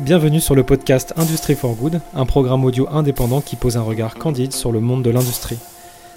Bienvenue 0.00 0.40
sur 0.40 0.54
le 0.54 0.64
podcast 0.64 1.12
Industry 1.18 1.54
for 1.54 1.74
Good, 1.74 2.00
un 2.14 2.24
programme 2.24 2.64
audio 2.64 2.88
indépendant 2.90 3.42
qui 3.42 3.54
pose 3.54 3.76
un 3.76 3.82
regard 3.82 4.14
candide 4.14 4.54
sur 4.54 4.72
le 4.72 4.80
monde 4.80 5.02
de 5.02 5.10
l'industrie. 5.10 5.58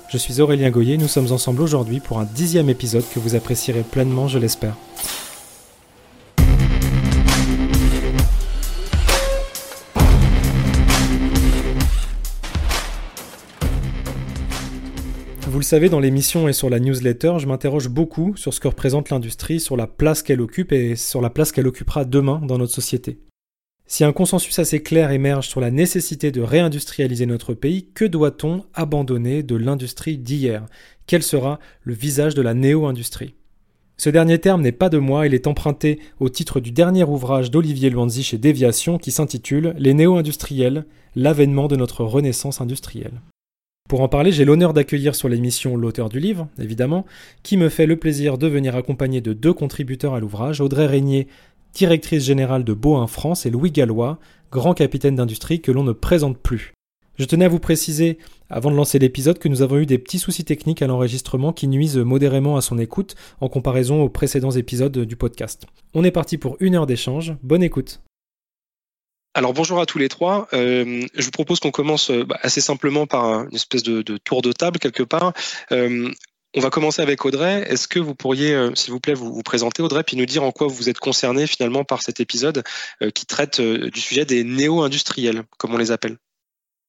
Je 0.07 0.17
suis 0.17 0.39
Aurélien 0.39 0.69
Goyer, 0.69 0.97
nous 0.97 1.09
sommes 1.09 1.33
ensemble 1.33 1.61
aujourd'hui 1.61 1.99
pour 1.99 2.17
un 2.17 2.23
dixième 2.23 2.69
épisode 2.69 3.03
que 3.13 3.19
vous 3.19 3.35
apprécierez 3.35 3.81
pleinement, 3.83 4.29
je 4.29 4.39
l'espère. 4.39 4.77
Vous 15.41 15.59
le 15.59 15.65
savez, 15.65 15.89
dans 15.89 15.99
l'émission 15.99 16.47
et 16.47 16.53
sur 16.53 16.69
la 16.69 16.79
newsletter, 16.79 17.33
je 17.37 17.47
m'interroge 17.47 17.89
beaucoup 17.89 18.37
sur 18.37 18.53
ce 18.53 18.61
que 18.61 18.69
représente 18.69 19.09
l'industrie, 19.09 19.59
sur 19.59 19.75
la 19.75 19.87
place 19.87 20.23
qu'elle 20.23 20.39
occupe 20.39 20.71
et 20.71 20.95
sur 20.95 21.19
la 21.19 21.29
place 21.29 21.51
qu'elle 21.51 21.67
occupera 21.67 22.05
demain 22.05 22.39
dans 22.45 22.57
notre 22.57 22.73
société. 22.73 23.19
Si 23.85 24.03
un 24.03 24.13
consensus 24.13 24.57
assez 24.59 24.81
clair 24.81 25.11
émerge 25.11 25.49
sur 25.49 25.59
la 25.59 25.69
nécessité 25.69 26.31
de 26.31 26.41
réindustrialiser 26.41 27.25
notre 27.25 27.53
pays, 27.53 27.87
que 27.93 28.05
doit-on 28.05 28.63
abandonner 28.73 29.43
de 29.43 29.55
l'industrie 29.55 30.17
d'hier? 30.17 30.65
Quel 31.05 31.21
sera 31.21 31.59
le 31.83 31.93
visage 31.93 32.33
de 32.33 32.41
la 32.41 32.53
néo-industrie? 32.53 33.35
Ce 33.97 34.09
dernier 34.09 34.39
terme 34.39 34.61
n'est 34.61 34.71
pas 34.71 34.89
de 34.89 34.97
moi, 34.97 35.27
il 35.27 35.33
est 35.33 35.47
emprunté 35.47 35.99
au 36.19 36.29
titre 36.29 36.59
du 36.59 36.71
dernier 36.71 37.03
ouvrage 37.03 37.51
d'Olivier 37.51 37.89
Luanzi 37.89 38.23
chez 38.23 38.37
Déviation 38.37 38.97
qui 38.97 39.11
s'intitule 39.11 39.75
Les 39.77 39.93
néo-industriels, 39.93 40.85
l'avènement 41.15 41.67
de 41.67 41.75
notre 41.75 42.03
renaissance 42.03 42.61
industrielle. 42.61 43.21
Pour 43.89 44.01
en 44.01 44.07
parler, 44.07 44.31
j'ai 44.31 44.45
l'honneur 44.45 44.73
d'accueillir 44.73 45.13
sur 45.13 45.29
l'émission 45.29 45.75
l'auteur 45.75 46.09
du 46.09 46.19
livre, 46.19 46.47
évidemment, 46.57 47.05
qui 47.43 47.57
me 47.57 47.69
fait 47.69 47.85
le 47.85 47.97
plaisir 47.97 48.37
de 48.37 48.47
venir 48.47 48.75
accompagner 48.75 49.21
de 49.21 49.33
deux 49.33 49.53
contributeurs 49.53 50.15
à 50.15 50.19
l'ouvrage, 50.19 50.61
Audrey 50.61 50.87
Régnier 50.87 51.27
directrice 51.73 52.23
générale 52.23 52.63
de 52.63 52.73
Boin 52.73 53.07
France, 53.07 53.45
et 53.45 53.49
Louis 53.49 53.71
Gallois, 53.71 54.19
grand 54.51 54.73
capitaine 54.73 55.15
d'industrie 55.15 55.61
que 55.61 55.71
l'on 55.71 55.83
ne 55.83 55.91
présente 55.91 56.37
plus. 56.37 56.73
Je 57.17 57.25
tenais 57.25 57.45
à 57.45 57.49
vous 57.49 57.59
préciser, 57.59 58.17
avant 58.49 58.71
de 58.71 58.75
lancer 58.75 58.97
l'épisode, 58.97 59.37
que 59.37 59.47
nous 59.47 59.61
avons 59.61 59.77
eu 59.77 59.85
des 59.85 59.99
petits 59.99 60.19
soucis 60.19 60.45
techniques 60.45 60.81
à 60.81 60.87
l'enregistrement 60.87 61.53
qui 61.53 61.67
nuisent 61.67 61.97
modérément 61.97 62.57
à 62.57 62.61
son 62.61 62.79
écoute 62.79 63.15
en 63.39 63.49
comparaison 63.49 64.01
aux 64.01 64.09
précédents 64.09 64.51
épisodes 64.51 64.97
du 64.97 65.15
podcast. 65.15 65.67
On 65.93 66.03
est 66.03 66.11
parti 66.11 66.37
pour 66.37 66.57
une 66.59 66.75
heure 66.75 66.87
d'échange, 66.87 67.35
bonne 67.43 67.61
écoute. 67.61 68.01
Alors 69.35 69.53
bonjour 69.53 69.79
à 69.79 69.87
tous 69.87 69.97
les 69.97 70.09
trois. 70.09 70.47
Euh, 70.53 71.07
je 71.15 71.25
vous 71.25 71.31
propose 71.31 71.59
qu'on 71.59 71.71
commence 71.71 72.11
euh, 72.11 72.23
bah, 72.23 72.37
assez 72.43 72.61
simplement 72.61 73.07
par 73.07 73.45
une 73.45 73.55
espèce 73.55 73.81
de, 73.81 74.01
tour 74.17 74.43
de 74.43 74.51
table 74.51 74.77
quelque 74.77 75.01
part. 75.01 75.33
Euh, 75.71 76.11
on 76.55 76.59
va 76.59 76.69
commencer 76.69 77.01
avec 77.01 77.25
Audrey. 77.25 77.63
Est-ce 77.67 77.87
que 77.87 77.99
vous 77.99 78.15
pourriez, 78.15 78.53
euh, 78.53 78.73
s'il 78.75 78.91
vous 78.91 78.99
plaît, 78.99 79.13
vous, 79.13 79.41
présenter 79.43 79.81
Audrey, 79.81 80.03
puis 80.03 80.17
nous 80.17 80.25
dire 80.25 80.43
en 80.43 80.51
quoi 80.51 80.67
vous 80.67 80.89
êtes 80.89 80.99
concerné 80.99 81.47
finalement 81.47 81.83
par 81.83 82.01
cet 82.01 82.19
épisode 82.19 82.63
euh, 83.01 83.09
qui 83.09 83.25
traite 83.25 83.59
euh, 83.59 83.89
du 83.89 83.99
sujet 83.99 84.25
des 84.25 84.43
néo-industriels, 84.43 85.43
comme 85.57 85.73
on 85.73 85.77
les 85.77 85.91
appelle? 85.91 86.17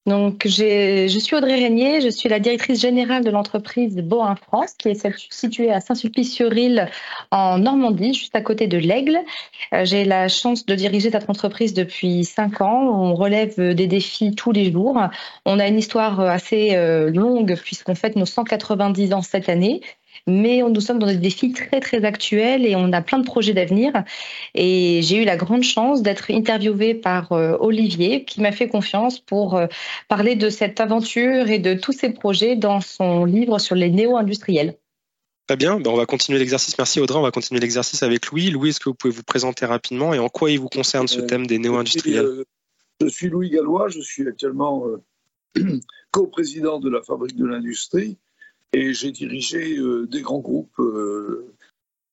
Donc, 0.05 0.43
je 0.45 1.19
suis 1.19 1.35
Audrey 1.35 1.55
Régnier, 1.55 1.99
je 1.99 2.09
suis 2.09 2.29
la 2.29 2.39
directrice 2.39 2.79
générale 2.79 3.23
de 3.23 3.31
l'entreprise 3.31 3.95
Boin 3.95 4.35
France, 4.35 4.75
qui 4.77 4.89
est 4.89 5.07
située 5.31 5.71
à 5.71 5.81
Saint-Sulpice-sur-Île 5.81 6.91
en 7.31 7.57
Normandie, 7.57 8.13
juste 8.13 8.35
à 8.35 8.41
côté 8.41 8.67
de 8.67 8.77
l'Aigle. 8.77 9.17
Euh, 9.73 9.83
j'ai 9.83 10.05
la 10.05 10.27
chance 10.27 10.67
de 10.67 10.75
diriger 10.75 11.09
cette 11.09 11.27
entreprise 11.27 11.73
depuis 11.73 12.23
cinq 12.23 12.61
ans. 12.61 12.87
On 12.87 13.15
relève 13.15 13.59
des 13.59 13.87
défis 13.87 14.35
tous 14.35 14.51
les 14.51 14.71
jours. 14.71 14.99
On 15.45 15.59
a 15.59 15.67
une 15.67 15.79
histoire 15.79 16.19
assez 16.19 16.75
euh, 16.75 17.09
longue 17.09 17.55
puisqu'on 17.55 17.95
fête 17.95 18.15
nos 18.15 18.27
190 18.27 19.13
ans 19.13 19.23
cette 19.23 19.49
année 19.49 19.81
mais 20.27 20.61
nous 20.61 20.81
sommes 20.81 20.99
dans 20.99 21.07
des 21.07 21.17
défis 21.17 21.51
très 21.51 21.79
très 21.79 22.03
actuels 22.03 22.65
et 22.65 22.75
on 22.75 22.91
a 22.93 23.01
plein 23.01 23.19
de 23.19 23.25
projets 23.25 23.53
d'avenir. 23.53 23.91
Et 24.53 25.01
j'ai 25.03 25.21
eu 25.21 25.25
la 25.25 25.37
grande 25.37 25.63
chance 25.63 26.01
d'être 26.01 26.31
interviewée 26.31 26.95
par 26.95 27.31
euh, 27.31 27.57
Olivier 27.59 28.25
qui 28.25 28.41
m'a 28.41 28.51
fait 28.51 28.67
confiance 28.67 29.19
pour 29.19 29.55
euh, 29.55 29.67
parler 30.07 30.35
de 30.35 30.49
cette 30.49 30.79
aventure 30.79 31.49
et 31.49 31.59
de 31.59 31.73
tous 31.73 31.91
ces 31.91 32.09
projets 32.09 32.55
dans 32.55 32.81
son 32.81 33.25
livre 33.25 33.59
sur 33.59 33.75
les 33.75 33.89
néo-industriels. 33.89 34.77
Très 35.47 35.57
bien, 35.57 35.79
ben 35.79 35.91
on 35.91 35.95
va 35.95 36.07
continuer 36.07 36.39
l'exercice. 36.39 36.75
Merci 36.79 36.99
Audrey, 36.99 37.19
on 37.19 37.21
va 37.21 37.29
continuer 37.29 37.61
l'exercice 37.61 38.01
avec 38.01 38.25
Louis. 38.31 38.49
Louis, 38.49 38.69
est-ce 38.69 38.79
que 38.79 38.89
vous 38.89 38.95
pouvez 38.95 39.13
vous 39.13 39.23
présenter 39.23 39.67
rapidement 39.67 40.11
et 40.15 40.19
en 40.19 40.27
quoi 40.27 40.49
il 40.49 40.59
vous 40.59 40.69
concerne 40.69 41.07
ce 41.07 41.19
euh, 41.19 41.27
thème 41.27 41.45
des 41.45 41.59
néo-industriels? 41.59 42.45
Je 42.99 43.07
suis 43.07 43.29
Louis 43.29 43.51
Gallois, 43.51 43.89
je 43.89 43.99
suis 43.99 44.27
actuellement 44.27 44.85
co-président 46.11 46.79
de 46.79 46.89
la 46.89 47.03
Fabrique 47.03 47.35
de 47.35 47.45
l'Industrie 47.45 48.17
et 48.73 48.93
j'ai 48.93 49.11
dirigé 49.11 49.77
euh, 49.77 50.05
des 50.07 50.21
grands 50.21 50.39
groupes 50.39 50.79
euh, 50.79 51.53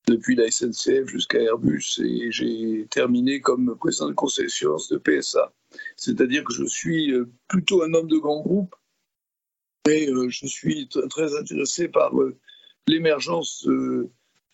depuis 0.06 0.36
la 0.36 0.50
SNCF 0.50 1.06
jusqu'à 1.06 1.40
Airbus 1.40 2.00
et 2.04 2.30
j'ai 2.30 2.86
terminé 2.88 3.40
comme 3.40 3.76
président 3.78 4.08
de 4.08 4.14
conseil 4.14 4.46
de 4.46 4.50
sciences 4.50 4.88
de 4.88 4.96
PSA. 4.96 5.52
C'est-à-dire 5.96 6.44
que 6.44 6.52
je 6.52 6.64
suis 6.64 7.12
euh, 7.12 7.28
plutôt 7.48 7.82
un 7.82 7.92
homme 7.94 8.08
de 8.08 8.18
grands 8.18 8.42
groupes, 8.42 8.74
mais 9.86 10.06
je 10.28 10.46
suis 10.46 10.88
très 11.10 11.36
intéressé 11.36 11.88
par 11.88 12.12
l'émergence 12.86 13.66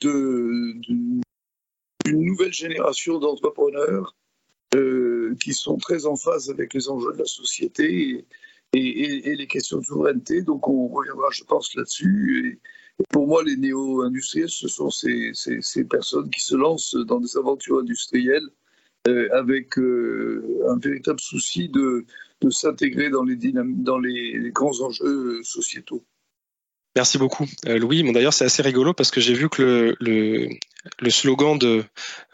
d'une 0.00 1.20
nouvelle 2.06 2.54
génération 2.54 3.18
d'entrepreneurs 3.18 4.16
qui 5.38 5.52
sont 5.52 5.76
très 5.76 6.06
en 6.06 6.16
phase 6.16 6.48
avec 6.48 6.72
les 6.72 6.88
enjeux 6.88 7.12
de 7.12 7.18
la 7.18 7.26
société 7.26 8.24
et, 8.72 9.36
les 9.36 9.46
questions 9.46 9.78
de 9.78 9.84
souveraineté. 9.84 10.42
Donc 10.42 10.68
on 10.68 10.88
reviendra, 10.88 11.28
je 11.30 11.44
pense, 11.44 11.74
là-dessus. 11.74 12.60
Et, 12.98 13.04
pour 13.10 13.28
moi, 13.28 13.44
les 13.44 13.56
néo-industriels, 13.56 14.48
ce 14.48 14.66
sont 14.66 14.90
ces, 14.90 15.32
personnes 15.88 16.30
qui 16.30 16.40
se 16.40 16.56
lancent 16.56 16.96
dans 16.96 17.20
des 17.20 17.36
aventures 17.36 17.78
industrielles 17.78 18.48
euh, 19.06 19.28
avec 19.32 19.78
euh, 19.78 20.64
un 20.68 20.78
véritable 20.78 21.20
souci 21.20 21.68
de, 21.68 22.04
s'intégrer 22.50 23.08
dans, 23.10 23.22
les, 23.22 24.50
grands 24.50 24.80
enjeux 24.80 25.42
sociétaux. 25.44 26.04
Merci 26.96 27.18
beaucoup, 27.18 27.46
euh, 27.66 27.78
Louis. 27.78 28.02
Bon, 28.02 28.10
D'ailleurs, 28.10 28.32
c'est 28.32 28.46
assez 28.46 28.62
rigolo 28.62 28.92
parce 28.92 29.12
que 29.12 29.20
j'ai 29.20 29.34
vu 29.34 29.48
que 29.48 29.94
le, 30.00 30.48
le 31.00 31.10
slogan 31.10 31.58
de, 31.58 31.84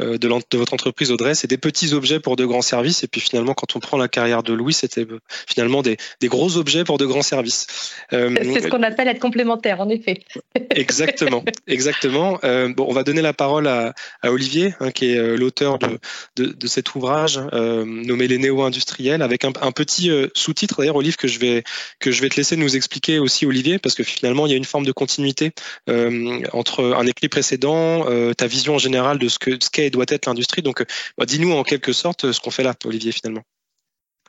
euh, 0.00 0.19
de, 0.19 0.28
de, 0.28 0.59
votre 0.59 0.75
entreprise, 0.75 1.10
Audrey, 1.10 1.34
c'est 1.34 1.49
des 1.49 1.59
petits 1.59 1.94
objets 1.94 2.21
pour 2.21 2.37
de 2.37 2.44
grands 2.44 2.62
services. 2.62 3.03
Et 3.03 3.09
puis 3.09 3.21
finalement, 3.21 3.55
quand 3.55 3.75
on 3.77 3.81
prend 3.81 3.97
la 3.97 4.09
carrière 4.09 4.43
de 4.43 4.53
Louis, 4.53 4.75
c'était 4.75 5.03
euh, 5.03 5.21
finalement 5.49 5.82
des, 5.82 5.97
des, 6.21 6.28
gros 6.28 6.56
objets 6.56 6.84
pour 6.84 6.99
de 6.99 7.06
grands 7.06 7.22
services. 7.22 7.66
c'est 8.10 8.60
ce 8.60 8.69
qu'on 8.69 8.82
appelle 8.82 9.09
être 9.09 9.21
complémentaire, 9.21 9.81
en 9.81 9.88
effet. 9.88 10.21
exactement, 10.71 11.44
exactement. 11.66 12.38
bon, 12.43 12.87
on 12.88 12.93
va 12.93 13.03
donner 13.03 13.22
la 13.22 13.32
parole 13.32 13.66
à, 13.66 13.94
à 14.22 14.31
Olivier, 14.31 14.75
hein, 14.81 14.91
qui 14.91 15.12
est 15.12 15.37
l'auteur 15.37 15.78
de, 15.78 15.99
de, 16.37 16.47
de, 16.47 16.66
cet 16.66 16.94
ouvrage 16.94 17.41
nommé 17.53 18.28
Les 18.28 18.38
néo-industriels, 18.38 19.22
avec 19.22 19.44
un, 19.44 19.53
un 19.61 19.72
petit 19.72 20.11
sous-titre 20.34 20.78
d'ailleurs, 20.78 20.97
Olivier, 20.97 21.16
que 21.16 21.28
je 21.28 21.38
vais 21.38 21.65
que 21.99 22.11
je 22.11 22.21
vais 22.21 22.28
te 22.28 22.37
laisser 22.37 22.56
nous 22.56 22.76
expliquer 22.76 23.19
aussi, 23.19 23.47
Olivier, 23.47 23.78
parce 23.78 23.94
que 23.94 24.03
finalement, 24.03 24.47
il 24.47 24.50
y 24.50 24.55
a 24.55 24.56
une 24.56 24.65
forme 24.65 24.84
de 24.84 24.93
continuité 24.93 25.53
euh, 25.88 26.43
entre 26.53 26.94
un 26.97 27.06
écrit 27.06 27.28
précédent, 27.28 28.06
euh, 28.09 28.33
ta 28.34 28.46
vision 28.46 28.74
en 28.74 28.78
général 28.78 29.18
de 29.18 29.28
ce 29.28 29.38
que 29.38 29.52
ce 29.62 29.70
qu'est 29.70 29.86
et 29.86 29.90
doit 29.90 30.04
être 30.08 30.26
l'industrie. 30.26 30.62
Donc, 30.62 30.80
euh, 30.80 30.86
bah, 31.18 31.26
dis-nous 31.26 31.52
en 31.52 31.62
quelque 31.62 31.92
sorte 31.92 32.32
ce 32.32 32.40
qu'on 32.40 32.50
fait 32.50 32.62
là, 32.62 32.74
Olivier, 32.84 33.12
finalement. 33.12 33.42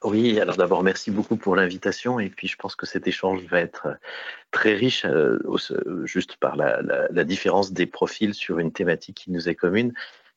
Oui, 0.03 0.39
alors 0.39 0.57
d'abord 0.57 0.83
merci 0.83 1.09
beaucoup 1.09 1.35
pour 1.35 1.55
l'invitation 1.55 2.19
et 2.19 2.29
puis 2.29 2.47
je 2.47 2.57
pense 2.57 2.75
que 2.75 2.85
cet 2.85 3.07
échange 3.07 3.43
va 3.45 3.59
être 3.59 3.87
très 4.51 4.75
riche 4.75 5.05
juste 6.03 6.35
par 6.35 6.55
la, 6.57 7.23
différence 7.23 7.71
des 7.71 7.87
profils 7.87 8.35
sur 8.35 8.59
une 8.59 8.71
thématique 8.71 9.17
qui 9.17 9.31
nous 9.31 9.49
est 9.49 9.55
commune. 9.55 9.93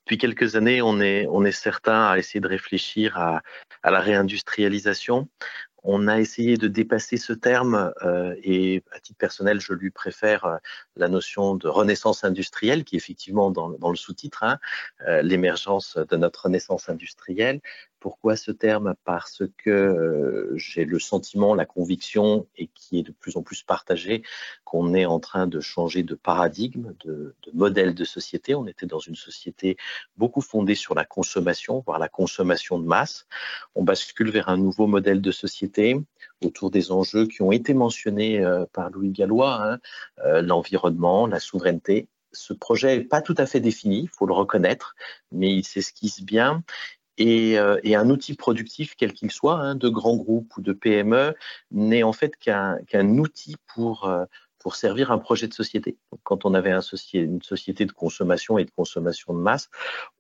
Depuis 0.06 0.16
quelques 0.16 0.56
années, 0.56 0.80
on 0.80 1.00
est, 1.00 1.26
on 1.28 1.44
est 1.44 1.52
certain 1.52 2.06
à 2.06 2.16
essayer 2.16 2.40
de 2.40 2.48
réfléchir 2.48 3.18
à, 3.18 3.42
à 3.82 3.90
la 3.90 4.00
réindustrialisation 4.00 5.28
on 5.83 6.09
a 6.09 6.19
essayé 6.19 6.56
de 6.56 6.69
dépasser 6.69 7.16
ce 7.16 7.33
terme 7.33 7.93
euh, 8.03 8.34
et 8.43 8.83
à 8.93 9.00
titre 9.00 9.19
personnel, 9.19 9.61
je 9.61 9.72
lui 9.72 9.91
préfère 9.91 10.44
euh, 10.44 10.56
la 10.97 11.09
notion 11.09 11.55
de 11.55 11.69
renaissance 11.69 12.25
industrielle 12.25 12.84
qui 12.84 12.97
est 12.97 12.99
effectivement 12.99 13.50
dans, 13.50 13.91
le 13.91 13.97
sous-titre, 13.97 14.43
hein, 14.43 14.59
euh, 15.06 15.22
l'émergence 15.22 15.97
de 15.97 16.16
notre 16.16 16.44
renaissance 16.44 16.89
industrielle. 16.89 17.60
Pourquoi 18.00 18.36
ce 18.36 18.53
terme? 18.53 18.95
Parce 19.04 19.42
que 19.56 19.71
euh, 19.71 20.53
j'ai 20.56 20.84
le 20.84 20.98
sentiment, 20.98 21.54
la 21.54 21.66
conviction, 21.66 22.47
et 22.56 22.68
qui 22.68 23.00
est 23.00 23.03
de 23.03 23.12
plus 23.12 23.36
en 23.36 23.42
plus 23.42 23.62
partagé, 23.62 24.22
qu'on 24.65 24.95
est 24.95 25.06
en 25.06 25.18
train 25.21 25.47
de 25.47 25.60
changer 25.60 26.03
de 26.03 26.15
paradigme, 26.15 26.95
de, 27.04 27.34
de, 27.42 27.50
modèle 27.54 27.95
de 27.95 28.04
société. 28.04 28.54
On 28.54 28.66
était 28.66 28.86
dans 28.86 28.98
une 28.98 29.16
société 29.16 29.77
beaucoup 30.16 30.41
fondée 30.41 30.74
sur 30.74 30.95
la 30.95 31.04
consommation, 31.04 31.83
voire 31.84 31.98
la 31.98 32.09
consommation 32.09 32.78
de 32.78 32.86
masse. 32.86 33.27
On 33.74 33.83
bascule 33.83 34.30
vers 34.30 34.48
un 34.48 34.56
nouveau 34.56 34.86
modèle 34.86 35.21
de 35.21 35.30
société 35.33 35.97
autour 36.45 36.71
des 36.71 36.92
enjeux 36.92 37.27
qui 37.27 37.42
ont 37.42 37.53
été 37.53 37.74
mentionnés 37.74 38.45
euh, 38.45 38.65
par 38.72 38.91
Louis 38.91 39.10
Gallois, 39.10 39.60
hein, 39.60 39.78
euh, 40.24 40.41
l'environnement, 40.41 41.27
la 41.27 41.41
souveraineté, 41.41 42.09
ce 42.33 42.53
projet 42.53 42.98
n'est 42.98 43.04
pas 43.04 43.22
tout 43.22 43.34
à 43.39 43.47
fait 43.47 43.60
défini, 43.60 44.03
il 44.03 44.09
faut 44.09 44.27
le 44.27 44.34
reconnaître, 44.34 44.95
mais 45.33 45.50
il 45.50 45.65
s'esquisse 45.65 46.22
bien. 46.22 46.62
Euh, 47.20 47.80
et, 47.82 47.97
un 47.97 48.10
outil 48.10 48.34
productif, 48.34 48.94
quel 48.97 49.12
qu'il 49.12 49.30
soit, 49.30 49.56
hein, 49.56 49.74
de 49.74 49.88
grands 49.88 50.16
groupes 50.16 50.56
ou 50.56 50.60
de 50.60 50.72
PME, 50.72 51.34
n'est 51.70 52.03
en 52.03 52.12
fait 52.12 52.36
qu'un 52.36 53.18
outil 53.18 53.56
pour 53.66 54.04
euh, 54.04 54.24
pour 54.59 54.77
servir 54.77 55.10
un 55.13 55.19
projet 55.19 55.49
de 55.49 55.55
société. 55.55 55.97
quand 56.25 56.45
on 56.45 56.55
avait 56.55 56.72
un 56.72 56.81
une 57.13 57.43
société 57.43 57.84
de 57.84 57.93
consommation 57.93 58.59
et 58.59 58.65
de 58.65 58.71
consommation 58.71 59.34
de 59.34 59.39
masse, 59.39 59.69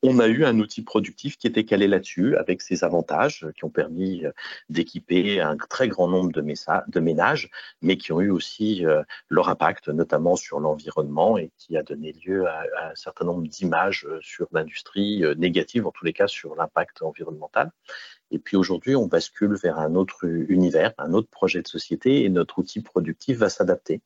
on 0.02 0.18
a 0.18 0.28
eu 0.28 0.44
un 0.44 0.58
outil 0.58 0.82
productif 0.82 1.36
qui 1.36 1.46
était 1.46 1.64
calé 1.64 1.88
là-dessus, 1.88 2.36
avec 2.36 2.62
ses 2.62 2.84
avantages 2.84 3.46
qui 3.56 3.64
ont 3.64 3.70
permis 3.70 4.24
euh, 4.24 4.32
d'équiper 4.68 5.40
un 5.40 5.56
très 5.56 5.88
grand 5.88 6.08
nombre 6.08 6.32
de, 6.32 7.00
ménages, 7.00 7.50
mais 7.82 7.96
qui 7.96 8.12
ont 8.12 8.20
eu 8.20 8.30
aussi 8.30 8.84
euh, 8.86 9.02
leur 9.28 9.48
impact, 9.48 9.88
notamment 9.88 10.36
sur 10.36 10.60
l'environnement, 10.60 11.38
et 11.38 11.50
qui 11.58 11.76
a 11.76 11.82
donné 11.82 12.12
lieu 12.24 12.46
à, 12.46 12.62
un 12.90 12.94
certain 12.94 13.24
nombre 13.24 13.46
d'images 13.46 14.06
euh, 14.08 14.18
sur 14.22 14.46
l'industrie 14.52 15.22
négatives, 15.36 15.86
en 15.86 15.90
tous 15.90 16.04
les 16.04 16.12
cas 16.12 16.28
sur 16.28 16.54
l'impact 16.54 17.02
environnemental. 17.02 17.70
Et 18.30 18.38
puis 18.38 18.56
aujourd'hui, 18.56 18.94
on 18.94 19.06
bascule 19.06 19.54
vers 19.54 19.78
un 19.78 19.94
autre 19.94 20.24
univers, 20.24 20.92
un 20.98 21.14
autre 21.14 21.28
projet 21.28 21.62
de 21.62 21.68
société, 21.68 22.24
et 22.24 22.28
notre 22.28 22.58
outil 22.58 22.80
productif 22.80 23.38
va 23.38 23.48
s'adapter 23.48 24.02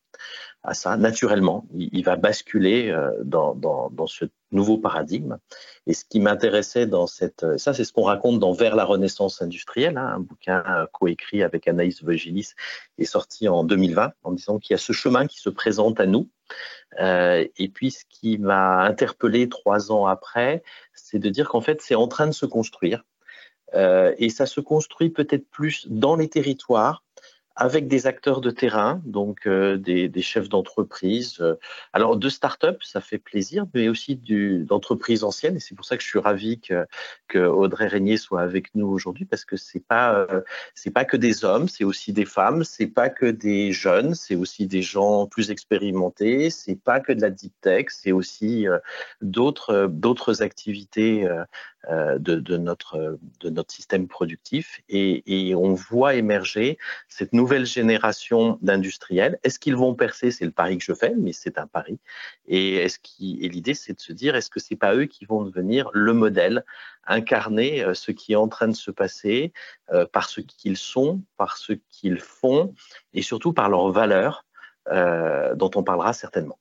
à 0.62 0.74
ça 0.74 0.96
naturellement. 0.96 1.66
Il, 1.74 2.04
va 2.04 2.16
basculer 2.16 2.90
euh, 2.90 3.10
dans, 3.24 3.54
dans, 3.54 3.90
dans, 3.90 4.06
ce 4.06 4.26
nouveau 4.52 4.78
paradigme. 4.78 5.38
Et 5.86 5.94
ce 5.94 6.04
qui 6.04 6.20
m'intéressait 6.20 6.86
dans 6.86 7.08
cette... 7.08 7.58
Ça, 7.58 7.74
c'est 7.74 7.84
ce 7.84 7.92
qu'on 7.92 8.04
raconte 8.04 8.38
dans 8.38 8.52
Vers 8.52 8.76
la 8.76 8.84
Renaissance 8.84 9.42
industrielle, 9.42 9.98
hein, 9.98 10.12
un 10.16 10.20
bouquin 10.20 10.62
euh, 10.68 10.86
coécrit 10.92 11.42
avec 11.42 11.66
Anaïs 11.66 12.02
Vogilis 12.04 12.52
et 12.98 13.04
sorti 13.04 13.48
en 13.48 13.64
2020, 13.64 14.12
en 14.22 14.32
disant 14.32 14.58
qu'il 14.58 14.74
y 14.74 14.76
a 14.76 14.78
ce 14.78 14.92
chemin 14.92 15.26
qui 15.26 15.40
se 15.40 15.50
présente 15.50 15.98
à 15.98 16.06
nous. 16.06 16.28
Euh, 17.00 17.44
et 17.56 17.68
puis, 17.68 17.90
ce 17.90 18.04
qui 18.08 18.38
m'a 18.38 18.82
interpellé 18.82 19.48
trois 19.48 19.90
ans 19.90 20.06
après, 20.06 20.62
c'est 20.94 21.18
de 21.18 21.28
dire 21.28 21.48
qu'en 21.48 21.60
fait, 21.60 21.80
c'est 21.82 21.96
en 21.96 22.06
train 22.06 22.26
de 22.26 22.32
se 22.32 22.46
construire 22.46 23.04
et 23.74 24.28
ça 24.30 24.46
se 24.46 24.60
construit 24.60 25.10
peut-être 25.10 25.48
plus 25.50 25.86
dans 25.88 26.16
les 26.16 26.28
territoires 26.28 27.02
avec 27.56 27.86
des 27.86 28.06
acteurs 28.06 28.40
de 28.40 28.50
terrain, 28.50 29.00
donc 29.04 29.46
euh, 29.46 29.76
des, 29.76 30.22
chefs 30.22 30.48
d'entreprise. 30.48 31.38
Euh, 31.40 31.54
alors 31.92 32.16
de 32.16 32.28
start-up, 32.28 32.82
ça 32.82 33.00
fait 33.00 33.18
plaisir, 33.18 33.66
mais 33.74 33.88
aussi 33.88 34.16
d'entreprises 34.16 35.24
anciennes. 35.24 35.56
Et 35.56 35.60
c'est 35.60 35.74
pour 35.74 35.84
ça 35.84 35.96
que 35.96 36.02
je 36.02 36.08
suis 36.08 36.18
ravi 36.18 36.60
que, 36.60 36.86
que 37.28 37.38
Audrey 37.38 37.86
Régnier 37.86 38.16
soit 38.16 38.40
avec 38.40 38.74
nous 38.74 38.86
aujourd'hui, 38.86 39.24
parce 39.24 39.44
que 39.44 39.56
c'est 39.56 39.84
pas 39.84 40.14
euh, 40.14 40.40
c'est 40.74 40.90
pas 40.90 41.04
que 41.04 41.16
des 41.16 41.44
hommes, 41.44 41.68
c'est 41.68 41.84
aussi 41.84 42.12
des 42.12 42.24
femmes, 42.24 42.64
c'est 42.64 42.86
pas 42.86 43.10
que 43.10 43.26
des 43.26 43.72
jeunes, 43.72 44.14
c'est 44.14 44.36
aussi 44.36 44.66
des 44.66 44.82
gens 44.82 45.26
plus 45.26 45.50
expérimentés, 45.50 46.50
c'est 46.50 46.76
pas 46.76 47.00
que 47.00 47.12
de 47.12 47.20
la 47.20 47.30
deep 47.30 47.52
tech, 47.60 47.86
c'est 47.90 48.12
aussi 48.12 48.66
d'autres 49.20 49.88
d'autres 49.90 50.42
activités 50.42 51.28
de, 51.90 52.36
de, 52.36 52.56
notre 52.56 53.18
de 53.40 53.50
notre 53.50 53.72
système 53.72 54.06
productif. 54.08 54.80
Et, 54.88 55.48
et 55.48 55.54
on 55.54 55.74
voit 55.74 56.14
émerger 56.14 56.78
cette 57.08 57.32
nouvelle 57.32 57.66
génération 57.66 58.58
d'industriels. 58.62 59.38
Est-ce 59.42 59.58
qu'ils 59.58 59.76
vont 59.76 59.94
percer? 59.94 60.30
C'est 60.30 60.44
le 60.44 60.50
pari 60.52 60.78
que 60.78 60.84
je 60.84 60.94
fais, 60.94 61.14
mais 61.18 61.32
c'est 61.32 61.58
un 61.58 61.66
pari. 61.66 61.98
Et 62.46 62.76
est-ce 62.76 62.98
et 63.20 63.48
l'idée, 63.48 63.74
c'est 63.74 63.94
de 63.94 64.00
se 64.00 64.12
dire, 64.12 64.36
est-ce 64.36 64.50
que 64.50 64.60
c'est 64.60 64.76
pas 64.76 64.94
eux 64.94 65.06
qui 65.06 65.24
vont 65.24 65.42
devenir 65.42 65.90
le 65.92 66.12
modèle, 66.12 66.64
incarner 67.04 67.84
euh, 67.84 67.94
ce 67.94 68.12
qui 68.12 68.32
est 68.32 68.36
en 68.36 68.48
train 68.48 68.68
de 68.68 68.76
se 68.76 68.90
passer 68.90 69.52
euh, 69.92 70.06
par 70.06 70.28
ce 70.28 70.40
qu'ils 70.40 70.76
sont, 70.76 71.20
par 71.36 71.56
ce 71.56 71.72
qu'ils 71.90 72.20
font, 72.20 72.74
et 73.14 73.22
surtout 73.22 73.52
par 73.52 73.68
leurs 73.68 73.90
valeurs, 73.90 74.44
euh, 74.88 75.54
dont 75.54 75.70
on 75.74 75.82
parlera 75.82 76.12
certainement. 76.12 76.58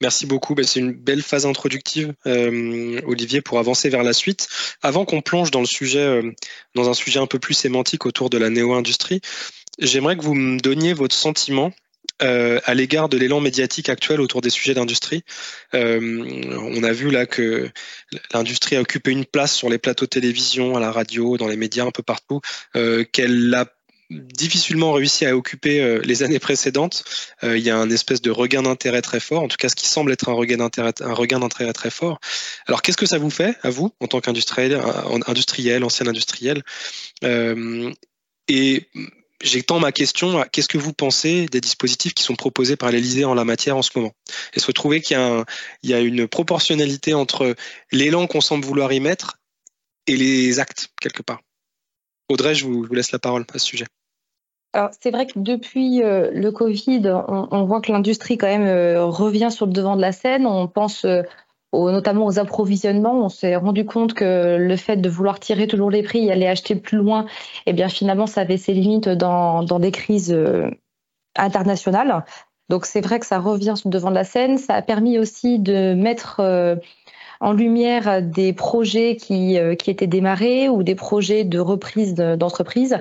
Merci 0.00 0.26
beaucoup. 0.26 0.54
Ben, 0.54 0.64
c'est 0.64 0.80
une 0.80 0.92
belle 0.92 1.22
phase 1.22 1.46
introductive, 1.46 2.12
euh, 2.26 3.00
Olivier, 3.06 3.40
pour 3.40 3.58
avancer 3.58 3.88
vers 3.88 4.02
la 4.02 4.12
suite. 4.12 4.48
Avant 4.82 5.04
qu'on 5.04 5.20
plonge 5.20 5.50
dans 5.50 5.60
le 5.60 5.66
sujet, 5.66 6.00
euh, 6.00 6.32
dans 6.74 6.90
un 6.90 6.94
sujet 6.94 7.20
un 7.20 7.26
peu 7.26 7.38
plus 7.38 7.54
sémantique 7.54 8.04
autour 8.04 8.28
de 8.28 8.38
la 8.38 8.50
néo-industrie, 8.50 9.20
j'aimerais 9.78 10.16
que 10.16 10.22
vous 10.22 10.34
me 10.34 10.58
donniez 10.58 10.92
votre 10.94 11.14
sentiment 11.14 11.70
euh, 12.22 12.60
à 12.64 12.74
l'égard 12.74 13.08
de 13.08 13.16
l'élan 13.16 13.40
médiatique 13.40 13.88
actuel 13.88 14.20
autour 14.20 14.40
des 14.40 14.50
sujets 14.50 14.74
d'industrie. 14.74 15.22
on 15.72 16.82
a 16.82 16.92
vu 16.92 17.10
là 17.10 17.26
que 17.26 17.70
l'industrie 18.32 18.76
a 18.76 18.80
occupé 18.80 19.10
une 19.10 19.24
place 19.24 19.54
sur 19.54 19.68
les 19.68 19.78
plateaux 19.78 20.06
télévision, 20.06 20.76
à 20.76 20.80
la 20.80 20.92
radio, 20.92 21.36
dans 21.36 21.48
les 21.48 21.56
médias 21.56 21.84
un 21.84 21.90
peu 21.90 22.02
partout, 22.02 22.40
qu'elle 22.74 23.54
a 23.54 23.66
difficilement 24.10 24.92
réussi 24.92 25.26
à 25.26 25.36
occuper 25.36 25.80
euh, 25.80 26.00
les 26.04 26.22
années 26.22 26.38
précédentes. 26.38 27.04
Euh, 27.42 27.56
il 27.56 27.64
y 27.64 27.70
a 27.70 27.76
un 27.76 27.90
espèce 27.90 28.20
de 28.20 28.30
regain 28.30 28.62
d'intérêt 28.62 29.02
très 29.02 29.20
fort, 29.20 29.42
en 29.42 29.48
tout 29.48 29.56
cas 29.56 29.68
ce 29.68 29.76
qui 29.76 29.88
semble 29.88 30.12
être 30.12 30.28
un 30.28 30.34
regain 30.34 30.58
d'intérêt, 30.58 30.92
un 31.00 31.14
regain 31.14 31.40
d'intérêt 31.40 31.72
très 31.72 31.90
fort. 31.90 32.20
Alors 32.66 32.82
qu'est-ce 32.82 32.96
que 32.96 33.06
ça 33.06 33.18
vous 33.18 33.30
fait 33.30 33.56
à 33.62 33.70
vous 33.70 33.94
en 34.00 34.06
tant 34.06 34.20
qu'industriel, 34.20 34.80
industriel, 35.26 35.84
ancien 35.84 36.06
industriel 36.06 36.62
euh, 37.24 37.92
Et 38.48 38.88
j'étends 39.42 39.80
ma 39.80 39.92
question 39.92 40.38
à 40.38 40.46
qu'est-ce 40.46 40.68
que 40.68 40.78
vous 40.78 40.92
pensez 40.92 41.46
des 41.46 41.60
dispositifs 41.60 42.14
qui 42.14 42.22
sont 42.22 42.36
proposés 42.36 42.76
par 42.76 42.90
l'Elysée 42.90 43.24
en 43.24 43.34
la 43.34 43.44
matière 43.44 43.76
en 43.76 43.82
ce 43.82 43.90
moment? 43.94 44.12
Est-ce 44.52 44.64
que 44.64 44.66
vous 44.66 44.72
trouvez 44.74 45.00
qu'il 45.00 45.16
y 45.82 45.94
a 45.94 46.00
une 46.00 46.28
proportionnalité 46.28 47.14
entre 47.14 47.54
l'élan 47.90 48.26
qu'on 48.26 48.40
semble 48.40 48.64
vouloir 48.64 48.92
y 48.92 49.00
mettre 49.00 49.38
et 50.06 50.16
les 50.16 50.60
actes 50.60 50.88
quelque 51.00 51.22
part? 51.22 51.40
Audrey, 52.28 52.54
je 52.54 52.66
vous, 52.66 52.84
laisse 52.92 53.12
la 53.12 53.18
parole 53.18 53.44
à 53.52 53.58
ce 53.58 53.66
sujet. 53.66 53.86
Alors, 54.72 54.90
c'est 55.00 55.10
vrai 55.10 55.26
que 55.26 55.38
depuis 55.38 56.02
euh, 56.02 56.30
le 56.32 56.50
Covid, 56.50 57.02
on, 57.28 57.64
voit 57.64 57.80
que 57.80 57.92
l'industrie 57.92 58.38
quand 58.38 58.48
même 58.48 58.66
euh, 58.66 59.04
revient 59.04 59.50
sur 59.50 59.66
le 59.66 59.72
devant 59.72 59.94
de 59.94 60.00
la 60.00 60.10
scène. 60.10 60.46
On 60.46 60.66
pense 60.66 61.04
euh, 61.04 61.22
notamment 61.72 62.26
aux 62.26 62.38
approvisionnements. 62.38 63.24
On 63.24 63.28
s'est 63.28 63.54
rendu 63.54 63.84
compte 63.84 64.14
que 64.14 64.56
le 64.56 64.76
fait 64.76 64.96
de 64.96 65.08
vouloir 65.08 65.38
tirer 65.38 65.68
toujours 65.68 65.90
les 65.90 66.02
prix 66.02 66.26
et 66.26 66.32
aller 66.32 66.46
acheter 66.46 66.74
plus 66.74 66.98
loin, 66.98 67.26
eh 67.66 67.72
bien 67.72 67.88
finalement, 67.88 68.26
ça 68.26 68.40
avait 68.40 68.56
ses 68.56 68.72
limites 68.72 69.08
dans, 69.08 69.62
dans 69.62 69.78
des 69.78 69.92
crises 69.92 70.36
internationales. 71.36 72.24
Donc 72.68 72.86
c'est 72.86 73.00
vrai 73.00 73.20
que 73.20 73.26
ça 73.26 73.38
revient 73.38 73.74
sur 73.76 73.90
le 73.90 73.92
devant 73.92 74.10
de 74.10 74.14
la 74.14 74.24
scène. 74.24 74.58
Ça 74.58 74.74
a 74.74 74.82
permis 74.82 75.18
aussi 75.18 75.58
de 75.60 75.94
mettre 75.94 76.40
en 77.44 77.52
lumière 77.52 78.22
des 78.22 78.54
projets 78.54 79.16
qui, 79.16 79.58
euh, 79.58 79.74
qui 79.74 79.90
étaient 79.90 80.06
démarrés 80.06 80.70
ou 80.70 80.82
des 80.82 80.94
projets 80.94 81.44
de 81.44 81.58
reprise 81.58 82.14
d'entreprise, 82.14 82.96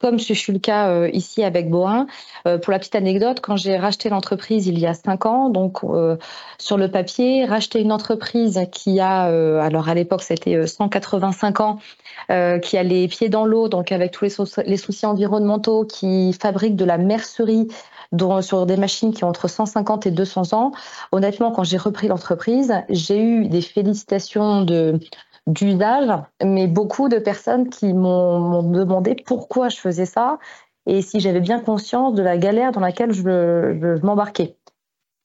comme 0.00 0.18
ce 0.18 0.34
fut 0.34 0.52
le 0.52 0.58
cas 0.58 0.90
euh, 0.90 1.08
ici 1.14 1.42
avec 1.42 1.70
Boin. 1.70 2.06
Euh, 2.46 2.58
pour 2.58 2.72
la 2.72 2.78
petite 2.78 2.94
anecdote, 2.94 3.40
quand 3.40 3.56
j'ai 3.56 3.78
racheté 3.78 4.10
l'entreprise 4.10 4.66
il 4.66 4.78
y 4.78 4.86
a 4.86 4.92
cinq 4.92 5.24
ans, 5.24 5.48
donc 5.48 5.80
sur 6.58 6.76
le 6.76 6.90
papier, 6.90 7.46
racheter 7.46 7.80
une 7.80 7.90
entreprise 7.90 8.60
qui 8.70 9.00
a, 9.00 9.22
alors 9.62 9.88
à 9.88 9.94
l'époque 9.94 10.22
c'était 10.22 10.66
185 10.66 11.60
ans, 11.60 11.78
qui 12.28 12.76
a 12.76 12.82
les 12.82 13.08
pieds 13.08 13.30
dans 13.30 13.46
l'eau, 13.46 13.68
donc 13.68 13.92
avec 13.92 14.10
tous 14.10 14.26
les, 14.26 14.62
les 14.66 14.76
soucis 14.76 15.06
environnementaux, 15.06 15.84
qui 15.84 16.34
fabrique 16.34 16.76
de 16.76 16.84
la 16.84 16.98
mercerie 16.98 17.68
sur 18.40 18.66
des 18.66 18.76
machines 18.76 19.12
qui 19.12 19.24
ont 19.24 19.28
entre 19.28 19.48
150 19.48 20.06
et 20.06 20.10
200 20.10 20.52
ans. 20.52 20.72
Honnêtement, 21.12 21.50
quand 21.52 21.64
j'ai 21.64 21.76
repris 21.76 22.08
l'entreprise, 22.08 22.72
j'ai 22.88 23.22
eu 23.22 23.48
des 23.48 23.62
félicitations 23.62 24.62
de 24.62 24.98
d'usage, 25.46 26.10
mais 26.42 26.66
beaucoup 26.66 27.08
de 27.08 27.18
personnes 27.18 27.68
qui 27.68 27.92
m'ont 27.92 28.64
demandé 28.64 29.14
pourquoi 29.14 29.68
je 29.68 29.76
faisais 29.76 30.04
ça 30.04 30.38
et 30.86 31.02
si 31.02 31.20
j'avais 31.20 31.40
bien 31.40 31.60
conscience 31.60 32.14
de 32.14 32.22
la 32.22 32.36
galère 32.36 32.72
dans 32.72 32.80
laquelle 32.80 33.12
je, 33.12 33.22
je 33.22 34.04
m'embarquais. 34.04 34.56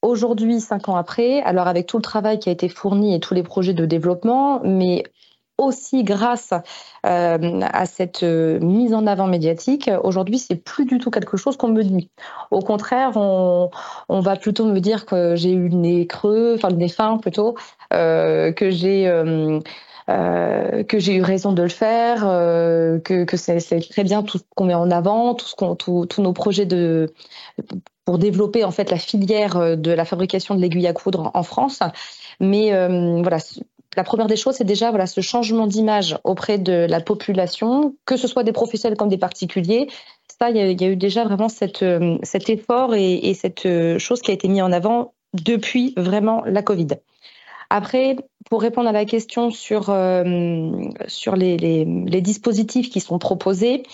Aujourd'hui, 0.02 0.60
cinq 0.60 0.88
ans 0.88 0.96
après, 0.96 1.40
alors 1.42 1.68
avec 1.68 1.86
tout 1.86 1.96
le 1.96 2.02
travail 2.02 2.40
qui 2.40 2.48
a 2.48 2.52
été 2.52 2.68
fourni 2.68 3.14
et 3.14 3.20
tous 3.20 3.34
les 3.34 3.44
projets 3.44 3.72
de 3.72 3.86
développement, 3.86 4.60
mais 4.64 5.04
aussi 5.64 6.04
grâce 6.04 6.52
euh, 7.04 7.60
à 7.62 7.86
cette 7.86 8.22
euh, 8.22 8.60
mise 8.60 8.94
en 8.94 9.06
avant 9.06 9.26
médiatique, 9.26 9.90
aujourd'hui, 10.04 10.38
c'est 10.38 10.54
plus 10.56 10.84
du 10.84 10.98
tout 10.98 11.10
quelque 11.10 11.36
chose 11.36 11.56
qu'on 11.56 11.68
me 11.68 11.82
dit. 11.82 12.10
Au 12.50 12.60
contraire, 12.60 13.16
on, 13.16 13.70
va 14.08 14.36
plutôt 14.36 14.66
me 14.66 14.78
dire 14.78 15.04
que 15.04 15.34
j'ai 15.34 15.52
eu 15.52 15.68
le 15.68 15.76
nez 15.76 16.06
creux, 16.06 16.54
enfin 16.56 16.68
le 16.68 16.76
nez 16.76 16.88
fin 16.88 17.18
plutôt, 17.18 17.56
euh, 17.92 18.52
que 18.52 18.70
j'ai 18.70 19.10
que 20.08 20.98
j'ai 20.98 21.14
eu 21.14 21.22
raison 21.22 21.52
de 21.52 21.62
le 21.62 21.68
faire, 21.68 22.20
que, 23.02 23.36
c'est 23.36 23.80
très 23.88 24.04
bien 24.04 24.22
tout 24.22 24.38
ce 24.38 24.44
qu'on 24.54 24.64
met 24.64 24.74
en 24.74 24.90
avant, 24.90 25.34
tout 25.34 25.46
ce 25.46 25.54
qu'on, 25.54 25.74
tous 25.74 26.06
nos 26.18 26.32
projets 26.32 26.66
de 26.66 27.12
pour 28.04 28.18
développer 28.18 28.64
en 28.64 28.72
fait 28.72 28.90
la 28.90 28.98
filière 28.98 29.76
de 29.76 29.90
la 29.90 30.04
fabrication 30.04 30.54
de 30.54 30.60
l'aiguille 30.60 30.86
à 30.86 30.92
coudre 30.92 31.30
en 31.34 31.42
France. 31.42 31.80
Mais 32.40 32.70
voilà, 33.22 33.38
la 33.96 34.04
première 34.04 34.26
des 34.26 34.36
choses, 34.36 34.56
c'est 34.56 34.64
déjà 34.64 34.90
voilà, 34.90 35.06
ce 35.06 35.20
changement 35.20 35.66
d'image 35.66 36.18
auprès 36.24 36.58
de 36.58 36.86
la 36.88 37.00
population, 37.00 37.94
que 38.06 38.16
ce 38.16 38.26
soit 38.26 38.42
des 38.42 38.52
professionnels 38.52 38.96
comme 38.96 39.08
des 39.08 39.18
particuliers. 39.18 39.88
Ça, 40.38 40.50
il 40.50 40.56
y, 40.56 40.84
a 40.84 40.88
eu 40.88 40.96
déjà 40.96 41.24
vraiment 41.24 41.48
euh, 41.82 42.18
cet 42.22 42.48
effort 42.48 42.94
et, 42.94 43.34
cette 43.34 43.66
euh, 43.66 43.98
chose 43.98 44.22
qui 44.22 44.30
a 44.30 44.34
été 44.34 44.48
mise 44.48 44.62
en 44.62 44.72
avant 44.72 45.12
depuis 45.34 45.92
vraiment 45.96 46.42
la 46.46 46.62
Covid. 46.62 46.88
Après, 47.70 48.16
pour 48.50 48.60
répondre 48.62 48.88
à 48.88 48.92
la 48.92 49.04
question 49.04 49.50
sur, 49.50 49.88
euh, 49.88 50.70
sur 51.06 51.36
les, 51.36 51.56
les, 51.56 51.84
les, 51.84 52.20
dispositifs 52.20 52.90
qui 52.90 53.00
sont 53.00 53.18
proposés, 53.18 53.84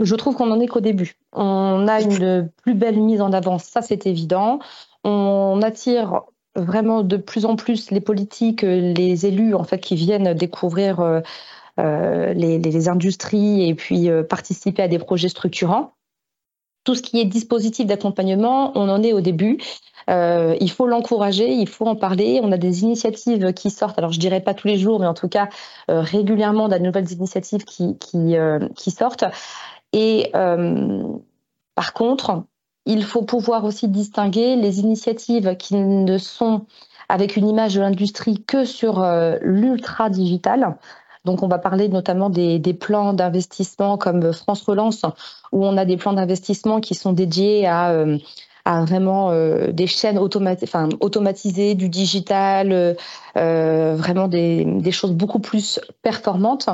je 0.00 0.14
trouve 0.14 0.36
qu'on 0.36 0.46
n'en 0.46 0.60
est 0.60 0.66
qu'au 0.66 0.80
début. 0.80 1.16
On 1.32 1.88
a 1.88 2.00
une 2.00 2.50
plus 2.62 2.74
belle 2.74 3.00
mise 3.00 3.20
en 3.20 3.32
avant, 3.32 3.58
ça 3.58 3.82
c'est 3.82 4.06
évident. 4.06 4.60
On 5.04 5.60
attire 5.62 6.22
vraiment 6.56 7.02
de 7.02 7.16
plus 7.16 7.44
en 7.44 7.56
plus 7.56 7.90
les 7.90 8.00
politiques, 8.00 8.64
euh, 8.64 8.92
les 8.92 9.26
élus 9.26 9.54
en 9.54 9.64
fait 9.64 9.78
qui 9.78 9.96
viennent 9.96 10.34
découvrir 10.34 11.00
euh, 11.00 11.20
euh, 11.80 12.32
les, 12.34 12.88
industries 12.88 13.68
et 13.68 13.74
puis 13.74 14.08
participer 14.28 14.82
à 14.82 14.88
des 14.88 14.98
projets 14.98 15.28
structurants. 15.28 15.94
tout 16.84 16.94
ce 16.94 17.02
qui 17.02 17.20
est 17.20 17.24
dispositif 17.24 17.86
d'accompagnement, 17.86 18.72
on 18.74 18.88
en 18.88 19.02
est 19.02 19.12
au 19.12 19.20
début. 19.20 19.58
Euh, 20.10 20.56
il 20.60 20.70
faut 20.70 20.86
l'encourager, 20.86 21.50
il 21.52 21.68
faut 21.68 21.86
en 21.86 21.96
parler. 21.96 22.40
On 22.42 22.52
a 22.52 22.56
des 22.56 22.82
initiatives 22.82 23.52
qui 23.52 23.70
sortent, 23.70 23.98
alors 23.98 24.12
je 24.12 24.20
dirais 24.20 24.40
pas 24.40 24.54
tous 24.54 24.68
les 24.68 24.78
jours, 24.78 25.00
mais 25.00 25.06
en 25.06 25.14
tout 25.14 25.28
cas 25.28 25.48
euh, 25.90 26.00
régulièrement, 26.00 26.68
de 26.68 26.78
nouvelles 26.78 27.10
initiatives 27.12 27.64
qui, 27.64 27.98
qui, 27.98 28.36
euh, 28.36 28.68
qui 28.76 28.90
sortent. 28.90 29.24
Et 29.92 30.30
par 31.74 31.92
contre, 31.92 32.44
il 32.86 33.04
faut 33.04 33.22
pouvoir 33.22 33.64
aussi 33.64 33.88
distinguer 33.88 34.56
les 34.56 34.80
initiatives 34.80 35.56
qui 35.56 35.76
ne 35.76 36.18
sont 36.18 36.66
avec 37.08 37.36
une 37.36 37.48
image 37.48 37.74
de 37.74 37.80
l'industrie 37.80 38.42
que 38.42 38.64
sur 38.64 39.04
l'ultra 39.42 40.08
digital. 40.08 40.76
Donc, 41.24 41.42
on 41.42 41.48
va 41.48 41.58
parler 41.58 41.88
notamment 41.88 42.30
des, 42.30 42.58
plans 42.80 43.12
d'investissement 43.12 43.98
comme 43.98 44.32
France 44.32 44.62
Relance, 44.62 45.04
où 45.52 45.64
on 45.64 45.76
a 45.76 45.84
des 45.84 45.96
plans 45.96 46.14
d'investissement 46.14 46.80
qui 46.80 46.94
sont 46.94 47.12
dédiés 47.12 47.66
à 47.66 48.04
à 48.64 48.84
vraiment 48.84 49.30
euh, 49.30 49.72
des 49.72 49.86
chaînes 49.86 50.18
automatisées, 50.18 51.74
du 51.74 51.88
digital, 51.88 52.72
euh, 52.72 52.94
euh, 53.36 53.94
vraiment 53.96 54.28
des, 54.28 54.92
choses 54.92 55.12
beaucoup 55.12 55.40
plus 55.40 55.80
performantes. 56.02 56.68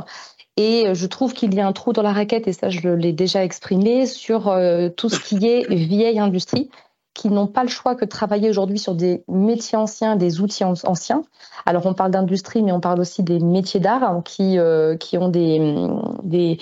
Et 0.60 0.92
je 0.92 1.06
trouve 1.06 1.34
qu'il 1.34 1.54
y 1.54 1.60
a 1.60 1.66
un 1.68 1.72
trou 1.72 1.92
dans 1.92 2.02
la 2.02 2.12
raquette, 2.12 2.48
et 2.48 2.52
ça 2.52 2.68
je 2.68 2.88
l'ai 2.88 3.12
déjà 3.12 3.44
exprimé, 3.44 4.06
sur 4.06 4.52
tout 4.96 5.08
ce 5.08 5.20
qui 5.20 5.46
est 5.46 5.72
vieille 5.72 6.18
industrie, 6.18 6.68
qui 7.14 7.28
n'ont 7.28 7.46
pas 7.46 7.62
le 7.62 7.68
choix 7.68 7.94
que 7.94 8.04
de 8.04 8.10
travailler 8.10 8.50
aujourd'hui 8.50 8.80
sur 8.80 8.96
des 8.96 9.22
métiers 9.28 9.78
anciens, 9.78 10.16
des 10.16 10.40
outils 10.40 10.64
anciens. 10.64 11.22
Alors 11.64 11.86
on 11.86 11.94
parle 11.94 12.10
d'industrie, 12.10 12.64
mais 12.64 12.72
on 12.72 12.80
parle 12.80 12.98
aussi 12.98 13.22
des 13.22 13.38
métiers 13.38 13.78
d'art 13.78 14.02
hein, 14.02 14.20
qui, 14.24 14.58
qui 14.98 15.16
ont 15.16 15.28
des, 15.28 15.86
des, 16.24 16.58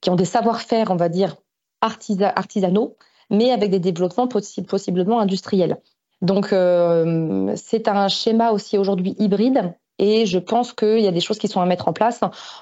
qui 0.00 0.08
ont 0.08 0.16
des 0.16 0.24
savoir-faire, 0.24 0.90
on 0.90 0.96
va 0.96 1.10
dire, 1.10 1.36
artisanaux, 1.82 2.96
mais 3.28 3.50
avec 3.50 3.70
des 3.70 3.78
développements 3.78 4.26
possiblement 4.26 5.20
industriels. 5.20 5.76
Donc, 6.22 6.54
euh, 6.54 7.52
c'est 7.56 7.88
un 7.88 8.08
schéma 8.08 8.52
aussi 8.52 8.78
aujourd'hui 8.78 9.14
hybride. 9.18 9.74
Et 9.98 10.26
je 10.26 10.38
pense 10.38 10.72
qu'il 10.72 11.00
y 11.00 11.06
a 11.06 11.12
des 11.12 11.20
choses 11.20 11.38
qui 11.38 11.48
sont 11.48 11.60
à 11.60 11.66
mettre 11.66 11.88
en 11.88 11.92
place. 11.92 12.20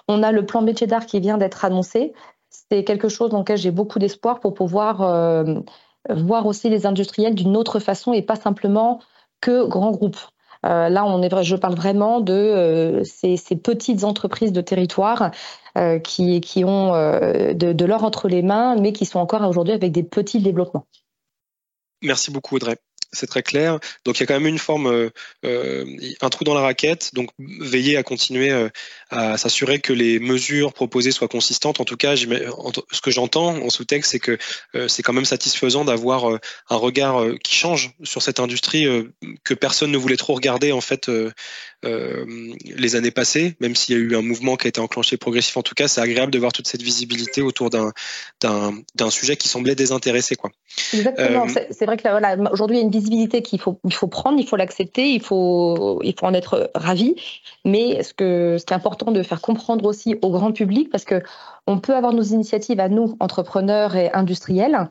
On 0.09 0.23
a 0.23 0.33
le 0.33 0.45
plan 0.45 0.62
métier 0.62 0.87
d'art 0.87 1.07
qui 1.07 1.21
vient 1.21 1.39
d'être 1.39 1.65
annoncé. 1.65 2.12
C'est 2.51 2.85
quelque 2.85 3.09
chose 3.09 3.31
dans 3.31 3.39
lequel 3.39 3.57
j'ai 3.57 3.71
beaucoup 3.71 3.99
d'espoir 3.99 4.41
pour 4.41 4.55
pouvoir 4.55 5.01
euh, 5.01 5.61
voir 6.11 6.47
aussi 6.47 6.69
les 6.69 6.85
industriels 6.85 7.35
d'une 7.35 7.57
autre 7.57 7.79
façon 7.81 8.12
et 8.12 8.23
pas 8.23 8.37
simplement 8.37 9.01
que 9.41 9.67
grands 9.67 9.93
groupes. 9.93 10.21
Euh, 10.65 10.89
là, 10.89 11.43
je 11.43 11.57
parle 11.57 11.75
vraiment 11.75 12.21
de 12.21 12.33
euh, 12.33 13.05
ces, 13.05 13.57
petites 13.57 14.05
entreprises 14.05 14.53
de 14.53 14.61
territoire 14.61 15.31
qui, 16.05 16.43
qui 16.43 16.65
ont 16.65 16.93
de, 16.93 17.73
de 17.73 17.85
l'or 17.87 18.05
entre 18.05 18.29
les 18.29 18.43
mains, 18.43 18.77
mais 18.77 18.93
qui 18.93 19.07
sont 19.07 19.19
encore 19.19 19.41
aujourd'hui 19.49 19.73
avec 19.73 19.91
des 19.91 20.03
petits 20.03 20.41
développements. 20.41 20.85
Merci 22.03 22.31
beaucoup, 22.31 22.57
Audrey 22.57 22.77
c'est 23.12 23.26
très 23.26 23.42
clair. 23.42 23.78
Donc 24.04 24.19
il 24.19 24.21
y 24.21 24.23
a 24.25 24.26
quand 24.26 24.35
même 24.35 24.47
une 24.47 24.59
forme, 24.59 24.87
euh, 24.87 25.11
euh, 25.45 25.85
un 26.21 26.31
trou 26.31 26.45
dans 26.45 26.54
la 26.54 26.62
raquette. 26.62 27.11
Donc 27.14 27.31
veiller 27.38 27.97
à 27.97 28.02
continuer 28.02 28.50
euh, 28.50 28.69
à 29.11 29.37
s'assurer 29.37 29.81
que 29.81 29.92
les 29.92 30.19
mesures 30.19 30.73
proposées 30.73 31.12
soient 31.12 31.28
consistantes. 31.28 31.81
En 31.81 31.85
tout 31.85 31.97
cas, 31.97 32.16
ce 32.16 33.00
que 33.00 33.11
j'entends 33.11 33.57
en 33.62 33.71
sous-texte, 33.71 34.12
c'est 34.12 34.19
que 34.19 34.38
c'est 34.88 35.02
quand 35.02 35.12
même 35.12 35.26
satisfaisant 35.26 35.85
d'avoir 35.85 36.25
un 36.71 36.76
regard 36.76 37.23
qui 37.45 37.54
change 37.54 37.90
sur 38.02 38.23
cette 38.23 38.40
industrie 38.40 38.87
que 39.45 39.54
personne 39.54 39.90
ne 39.90 39.99
voulait 39.99 40.16
trop 40.16 40.35
regarder 40.35 40.73
en 40.73 40.81
fait 40.81 41.11
les 41.83 42.97
années 42.97 43.11
passées, 43.11 43.57
même 43.61 43.76
s'il 43.76 43.97
y 43.97 43.99
a 43.99 44.00
eu 44.00 44.16
un 44.16 44.23
mouvement 44.23 44.57
qui 44.57 44.66
a 44.66 44.71
été 44.71 44.81
enclenché 44.81 45.19
progressif. 45.19 45.57
En 45.59 45.62
tout 45.62 45.75
cas, 45.75 45.88
c'est 45.88 46.00
agréable 46.00 46.33
de 46.33 46.38
voir 46.38 46.52
toute 46.52 46.66
cette 46.66 46.83
visibilité 46.83 47.42
autour 47.42 47.69
d'un 47.69 49.11
sujet 49.11 49.37
qui 49.37 49.49
semblait 49.49 49.75
désintéressé. 49.75 50.37
Quoi. 50.37 50.50
Exactement. 50.95 51.47
c'est 51.71 51.85
vrai 51.85 51.99
que 51.99 52.09
voilà, 52.09 52.37
aujourd'hui 52.50 52.78
il 52.78 52.81
y 52.81 52.83
a 52.83 52.85
une 52.85 52.90
qu'il 53.03 53.61
faut, 53.61 53.79
il 53.85 53.93
faut 53.93 54.09
prendre, 54.09 54.39
il 54.39 54.47
faut 54.47 54.57
l'accepter, 54.57 55.13
il 55.13 55.23
faut, 55.23 56.01
il 56.03 56.15
faut 56.19 56.27
en 56.27 56.35
être 56.35 56.71
ravi. 56.75 57.17
Mais 57.65 58.03
ce 58.03 58.15
que 58.15 58.57
c'est 58.59 58.73
important 58.73 59.13
de 59.13 59.23
faire 59.23 59.41
comprendre 59.41 59.85
aussi 59.85 60.17
au 60.23 60.31
grand 60.31 60.53
public, 60.53 60.91
parce 60.91 61.05
que 61.05 61.23
on 61.67 61.79
peut 61.79 61.95
avoir 61.95 62.13
nos 62.13 62.23
initiatives 62.23 62.81
à 62.81 62.89
nous, 62.89 63.17
entrepreneurs 63.21 63.97
et 63.97 64.13
industriels, 64.13 64.89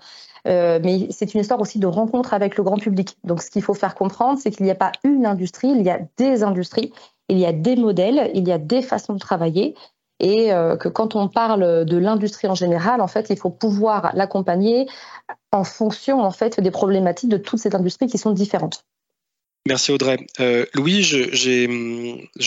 euh, 0.48 0.80
mais 0.84 1.08
c'est 1.12 1.34
une 1.34 1.42
histoire 1.42 1.60
aussi 1.60 1.80
de 1.80 1.88
rencontre 1.88 2.34
avec 2.34 2.58
le 2.58 2.64
grand 2.64 2.78
public. 2.78 3.18
Donc, 3.24 3.42
ce 3.42 3.52
qu'il 3.52 3.62
faut 3.62 3.74
faire 3.74 3.96
comprendre, 3.96 4.40
c'est 4.42 4.52
qu'il 4.52 4.66
n'y 4.66 4.72
a 4.72 4.76
pas 4.76 4.92
une 5.04 5.26
industrie, 5.26 5.70
il 5.70 5.84
y 5.84 5.90
a 5.90 6.00
des 6.18 6.44
industries, 6.44 6.92
il 7.30 7.38
y 7.38 7.46
a 7.46 7.54
des 7.54 7.76
modèles, 7.76 8.32
il 8.34 8.48
y 8.48 8.52
a 8.52 8.58
des 8.58 8.82
façons 8.82 9.14
de 9.14 9.20
travailler, 9.20 9.76
et 10.20 10.54
euh, 10.54 10.78
que 10.78 10.88
quand 10.88 11.16
on 11.16 11.28
parle 11.28 11.86
de 11.86 11.98
l'industrie 11.98 12.48
en 12.48 12.56
général, 12.56 13.02
en 13.02 13.08
fait, 13.08 13.30
il 13.30 13.38
faut 13.38 13.50
pouvoir 13.50 14.12
l'accompagner 14.14 14.88
en 15.52 15.64
fonction 15.64 16.22
en 16.22 16.32
fait 16.32 16.60
des 16.60 16.72
problématiques 16.72 17.30
de 17.30 17.38
toutes 17.38 17.60
ces 17.60 17.76
industries 17.76 18.08
qui 18.08 18.18
sont 18.18 18.32
différentes. 18.32 18.86
Merci 19.68 19.92
Audrey. 19.92 20.18
Euh, 20.40 20.66
Louis, 20.74 21.04
j'ai 21.04 21.68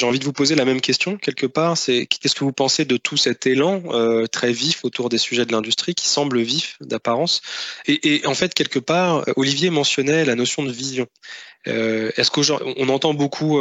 envie 0.03 0.19
de 0.19 0.25
vous 0.25 0.33
poser 0.33 0.57
la 0.57 0.65
même 0.65 0.81
question 0.81 1.17
quelque 1.17 1.47
part. 1.47 1.77
C'est 1.77 2.07
qu'est-ce 2.07 2.35
que 2.35 2.43
vous 2.43 2.53
pensez 2.53 2.85
de 2.85 2.97
tout 2.97 3.17
cet 3.17 3.47
élan 3.47 3.83
euh, 3.91 4.27
très 4.27 4.53
vif 4.53 4.85
autour 4.85 5.11
des 5.11 5.19
sujets 5.19 5.47
de 5.47 5.53
l'industrie 5.53 5.95
qui 5.95 6.09
semble 6.09 6.41
vif 6.41 6.77
d'apparence? 6.81 7.41
Et, 7.87 8.17
et, 8.17 8.27
en 8.27 8.35
fait 8.35 8.53
quelque 8.53 8.81
part, 8.81 9.25
Olivier 9.37 9.71
mentionnait 9.71 10.25
la 10.25 10.35
notion 10.35 10.65
de 10.65 10.73
vision. 10.73 11.07
Euh, 11.69 12.11
Est-ce 12.17 12.33
qu'on 12.33 12.89
entend 12.89 13.15
beaucoup 13.15 13.61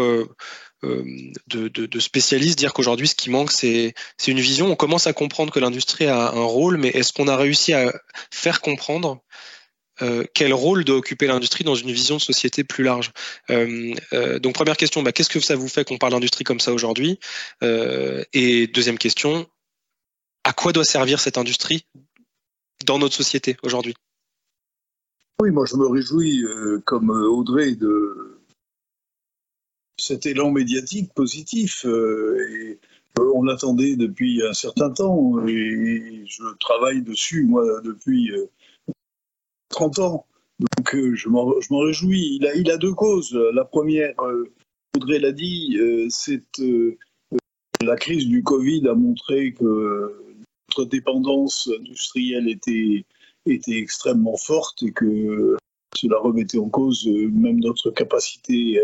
euh, 0.84 1.04
de, 1.48 1.68
de, 1.68 2.00
spécialistes 2.00 2.58
dire 2.58 2.74
qu'aujourd'hui, 2.74 3.08
ce 3.08 3.16
qui 3.16 3.30
manque, 3.30 3.52
c'est 3.52 3.94
une 4.28 4.40
vision. 4.40 4.68
On 4.68 4.76
commence 4.76 5.08
à 5.08 5.14
comprendre 5.14 5.54
que 5.54 5.60
l'industrie 5.60 6.08
a 6.08 6.32
un 6.32 6.44
rôle, 6.44 6.78
mais 6.78 6.90
est-ce 6.90 7.14
qu'on 7.14 7.28
a 7.28 7.38
réussi 7.38 7.74
à 7.74 7.94
faire 8.32 8.60
comprendre 8.60 9.22
euh, 10.02 10.26
quel 10.34 10.54
rôle 10.54 10.84
doit 10.84 10.98
occuper 10.98 11.28
l'industrie 11.28 11.64
dans 11.64 11.76
une 11.76 11.92
vision 11.92 12.18
de 12.18 12.22
société 12.22 12.64
plus 12.64 12.84
large? 12.84 13.12
Euh, 13.50 14.40
Donc 14.40 14.56
première 14.56 14.78
question, 14.78 15.04
bah, 15.04 15.12
qu'est-ce 15.12 15.30
que 15.30 15.40
ça 15.40 15.56
vous 15.56 15.70
fait 15.70 15.86
qu'on 15.86 15.98
parle 15.98 16.14
d'industrie 16.14 16.44
comme 16.44 16.60
ça 16.60 16.74
aujourd'hui? 16.74 17.20
Et 17.62 18.68
deuxième 18.68 18.98
question, 18.98 19.48
à 20.44 20.52
quoi 20.52 20.74
doit 20.74 20.86
servir 20.86 21.20
cette 21.20 21.38
industrie 21.38 21.86
dans 22.86 23.00
notre 23.00 23.16
société 23.16 23.56
aujourd'hui? 23.64 23.94
Oui, 25.40 25.52
moi 25.52 25.66
je 25.66 25.76
me 25.76 25.88
réjouis, 25.88 26.44
comme 26.86 27.10
Audrey, 27.10 27.76
de, 27.76 28.23
cet 29.98 30.26
élan 30.26 30.52
médiatique 30.52 31.14
positif. 31.14 31.86
Euh, 31.86 32.78
euh, 33.20 33.32
on 33.36 33.44
l'attendait 33.44 33.96
depuis 33.96 34.42
un 34.44 34.54
certain 34.54 34.90
temps 34.90 35.46
et 35.48 36.24
je 36.26 36.44
travaille 36.60 37.04
dessus, 37.04 37.44
moi, 37.44 37.82
depuis 37.84 38.32
30 39.70 40.00
euh, 40.00 40.02
ans. 40.04 40.26
Donc 40.60 40.96
je 41.16 41.30
m'en 41.30 41.80
réjouis. 41.80 42.38
Il 42.40 42.48
a, 42.48 42.56
il 42.56 42.72
a 42.72 42.78
deux 42.78 42.94
causes. 42.94 43.34
La 43.54 43.66
première, 43.66 44.14
Audrey 44.96 45.20
l'a 45.20 45.32
dit, 45.32 45.78
c'est 46.10 46.44
la 47.82 47.96
crise 47.96 48.28
du 48.28 48.44
Covid 48.44 48.88
a 48.88 48.94
montré 48.94 49.54
que 49.54 50.16
notre 50.70 50.90
dépendance 50.90 51.70
industrielle 51.80 52.48
était, 52.48 53.06
était 53.46 53.78
extrêmement 53.78 54.38
forte 54.38 54.84
et 54.84 54.92
que 54.92 55.58
cela 55.96 56.18
remettait 56.20 56.60
en 56.60 56.70
cause 56.70 57.06
même 57.08 57.60
notre 57.60 57.92
capacité 57.92 58.80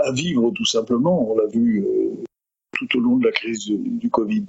à 0.00 0.12
vivre 0.12 0.50
tout 0.50 0.64
simplement. 0.64 1.30
On 1.30 1.36
l'a 1.36 1.46
vu 1.46 1.84
euh, 1.84 2.24
tout 2.72 2.98
au 2.98 3.00
long 3.00 3.16
de 3.16 3.26
la 3.26 3.32
crise 3.32 3.66
du 3.66 4.10
Covid. 4.10 4.44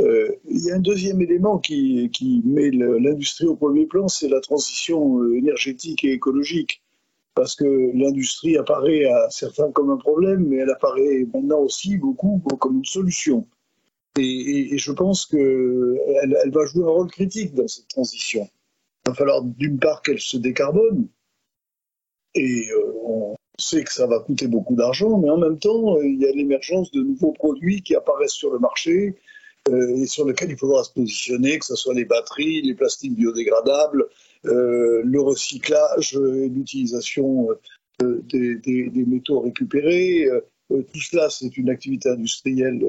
Euh, 0.00 0.30
il 0.48 0.64
y 0.64 0.70
a 0.70 0.76
un 0.76 0.80
deuxième 0.80 1.20
élément 1.20 1.58
qui, 1.58 2.42
met 2.44 2.70
l'industrie 2.70 3.46
au 3.46 3.56
premier 3.56 3.86
plan, 3.86 4.08
c'est 4.08 4.28
la 4.28 4.40
transition 4.40 5.20
euh, 5.20 5.36
énergétique 5.36 6.04
et 6.04 6.12
écologique. 6.12 6.82
Parce 7.34 7.56
que 7.56 7.90
l'industrie 7.94 8.58
apparaît 8.58 9.06
à 9.06 9.30
certains 9.30 9.70
comme 9.72 9.90
un 9.90 9.96
problème, 9.96 10.46
mais 10.48 10.56
elle 10.56 10.70
apparaît 10.70 11.26
maintenant 11.32 11.60
aussi 11.60 11.96
beaucoup 11.96 12.42
comme 12.58 12.78
une 12.78 12.84
solution. 12.84 13.46
Et, 14.18 14.76
je 14.76 14.92
pense 14.92 15.24
qu'elle 15.24 16.36
elle 16.44 16.50
va 16.50 16.66
jouer 16.66 16.84
un 16.84 16.88
rôle 16.90 17.10
critique 17.10 17.54
dans 17.54 17.66
cette 17.68 17.88
transition. 17.88 18.46
Il 19.06 19.10
va 19.10 19.14
falloir 19.14 19.42
d'une 19.42 19.78
part 19.78 20.02
qu'elle 20.02 20.20
se 20.20 20.36
décarbone, 20.36 21.08
et 22.34 22.66
on, 23.02 23.34
sait 23.58 23.84
que 23.84 23.92
ça 23.92 24.06
va 24.06 24.20
coûter 24.20 24.46
beaucoup 24.46 24.74
d'argent, 24.74 25.18
mais 25.18 25.30
en 25.30 25.38
même 25.38 25.58
temps, 25.58 25.96
euh, 25.96 26.06
il 26.06 26.20
y 26.20 26.26
a 26.26 26.32
l'émergence 26.32 26.90
de 26.90 27.02
nouveaux 27.02 27.32
produits 27.32 27.82
qui 27.82 27.94
apparaissent 27.94 28.32
sur 28.32 28.52
le 28.52 28.58
marché 28.58 29.16
euh, 29.68 29.96
et 29.96 30.06
sur 30.06 30.26
lesquels 30.26 30.50
il 30.50 30.56
faudra 30.56 30.82
se 30.84 30.92
positionner, 30.92 31.58
que 31.58 31.66
ce 31.66 31.76
soit 31.76 31.94
les 31.94 32.04
batteries, 32.04 32.62
les 32.62 32.74
plastiques 32.74 33.14
biodégradables, 33.14 34.06
euh, 34.46 35.02
le 35.04 35.20
recyclage 35.20 36.18
l'utilisation 36.18 37.48
des, 38.00 38.90
métaux 39.06 39.40
récupérés. 39.40 40.26
tout 40.68 41.00
cela, 41.00 41.30
c'est 41.30 41.56
une 41.56 41.70
activité 41.70 42.08
industrielle 42.08 42.80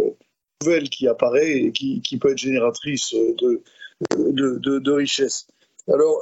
nouvelle 0.61 0.89
qui 0.89 1.07
apparaît 1.07 1.59
et 1.59 1.71
qui, 1.71 2.17
peut 2.19 2.31
être 2.31 2.37
génératrice 2.37 3.13
de, 3.13 3.61
de, 4.17 4.79
de 4.79 4.91
richesse. 4.91 5.45
Alors, 5.87 6.19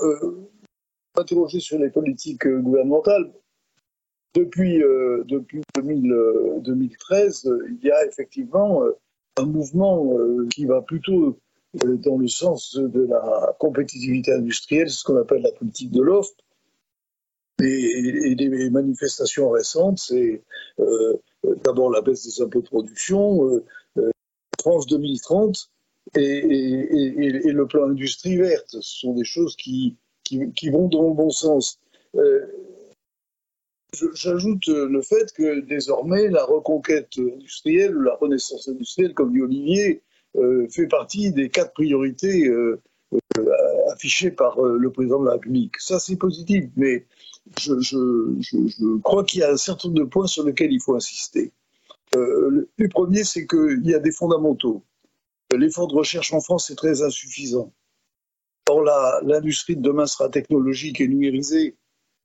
interroger 1.16 1.62
sur 1.62 1.80
les 1.80 1.90
politiques 1.90 2.46
gouvernementales, 2.46 3.32
depuis, 4.34 4.82
euh, 4.82 5.24
depuis 5.28 5.62
2013, 5.76 7.46
euh, 7.46 7.68
il 7.70 7.86
y 7.86 7.92
a 7.92 8.06
effectivement 8.06 8.84
euh, 8.84 8.92
un 9.38 9.46
mouvement 9.46 10.18
qui 10.54 10.66
va 10.66 10.82
plutôt 10.82 11.38
dans 11.74 12.18
le 12.18 12.28
sens 12.28 12.76
de 12.76 13.08
la 13.08 13.56
compétitivité 13.60 14.34
industrielle, 14.34 14.90
ce 14.90 15.06
qu'on 15.06 15.16
appelle 15.16 15.42
la 15.42 15.54
politique 15.54 15.92
de 15.92 16.02
l'offre. 16.02 16.34
Et, 17.64 18.36
les 18.36 18.70
manifestations 18.70 19.50
récentes, 19.50 20.00
c'est 20.00 20.44
d'abord 21.64 21.92
la 21.92 22.02
baisse 22.02 22.26
des 22.26 22.44
impôts 22.44 22.62
de 22.62 22.68
production, 22.68 23.64
France 24.60 24.86
2030 24.88 25.70
et, 26.18 27.52
le 27.54 27.66
plan 27.68 27.88
industrie 27.88 28.36
verte. 28.36 28.68
Ce 28.68 28.82
sont 28.82 29.14
des 29.14 29.24
choses 29.24 29.56
qui, 29.56 29.96
qui, 30.26 30.70
vont 30.70 30.90
dans 30.90 31.08
le 31.08 31.14
bon 31.14 31.30
sens. 31.30 31.80
J'ajoute 34.14 34.68
le 34.68 35.02
fait 35.02 35.34
que 35.34 35.60
désormais, 35.60 36.30
la 36.30 36.46
reconquête 36.46 37.18
industrielle, 37.18 37.94
la 37.94 38.16
renaissance 38.16 38.70
industrielle, 38.70 39.14
comme 39.14 39.34
dit 39.34 39.42
Olivier, 39.42 40.02
euh, 40.38 40.66
fait 40.70 40.88
partie 40.88 41.34
des 41.34 41.50
quatre 41.50 41.74
priorités 41.74 42.48
euh, 42.48 42.82
euh, 43.38 43.92
affichées 43.92 44.32
par 44.32 44.62
le 44.62 44.90
président 44.92 45.20
de 45.20 45.26
la 45.26 45.34
République. 45.34 45.78
Ça, 45.80 46.00
c'est 46.00 46.16
positif, 46.16 46.66
mais 46.78 47.06
je, 47.60 47.74
je 47.82 48.98
crois 49.02 49.26
qu'il 49.26 49.42
y 49.42 49.44
a 49.44 49.52
un 49.52 49.58
certain 49.58 49.90
nombre 49.90 50.00
de 50.00 50.06
points 50.06 50.28
sur 50.28 50.46
lesquels 50.46 50.72
il 50.72 50.82
faut 50.82 50.96
insister. 50.96 51.52
le 52.14 52.88
premier, 52.90 53.26
c'est 53.26 53.46
qu'il 53.46 53.82
y 53.84 53.94
a 53.94 54.00
des 54.00 54.14
fondamentaux. 54.14 54.84
L'effort 55.54 55.88
de 55.88 55.96
recherche 55.96 56.32
en 56.32 56.40
France 56.40 56.70
est 56.70 56.76
très 56.76 57.02
insuffisant. 57.02 57.74
Or, 58.70 58.84
l'industrie 59.24 59.76
de 59.76 59.82
demain 59.82 60.06
sera 60.06 60.30
technologique 60.30 61.02
et 61.02 61.08
numérisée. 61.10 61.76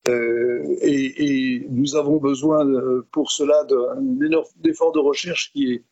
Euh, 0.09 0.76
et, 0.83 1.67
nous 1.69 1.97
avons 1.97 2.17
besoin 2.19 2.67
euh, 2.67 3.07
pour 3.11 3.33
cela 3.33 3.65
d'un 3.65 4.25
énorme 4.25 4.47
effort 4.65 4.93
de 4.93 5.00
recherche 5.00 5.53
qui 5.53 5.73
est 5.73 5.85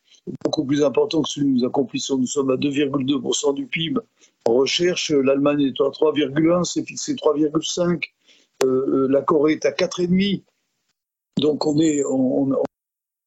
beaucoup 0.43 0.65
plus 0.65 0.83
important 0.83 1.21
que 1.21 1.29
celui 1.29 1.47
que 1.47 1.59
nous 1.59 1.65
accomplissons. 1.65 2.17
Nous 2.17 2.27
sommes 2.27 2.49
à 2.49 2.55
2,2% 2.55 3.53
du 3.53 3.67
PIB 3.67 3.99
en 4.45 4.53
recherche. 4.53 5.11
L'Allemagne 5.11 5.61
est 5.61 5.81
à 5.81 5.89
3,1, 5.89 6.63
c'est 6.63 6.85
fixé 6.85 7.15
3,5. 7.15 8.03
Euh, 8.63 9.07
la 9.09 9.21
Corée 9.21 9.53
est 9.53 9.65
à 9.65 9.71
4,5. 9.71 10.43
Donc 11.37 11.65
on 11.65 11.77
est, 11.79 12.01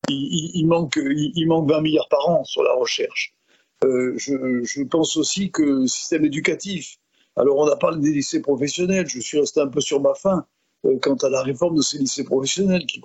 il, 0.08 0.66
manque, 0.66 0.96
il, 0.96 1.46
manque 1.46 1.70
20 1.70 1.82
milliards 1.82 2.08
par 2.08 2.26
an 2.26 2.44
sur 2.44 2.62
la 2.62 2.72
recherche. 2.72 3.34
je, 3.82 4.62
je, 4.64 4.82
pense 4.84 5.18
aussi 5.18 5.50
que 5.50 5.62
le 5.62 5.86
système 5.86 6.24
éducatif, 6.24 6.96
alors 7.36 7.58
on 7.58 7.66
a 7.66 7.76
parlé 7.76 8.00
des 8.00 8.12
lycées 8.12 8.40
professionnels, 8.40 9.06
je 9.06 9.20
suis 9.20 9.38
resté 9.38 9.60
un 9.60 9.68
peu 9.68 9.82
sur 9.82 10.00
ma 10.00 10.14
faim. 10.14 10.46
Euh, 10.86 10.96
quant 11.02 11.16
à 11.16 11.28
la 11.28 11.42
réforme 11.42 11.76
de 11.76 11.82
ces 11.82 11.98
lycées 11.98 12.22
professionnels 12.22 12.86
qui, 12.86 13.00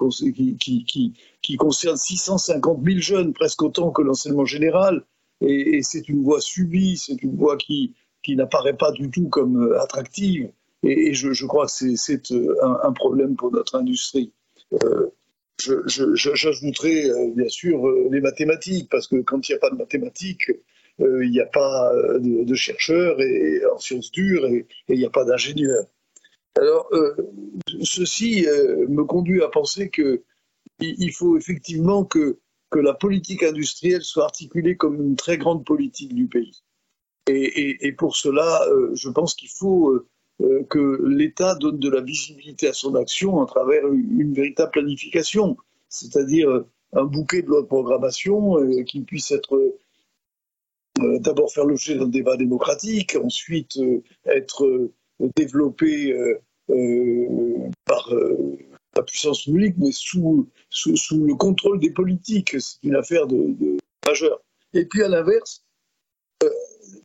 qui, 1.42 1.58
concerne 1.58 1.98
650 1.98 2.84
000 2.84 3.00
jeunes, 3.00 3.34
presque 3.34 3.64
autant 3.64 3.90
que 3.90 4.04
l'enseignement 4.04 4.46
général. 4.46 5.04
Et, 5.42 5.82
c'est 5.82 6.08
une 6.08 6.24
voie 6.24 6.40
subie, 6.40 6.98
c'est 6.98 7.22
une 7.24 7.36
voie 7.36 7.58
qui, 7.58 7.96
n'apparaît 8.28 8.78
pas 8.78 8.92
du 8.92 9.10
tout 9.10 9.28
comme 9.28 9.64
euh, 9.64 9.82
attractive. 9.82 10.52
Et, 10.84 11.14
je, 11.16 11.46
crois 11.46 11.66
que 11.66 11.72
c'est 11.96 12.32
euh, 12.32 12.56
un, 12.84 12.94
problème 12.94 13.36
pour 13.36 13.52
notre 13.52 13.76
industrie. 13.76 14.32
J'ajouterai 15.58 17.10
bien 17.36 17.48
sûr 17.48 17.90
les 18.12 18.22
mathématiques, 18.22 18.90
parce 18.90 19.08
que 19.08 19.18
quand 19.18 19.48
il 19.48 19.54
n'y 19.54 19.56
a 19.56 19.60
pas 19.60 19.70
de 19.72 19.78
mathématiques, 19.78 20.52
il 21.00 21.30
n'y 21.32 21.40
a 21.40 21.46
pas 21.46 21.92
de, 22.20 22.54
chercheurs 22.54 23.20
et, 23.20 23.62
en 23.74 23.80
sciences 23.80 24.12
dures 24.12 24.46
et 24.46 24.68
il 24.90 24.98
n'y 24.98 25.06
a 25.06 25.10
pas 25.10 25.26
d'ingénieurs. 25.26 25.88
Alors, 26.56 26.88
euh, 26.92 27.16
ceci 27.84 28.46
euh, 28.48 28.88
me 28.88 29.04
conduit 29.04 29.42
à 29.42 29.48
penser 29.48 29.90
qu'il 29.90 31.14
faut 31.14 31.38
effectivement 31.38 32.04
que, 32.04 32.40
la 32.76 32.96
politique 32.96 33.44
industrielle 33.44 34.02
soit 34.02 34.24
articulée 34.24 34.76
comme 34.76 35.00
une 35.00 35.16
très 35.16 35.38
grande 35.38 35.64
politique 35.64 36.16
du 36.16 36.26
pays. 36.26 36.64
Et, 37.28 37.92
pour 37.92 38.16
cela, 38.16 38.64
euh, 38.68 38.90
je 38.96 39.10
pense 39.10 39.36
qu'il 39.36 39.50
faut 39.50 40.04
que 40.40 41.04
l'État 41.06 41.54
donne 41.54 41.78
de 41.78 41.90
la 41.92 42.02
visibilité 42.02 42.68
à 42.68 42.74
son 42.74 42.96
action 42.96 43.44
à 43.44 43.46
travers 43.46 43.88
une, 43.88 44.34
véritable 44.34 44.72
planification, 44.72 45.56
c'est-à-dire 45.88 46.66
un 46.94 47.04
bouquet 47.04 47.44
de 47.44 47.48
lois 47.48 47.62
de 47.62 47.68
programmation 47.68 48.58
qui 48.86 49.02
puisse 49.02 49.30
être 49.30 49.78
d'abord 51.00 51.54
faire 51.54 51.66
l'objet 51.66 51.96
d'un 51.96 52.08
débat 52.08 52.38
démocratique, 52.38 53.16
ensuite 53.24 53.80
être 54.26 54.90
développé 55.36 56.12
euh, 56.12 56.42
euh, 56.70 57.70
par 57.86 58.14
euh, 58.14 58.58
la 58.96 59.04
puissance 59.04 59.44
publique, 59.44 59.76
mais 59.78 59.92
sous, 59.92 60.48
le 60.86 61.36
contrôle 61.36 61.80
des 61.80 61.92
politiques. 61.92 62.56
C'est 62.60 62.84
une 62.84 62.96
affaire 62.96 63.28
de, 63.28 63.78
majeure. 64.06 64.42
Et 64.74 64.86
puis 64.86 65.04
à 65.04 65.08
l'inverse, 65.08 65.64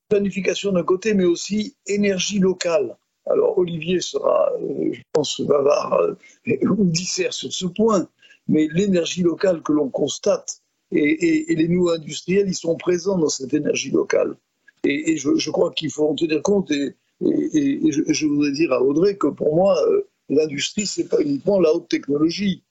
planification 0.08 0.72
d'un 0.72 0.82
côté, 0.82 1.14
mais 1.14 1.24
aussi 1.24 1.76
énergie 1.86 2.38
locale. 2.38 2.96
Alors 3.26 3.58
Olivier 3.58 4.00
sera, 4.00 4.50
je 4.58 5.00
pense, 5.12 5.40
bavard 5.42 6.00
ou 6.46 6.84
dissert 6.86 7.34
sur 7.34 7.52
ce 7.52 7.66
point, 7.66 8.08
mais 8.48 8.68
l'énergie 8.72 9.22
locale 9.22 9.62
que 9.62 9.72
l'on 9.72 9.90
constate 9.90 10.62
et, 10.90 11.44
les 11.54 11.68
nouveaux 11.68 11.90
industriels, 11.90 12.48
ils 12.48 12.54
sont 12.54 12.76
présents 12.76 13.18
dans 13.18 13.28
cette 13.28 13.52
énergie 13.52 13.90
locale. 13.90 14.36
Et, 14.84 15.18
je, 15.18 15.34
je, 15.36 15.50
crois 15.50 15.72
qu'il 15.72 15.90
faut 15.90 16.08
en 16.08 16.14
tenir 16.14 16.40
compte 16.42 16.70
et, 16.70 16.94
et, 17.20 17.80
je, 17.90 18.26
voudrais 18.26 18.52
dire 18.52 18.72
à 18.72 18.82
Audrey 18.82 19.16
que 19.16 19.26
pour 19.26 19.54
moi, 19.54 19.76
euh, 19.88 20.02
l'industrie, 20.28 20.86
c'est 20.86 21.08
pas 21.08 21.20
uniquement 21.20 21.60
la 21.60 21.74
haute 21.74 21.88
technologie, 21.88 22.62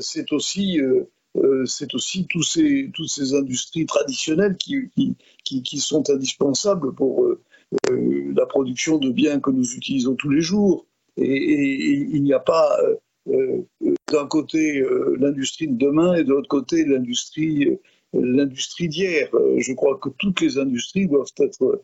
c'est 0.00 0.32
aussi, 0.32 0.80
euh, 0.80 1.04
euh, 1.36 1.64
c'est 1.66 1.94
aussi 1.94 2.26
tous 2.26 2.42
ces, 2.42 2.90
toutes 2.94 3.08
ces 3.08 3.34
industries 3.34 3.86
traditionnelles 3.86 4.56
qui, 4.56 4.90
qui, 5.44 5.78
sont 5.78 6.08
indispensables 6.10 6.94
pour 6.94 7.26
la 7.90 8.46
production 8.46 8.98
de 8.98 9.10
biens 9.10 9.40
que 9.40 9.50
nous 9.50 9.74
utilisons 9.74 10.14
tous 10.14 10.30
les 10.30 10.40
jours. 10.40 10.86
Et, 11.16 12.06
il 12.10 12.22
n'y 12.22 12.32
a 12.32 12.40
pas 12.40 12.76
d'un 13.26 14.26
côté 14.26 14.84
l'industrie 15.18 15.68
de 15.68 15.76
demain 15.76 16.14
et 16.14 16.24
de 16.24 16.30
l'autre 16.30 16.48
côté 16.48 16.84
l'industrie 16.84 17.68
l'industrie 18.12 18.88
d'hier. 18.88 19.30
Je 19.56 19.72
crois 19.72 19.96
que 19.98 20.10
toutes 20.18 20.40
les 20.42 20.58
industries 20.58 21.06
doivent 21.06 21.32
être 21.38 21.82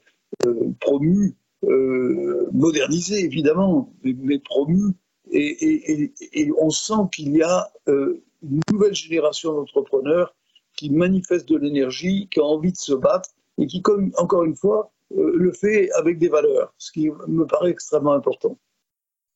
promues 0.80 1.34
modernisé 1.62 3.24
évidemment, 3.24 3.92
mais, 4.02 4.38
promu. 4.38 4.92
Et, 5.30 6.10
on 6.58 6.70
sent 6.70 7.08
qu'il 7.12 7.36
y 7.36 7.42
a 7.42 7.70
euh, 7.88 8.22
une 8.42 8.60
nouvelle 8.72 8.94
génération 8.94 9.52
d'entrepreneurs 9.52 10.34
qui 10.76 10.90
manifestent 10.90 11.48
de 11.48 11.58
l'énergie, 11.58 12.28
qui 12.30 12.40
a 12.40 12.44
envie 12.44 12.72
de 12.72 12.76
se 12.76 12.94
battre 12.94 13.30
et 13.58 13.66
qui, 13.66 13.82
comme 13.82 14.12
encore 14.16 14.44
une 14.44 14.56
fois, 14.56 14.92
euh, 15.16 15.32
le 15.34 15.52
fait 15.52 15.90
avec 15.92 16.18
des 16.18 16.28
valeurs, 16.28 16.72
ce 16.78 16.92
qui 16.92 17.10
me 17.26 17.46
paraît 17.46 17.70
extrêmement 17.70 18.12
important. 18.12 18.56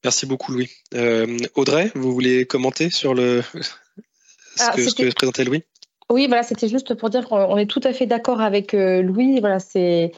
Merci 0.04 0.26
beaucoup, 0.26 0.52
Louis. 0.52 0.70
Audrey, 1.54 1.92
vous 1.94 2.12
voulez 2.12 2.44
commenter 2.44 2.90
sur 2.90 3.14
le 3.14 3.42
ce, 3.42 4.62
ah, 4.62 4.72
que, 4.74 4.82
ce 4.82 4.94
que 4.94 5.12
présentait 5.12 5.44
Louis? 5.44 5.62
Oui, 6.10 6.26
voilà, 6.26 6.42
c'était 6.42 6.68
juste 6.68 6.94
pour 6.94 7.10
dire 7.10 7.28
qu'on 7.28 7.56
est 7.56 7.70
tout 7.70 7.80
à 7.84 7.92
fait 7.92 8.06
d'accord 8.06 8.40
avec 8.40 8.72
Louis. 8.72 9.40
Voilà, 9.40 9.58
c'est 9.58 10.12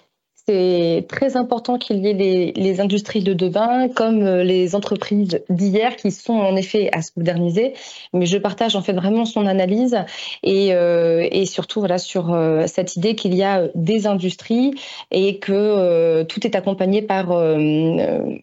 c'est 0.46 1.06
très 1.08 1.36
important 1.36 1.78
qu'il 1.78 2.04
y 2.04 2.08
ait 2.08 2.52
les, 2.54 2.80
industries 2.80 3.22
de 3.22 3.32
demain 3.32 3.88
comme 3.88 4.22
euh, 4.22 4.42
les 4.42 4.74
entreprises 4.74 5.40
d'hier 5.48 5.96
qui 5.96 6.10
sont 6.10 6.34
en 6.34 6.54
effet 6.56 6.90
à 6.92 7.00
se 7.00 7.12
moderniser. 7.16 7.72
Mais 8.12 8.26
je 8.26 8.36
partage 8.36 8.76
en 8.76 8.82
fait 8.82 8.92
vraiment 8.92 9.24
son 9.24 9.46
analyse 9.46 9.96
et, 10.42 10.74
euh, 10.74 11.44
surtout 11.46 11.80
voilà 11.80 11.98
sur 11.98 12.32
euh, 12.32 12.66
cette 12.66 12.96
idée 12.96 13.14
qu'il 13.14 13.34
y 13.34 13.42
a 13.42 13.68
des 13.74 14.06
industries 14.06 14.74
et 15.10 15.38
que 15.38 16.22
tout 16.24 16.46
est 16.46 16.56
accompagné 16.56 17.00
par 17.02 17.32
une 17.32 18.42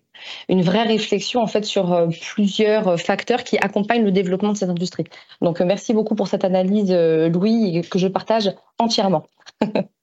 vraie 0.50 0.84
réflexion 0.84 1.42
en 1.42 1.48
fait 1.48 1.66
sur 1.66 2.08
plusieurs 2.34 3.00
facteurs 3.00 3.44
qui 3.44 3.58
accompagnent 3.58 4.06
le 4.06 4.12
développement 4.12 4.54
de 4.54 4.58
cette 4.58 4.70
industrie. 4.70 5.06
Donc 5.42 5.60
merci 5.62 5.94
beaucoup 5.94 6.16
pour 6.16 6.28
cette 6.28 6.46
analyse, 6.46 6.92
Louis, 6.92 7.82
que 7.90 8.00
je 8.00 8.08
partage 8.08 8.52
entièrement. 8.80 9.24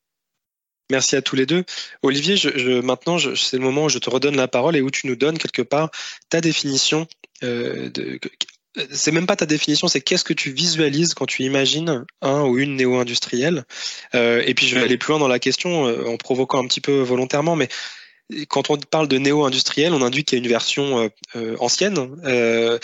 Merci 0.90 1.16
à 1.16 1.22
tous 1.22 1.36
les 1.36 1.46
deux. 1.46 1.64
Olivier, 2.02 2.36
je, 2.36 2.80
maintenant, 2.80 3.18
c'est 3.18 3.56
le 3.56 3.62
moment 3.62 3.84
où 3.84 3.88
je 3.88 3.98
te 3.98 4.08
redonne 4.08 4.36
la 4.36 4.48
parole 4.48 4.76
et 4.76 4.80
où 4.80 4.90
tu 4.90 5.06
nous 5.06 5.16
donnes 5.16 5.38
quelque 5.38 5.62
part 5.62 5.90
ta 6.30 6.40
définition. 6.40 7.06
Euh, 7.42 7.90
de, 7.90 8.18
c'est 8.90 9.12
même 9.12 9.26
pas 9.26 9.36
ta 9.36 9.46
définition, 9.46 9.88
c'est 9.88 10.00
qu'est-ce 10.00 10.24
que 10.24 10.32
tu 10.32 10.50
visualises 10.50 11.14
quand 11.14 11.26
tu 11.26 11.42
imagines 11.42 12.04
un 12.22 12.42
ou 12.42 12.58
une 12.58 12.76
néo-industrielle. 12.76 13.64
Euh, 14.14 14.42
et 14.46 14.54
puis 14.54 14.66
je 14.66 14.74
vais 14.74 14.82
aller 14.82 14.98
plus 14.98 15.10
loin 15.10 15.18
dans 15.18 15.28
la 15.28 15.38
question 15.38 15.86
euh, 15.86 16.06
en 16.06 16.16
provoquant 16.16 16.62
un 16.62 16.66
petit 16.66 16.80
peu 16.80 17.00
volontairement, 17.00 17.56
mais 17.56 17.68
quand 18.48 18.70
on 18.70 18.76
parle 18.76 19.08
de 19.08 19.18
néo-industriel, 19.18 19.92
on 19.94 20.02
induit 20.02 20.24
qu'il 20.24 20.38
y 20.38 20.40
a 20.40 20.44
une 20.44 20.50
version 20.50 20.98
euh, 20.98 21.08
euh, 21.36 21.56
ancienne, 21.60 21.96
euh, 22.24 22.78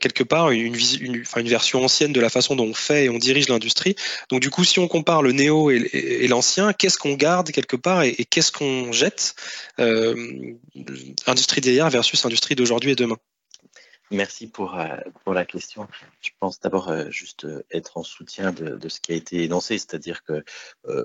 quelque 0.00 0.24
part, 0.24 0.50
une, 0.50 0.74
une, 0.74 1.24
une, 1.36 1.48
version 1.48 1.84
ancienne 1.84 2.12
de 2.12 2.20
la 2.20 2.30
façon 2.30 2.56
dont 2.56 2.64
on 2.64 2.74
fait 2.74 3.04
et 3.04 3.08
on 3.08 3.18
dirige 3.18 3.48
l'industrie. 3.48 3.94
Donc 4.28 4.40
du 4.40 4.50
coup, 4.50 4.64
si 4.64 4.78
on 4.80 4.88
compare 4.88 5.22
le 5.22 5.32
néo 5.32 5.70
et, 5.70 6.26
l'ancien, 6.28 6.72
qu'est-ce 6.72 6.98
qu'on 6.98 7.14
garde 7.14 7.50
quelque 7.52 7.76
part 7.76 8.02
et, 8.02 8.12
qu'est-ce 8.28 8.52
qu'on 8.52 8.92
jette 8.92 9.34
Industrie 11.26 11.60
d'hier 11.60 11.88
versus 11.90 12.24
industrie 12.24 12.56
d'aujourd'hui 12.56 12.90
et 12.90 12.96
demain? 12.96 13.16
Merci 14.10 14.46
pour, 14.46 14.78
euh, 14.78 14.96
pour 15.22 15.34
la 15.34 15.44
question. 15.44 15.86
Je 16.20 16.30
pense 16.40 16.60
d'abord 16.60 16.88
euh, 16.88 17.10
juste 17.10 17.44
euh, 17.44 17.62
être 17.70 17.98
en 17.98 18.02
soutien 18.02 18.52
de, 18.52 18.88
ce 18.88 19.00
qui 19.00 19.12
a 19.12 19.14
été 19.14 19.44
énoncé, 19.44 19.76
c'est-à-dire 19.76 20.22
que 20.22 20.42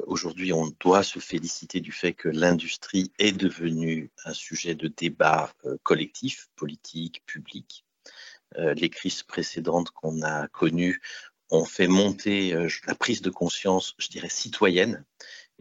aujourd'hui 0.07 0.53
on 0.53 0.71
doit 0.79 1.03
se 1.03 1.19
féliciter 1.19 1.81
du 1.81 1.91
fait 1.91 2.13
que 2.13 2.29
l'industrie 2.29 3.11
est 3.19 3.33
devenue 3.33 4.11
un 4.23 4.33
sujet 4.33 4.75
de 4.75 4.87
débat 4.87 5.51
collectif, 5.83 6.49
politique, 6.55 7.21
public. 7.25 7.85
les 8.57 8.89
crises 8.89 9.23
précédentes 9.23 9.91
qu'on 9.91 10.21
a 10.21 10.47
connues 10.47 11.01
ont 11.49 11.65
fait 11.65 11.87
monter 11.87 12.53
la 12.87 12.95
prise 12.95 13.21
de 13.21 13.29
conscience, 13.29 13.95
je 13.97 14.07
dirais, 14.07 14.29
citoyenne 14.29 15.03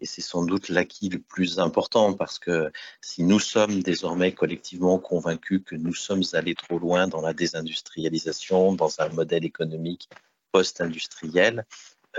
et 0.03 0.07
c'est 0.07 0.21
sans 0.21 0.45
doute 0.45 0.69
l'acquis 0.69 1.09
le 1.09 1.21
plus 1.21 1.61
important 1.61 2.13
parce 2.13 2.41
que 2.41 2.73
si 3.01 3.23
nous 3.23 3.39
sommes 3.39 3.83
désormais 3.83 4.33
collectivement 4.33 4.99
convaincus 4.99 5.63
que 5.65 5.77
nous 5.77 5.95
sommes 5.95 6.25
allés 6.33 6.57
trop 6.57 6.81
loin 6.81 7.07
dans 7.07 7.21
la 7.21 7.33
désindustrialisation, 7.33 8.73
dans 8.73 9.01
un 9.01 9.09
modèle 9.11 9.45
économique 9.45 10.09
post-industriel, 10.51 11.65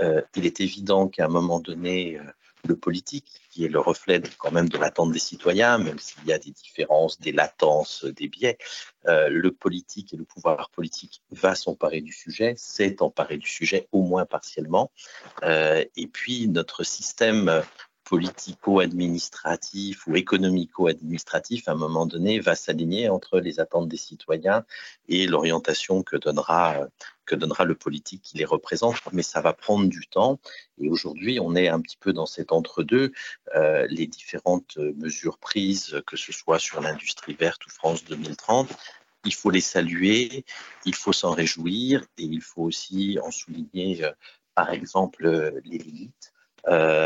euh, 0.00 0.22
il 0.34 0.46
est 0.46 0.60
évident 0.60 1.08
qu'à 1.08 1.26
un 1.26 1.28
moment 1.28 1.60
donné, 1.60 2.18
euh, 2.18 2.22
le 2.66 2.76
politique, 2.76 3.42
qui 3.50 3.64
est 3.64 3.68
le 3.68 3.80
reflet 3.80 4.22
quand 4.38 4.50
même 4.50 4.68
de 4.68 4.78
l'attente 4.78 5.12
des 5.12 5.18
citoyens, 5.18 5.78
même 5.78 5.98
s'il 5.98 6.24
y 6.24 6.32
a 6.32 6.38
des 6.38 6.50
différences, 6.50 7.20
des 7.20 7.32
latences, 7.32 8.04
des 8.04 8.28
biais, 8.28 8.58
euh, 9.06 9.28
le 9.28 9.52
politique 9.52 10.14
et 10.14 10.16
le 10.16 10.24
pouvoir 10.24 10.70
politique 10.70 11.22
va 11.30 11.54
s'emparer 11.54 12.00
du 12.00 12.12
sujet, 12.12 12.54
s'est 12.56 13.02
emparé 13.02 13.36
du 13.36 13.48
sujet 13.48 13.88
au 13.92 14.02
moins 14.02 14.26
partiellement. 14.26 14.90
Euh, 15.42 15.84
et 15.96 16.06
puis 16.06 16.48
notre 16.48 16.84
système 16.84 17.62
politico-administratif 18.04 20.06
ou 20.06 20.16
économico-administratif, 20.16 21.68
à 21.68 21.72
un 21.72 21.76
moment 21.76 22.06
donné, 22.06 22.40
va 22.40 22.54
s'aligner 22.54 23.08
entre 23.08 23.40
les 23.40 23.60
attentes 23.60 23.88
des 23.88 23.96
citoyens 23.96 24.64
et 25.08 25.26
l'orientation 25.26 26.02
que 26.02 26.16
donnera, 26.16 26.86
que 27.24 27.34
donnera 27.34 27.64
le 27.64 27.74
politique 27.74 28.22
qui 28.22 28.38
les 28.38 28.44
représente. 28.44 28.96
Mais 29.12 29.22
ça 29.22 29.40
va 29.40 29.52
prendre 29.52 29.88
du 29.88 30.06
temps. 30.06 30.38
Et 30.78 30.88
aujourd'hui, 30.88 31.40
on 31.40 31.56
est 31.56 31.68
un 31.68 31.80
petit 31.80 31.96
peu 31.96 32.12
dans 32.12 32.26
cet 32.26 32.52
entre-deux. 32.52 33.12
Euh, 33.54 33.86
les 33.88 34.06
différentes 34.06 34.76
mesures 34.76 35.38
prises, 35.38 36.02
que 36.06 36.16
ce 36.16 36.32
soit 36.32 36.58
sur 36.58 36.80
l'industrie 36.80 37.34
verte 37.34 37.64
ou 37.66 37.70
France 37.70 38.04
2030, 38.04 38.68
il 39.24 39.34
faut 39.34 39.50
les 39.50 39.60
saluer, 39.60 40.44
il 40.84 40.94
faut 40.94 41.12
s'en 41.12 41.32
réjouir 41.32 42.02
et 42.18 42.24
il 42.24 42.42
faut 42.42 42.62
aussi 42.62 43.18
en 43.22 43.30
souligner, 43.30 44.04
euh, 44.04 44.12
par 44.54 44.70
exemple, 44.70 45.26
les 45.64 45.78
limites. 45.78 46.34
Euh, 46.68 46.68
euh, 46.68 47.03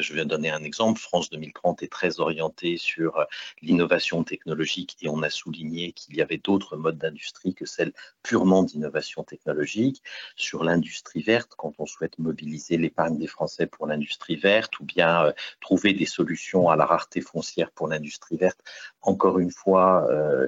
je 0.00 0.14
vais 0.14 0.24
donner 0.24 0.50
un 0.50 0.62
exemple. 0.62 1.00
France 1.00 1.30
2030 1.30 1.82
est 1.82 1.88
très 1.88 2.20
orientée 2.20 2.76
sur 2.76 3.18
euh, 3.18 3.24
l'innovation 3.62 4.24
technologique 4.24 4.96
et 5.02 5.08
on 5.08 5.22
a 5.22 5.30
souligné 5.30 5.92
qu'il 5.92 6.16
y 6.16 6.22
avait 6.22 6.38
d'autres 6.38 6.76
modes 6.76 6.98
d'industrie 6.98 7.54
que 7.54 7.66
celle 7.66 7.92
purement 8.22 8.62
d'innovation 8.62 9.24
technologique. 9.24 10.02
Sur 10.36 10.64
l'industrie 10.64 11.22
verte, 11.22 11.52
quand 11.56 11.74
on 11.78 11.86
souhaite 11.86 12.18
mobiliser 12.18 12.76
l'épargne 12.76 13.18
des 13.18 13.26
Français 13.26 13.66
pour 13.66 13.86
l'industrie 13.86 14.36
verte 14.36 14.78
ou 14.80 14.84
bien 14.84 15.24
euh, 15.26 15.32
trouver 15.60 15.92
des 15.92 16.06
solutions 16.06 16.68
à 16.68 16.76
la 16.76 16.84
rareté 16.84 17.20
foncière 17.20 17.70
pour 17.70 17.88
l'industrie 17.88 18.36
verte, 18.36 18.60
encore 19.02 19.38
une 19.38 19.50
fois, 19.50 20.06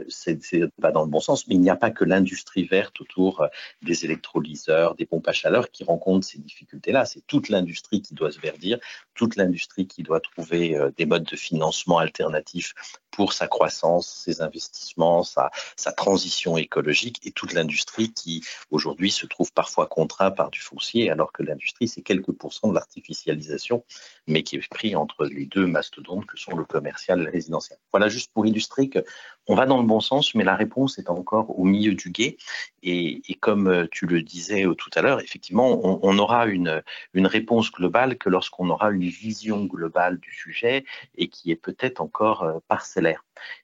c'est 0.08 0.38
pas 0.80 0.92
dans 0.92 1.02
le 1.02 1.08
bon 1.08 1.20
sens, 1.20 1.46
mais 1.46 1.54
il 1.54 1.60
n'y 1.60 1.70
a 1.70 1.76
pas 1.76 1.90
que 1.90 2.04
l'industrie 2.04 2.64
verte 2.64 3.00
autour 3.00 3.46
des 3.80 4.04
électrolyseurs, 4.04 4.94
des 4.94 5.06
pompes 5.06 5.26
à 5.26 5.32
chaleur 5.32 5.70
qui 5.70 5.84
rencontrent 5.84 6.26
ces 6.26 6.38
difficultés-là. 6.38 7.06
C'est 7.06 7.26
toute 7.26 7.48
l'industrie 7.48 8.02
qui 8.02 8.14
doit 8.14 8.30
se 8.30 8.40
dire 8.58 8.78
toute 9.14 9.36
l'industrie 9.42 9.86
qui 9.86 10.02
doit 10.02 10.20
trouver 10.20 10.76
euh, 10.76 10.90
des 10.96 11.06
modes 11.06 11.24
de 11.24 11.36
financement 11.36 11.98
alternatifs 11.98 12.74
pour 13.12 13.34
sa 13.34 13.46
croissance, 13.46 14.08
ses 14.24 14.40
investissements, 14.40 15.22
sa, 15.22 15.50
transition 15.96 16.56
écologique 16.56 17.20
et 17.22 17.30
toute 17.30 17.52
l'industrie 17.52 18.12
qui 18.12 18.42
aujourd'hui 18.70 19.10
se 19.10 19.26
trouve 19.26 19.52
parfois 19.52 19.86
contrainte 19.86 20.34
par 20.34 20.50
du 20.50 20.58
foncier 20.58 21.10
alors 21.10 21.30
que 21.30 21.42
l'industrie 21.42 21.86
c'est 21.86 22.00
quelques 22.00 22.32
pourcents 22.32 22.68
de 22.68 22.74
l'artificialisation 22.74 23.84
mais 24.26 24.42
qui 24.42 24.56
est 24.56 24.68
pris 24.68 24.96
entre 24.96 25.26
les 25.26 25.44
deux 25.44 25.66
mastodontes 25.66 26.26
que 26.26 26.38
sont 26.38 26.56
le 26.56 26.64
commercial 26.64 27.20
et 27.20 27.24
le 27.24 27.30
résidentiel. 27.30 27.78
Voilà 27.92 28.08
juste 28.08 28.32
pour 28.32 28.46
illustrer 28.46 28.88
que 28.88 29.04
on 29.46 29.54
va 29.54 29.66
dans 29.66 29.78
le 29.78 29.86
bon 29.86 30.00
sens 30.00 30.34
mais 30.34 30.44
la 30.44 30.56
réponse 30.56 30.98
est 30.98 31.10
encore 31.10 31.58
au 31.58 31.64
milieu 31.64 31.94
du 31.94 32.10
guet 32.10 32.38
et, 32.82 33.20
comme 33.40 33.68
euh, 33.68 33.86
tu 33.90 34.06
le 34.06 34.22
disais 34.22 34.64
tout 34.78 34.90
à 34.94 35.02
l'heure 35.02 35.20
effectivement 35.20 35.68
on, 35.84 36.00
on, 36.02 36.18
aura 36.18 36.46
une, 36.46 36.82
une 37.12 37.26
réponse 37.26 37.70
globale 37.70 38.16
que 38.16 38.30
lorsqu'on 38.30 38.70
aura 38.70 38.90
une 38.90 39.04
vision 39.04 39.64
globale 39.64 40.18
du 40.18 40.32
sujet 40.32 40.84
et 41.16 41.28
qui 41.28 41.50
est 41.50 41.56
peut-être 41.56 42.00
encore 42.00 42.42
euh, 42.42 42.58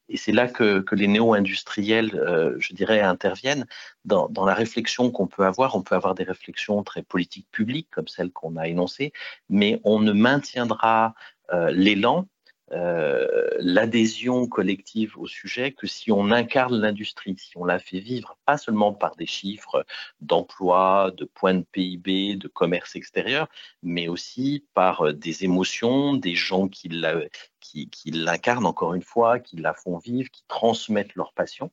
et 0.09 0.17
c'est 0.17 0.33
là 0.33 0.49
que, 0.49 0.85
les 0.93 1.07
néo-industriels, 1.07 2.15
euh, 2.15 2.57
je 2.59 2.75
dirais, 2.75 3.01
interviennent 3.01 3.67
dans, 4.05 4.29
la 4.45 4.55
réflexion 4.55 5.11
qu'on 5.11 5.27
peut 5.27 5.45
avoir. 5.45 5.77
On 5.77 5.83
peut 5.83 5.95
avoir 5.95 6.15
des 6.15 6.25
réflexions 6.25 6.83
très 6.83 7.03
politiques 7.03 7.49
publiques, 7.51 7.89
comme 7.91 8.09
celles 8.09 8.33
qu'on 8.33 8.57
a 8.57 8.69
énoncées, 8.69 9.13
mais 9.49 9.81
on 9.85 9.99
ne 10.01 10.13
maintiendra 10.13 11.15
euh, 11.53 11.71
l'élan 11.71 12.27
euh, 12.73 13.49
l'adhésion 13.61 14.47
collective 14.47 15.17
au 15.17 15.27
sujet 15.27 15.73
que 15.73 15.87
si 15.87 16.13
on 16.13 16.31
incarne 16.31 16.79
l'industrie, 16.79 17.35
si 17.39 17.57
on 17.57 17.65
la 17.65 17.79
fait 17.79 17.99
vivre, 17.99 18.37
pas 18.45 18.59
seulement 18.59 18.93
par 18.93 19.17
des 19.17 19.25
chiffres 19.25 19.87
d'emploi, 20.21 21.11
de 21.17 21.25
points 21.25 21.55
de 21.55 21.65
PIB, 21.73 22.37
de 22.37 22.47
commerce 22.47 22.95
extérieur, 22.95 23.49
mais 23.83 24.09
aussi 24.09 24.67
par 24.75 25.15
des 25.15 25.45
émotions, 25.45 26.15
des 26.15 26.35
gens 26.35 26.69
qui 26.69 26.91
l'incarnent 28.07 28.67
encore 28.67 28.95
une 28.95 29.03
fois, 29.03 29.39
qui 29.39 29.57
la 29.57 29.75
font 29.75 29.99
vivre, 29.99 30.31
qui 30.31 30.45
transmettent 30.49 31.15
leur 31.15 31.33
passion. 31.33 31.71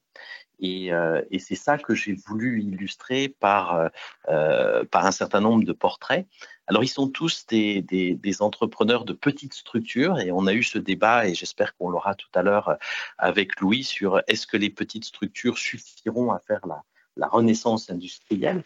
Et, 0.60 0.94
euh, 0.94 1.22
c'est 1.40 1.56
ça 1.56 1.78
que 1.78 1.94
j'ai 1.94 2.14
voulu 2.14 2.62
illustrer 2.62 3.30
par, 3.30 3.90
par 4.26 5.06
un 5.06 5.12
certain 5.12 5.42
nombre 5.42 5.64
de 5.64 5.74
portraits. 5.74 6.26
Alors, 6.68 6.84
ils 6.84 6.88
sont 6.90 7.08
tous 7.08 7.46
des, 7.48 7.82
des, 7.82 8.42
entrepreneurs 8.42 9.06
de 9.06 9.14
petites 9.14 9.54
structures 9.54 10.20
et 10.20 10.32
on 10.32 10.48
a 10.48 10.54
eu 10.54 10.64
ce 10.64 10.80
débat 10.80 11.28
et 11.28 11.36
j'espère 11.36 11.76
qu'on 11.76 11.90
l'aura 11.90 12.16
tout 12.16 12.30
à 12.34 12.42
l'heure 12.42 12.70
euh, 12.70 12.76
avec 13.18 13.60
Louis 13.60 13.84
sur 13.84 14.22
est-ce 14.28 14.48
que 14.48 14.58
les 14.58 14.72
petites 14.72 15.06
structures 15.06 15.58
suffiront 15.58 16.32
à 16.32 16.40
faire 16.40 16.66
la, 16.66 16.84
la 17.18 17.28
renaissance 17.28 17.90
industrielle. 17.92 18.64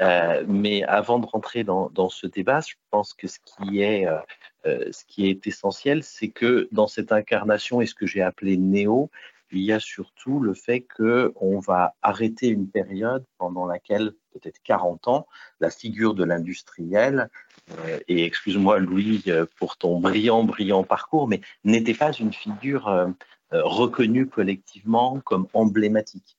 Euh, 0.00 0.44
mais 0.46 0.82
avant 0.84 1.18
de 1.18 1.26
rentrer 1.26 1.64
dans, 1.64 1.90
dans, 1.90 2.08
ce 2.08 2.26
débat, 2.26 2.60
je 2.60 2.74
pense 2.90 3.14
que 3.14 3.26
ce 3.26 3.38
qui 3.44 3.82
est, 3.82 4.06
euh, 4.06 4.18
euh 4.66 4.92
ce 4.92 5.04
qui 5.04 5.28
est 5.28 5.46
essentiel, 5.46 6.02
c'est 6.02 6.28
que 6.28 6.68
dans 6.72 6.86
cette 6.86 7.12
incarnation 7.12 7.80
et 7.80 7.86
ce 7.86 7.94
que 7.94 8.06
j'ai 8.06 8.22
appelé 8.22 8.56
néo, 8.56 9.10
il 9.52 9.62
y 9.62 9.72
a 9.72 9.80
surtout 9.80 10.40
le 10.40 10.54
fait 10.54 10.80
qu'on 10.80 11.60
va 11.60 11.94
arrêter 12.02 12.48
une 12.48 12.68
période 12.68 13.24
pendant 13.38 13.66
laquelle, 13.66 14.12
peut-être 14.32 14.60
40 14.62 15.08
ans, 15.08 15.26
la 15.60 15.70
figure 15.70 16.14
de 16.14 16.24
l'industriel, 16.24 17.30
euh, 17.70 17.98
et 18.08 18.24
excuse-moi 18.24 18.78
Louis 18.78 19.22
euh, 19.28 19.46
pour 19.58 19.76
ton 19.76 20.00
brillant, 20.00 20.44
brillant 20.44 20.84
parcours, 20.84 21.28
mais 21.28 21.40
n'était 21.64 21.94
pas 21.94 22.12
une 22.12 22.32
figure 22.32 22.88
euh, 22.88 23.08
reconnue 23.52 24.26
collectivement 24.26 25.20
comme 25.20 25.46
emblématique. 25.52 26.36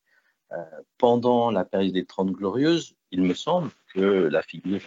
pendant 0.97 1.51
la 1.51 1.65
période 1.65 1.93
des 1.93 2.05
Trente 2.05 2.31
Glorieuses, 2.31 2.95
il 3.11 3.21
me 3.21 3.33
semble 3.33 3.71
que 3.93 3.99
la 3.99 4.41
figure 4.41 4.81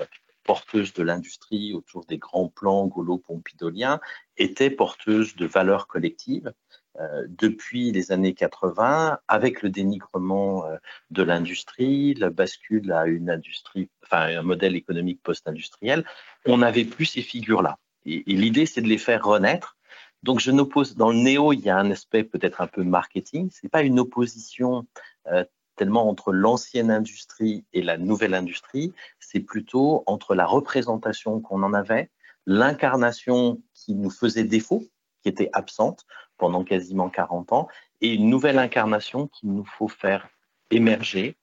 porteuse 0.44 0.92
de 0.94 1.02
l'industrie 1.02 1.74
autour 1.74 2.04
des 2.06 2.18
grands 2.18 2.48
plans 2.48 2.86
gaulo-pompidoliens 2.86 4.00
était 4.36 4.70
porteuse 4.70 5.36
de 5.36 5.46
valeurs 5.46 5.86
collectives 5.86 6.52
euh, 6.98 7.24
depuis 7.28 7.92
les 7.92 8.10
années 8.10 8.34
80, 8.34 9.20
avec 9.28 9.62
le 9.62 9.70
dénigrement 9.70 10.66
euh, 10.66 10.76
de 11.10 11.22
l'industrie, 11.22 12.14
la 12.14 12.30
bascule 12.30 12.90
à 12.90 13.06
une 13.06 13.30
industrie, 13.30 13.88
enfin 14.02 14.36
un 14.36 14.42
modèle 14.42 14.74
économique 14.74 15.22
post-industriel, 15.22 16.04
on 16.46 16.58
n'avait 16.58 16.84
plus 16.84 17.06
ces 17.06 17.22
figures-là. 17.22 17.78
Et, 18.06 18.24
l'idée, 18.26 18.66
c'est 18.66 18.80
de 18.80 18.88
les 18.88 18.98
faire 18.98 19.24
renaître. 19.24 19.76
Donc, 20.22 20.40
je 20.40 20.50
n'oppose 20.50 20.96
dans 20.96 21.10
le 21.10 21.18
néo, 21.18 21.52
il 21.52 21.60
y 21.60 21.70
a 21.70 21.78
un 21.78 21.90
aspect 21.90 22.24
peut-être 22.24 22.60
un 22.60 22.66
peu 22.66 22.82
marketing. 22.82 23.50
C'est 23.52 23.68
pas 23.68 23.82
une 23.82 24.00
opposition 24.00 24.86
euh, 25.28 25.44
tellement 25.80 26.10
entre 26.10 26.30
l'ancienne 26.30 26.90
industrie 26.90 27.64
et 27.72 27.80
la 27.80 27.96
nouvelle 27.96 28.34
industrie. 28.34 28.92
C'est 29.18 29.40
plutôt 29.40 30.02
entre 30.04 30.34
la 30.34 30.44
représentation 30.44 31.40
qu'on 31.40 31.62
en 31.62 31.72
avait, 31.72 32.10
l'incarnation 32.44 33.62
qui 33.72 33.94
nous 33.94 34.10
faisait 34.10 34.44
défaut, 34.44 34.84
qui 35.22 35.30
était 35.30 35.48
absente 35.54 36.04
pendant 36.36 36.64
quasiment 36.64 37.08
40 37.08 37.54
ans, 37.54 37.68
et 38.02 38.12
une 38.12 38.28
nouvelle 38.28 38.58
incarnation 38.58 39.28
qu'il 39.28 39.54
nous 39.54 39.64
faut 39.64 39.88
faire 39.88 40.28
émerger 40.70 41.38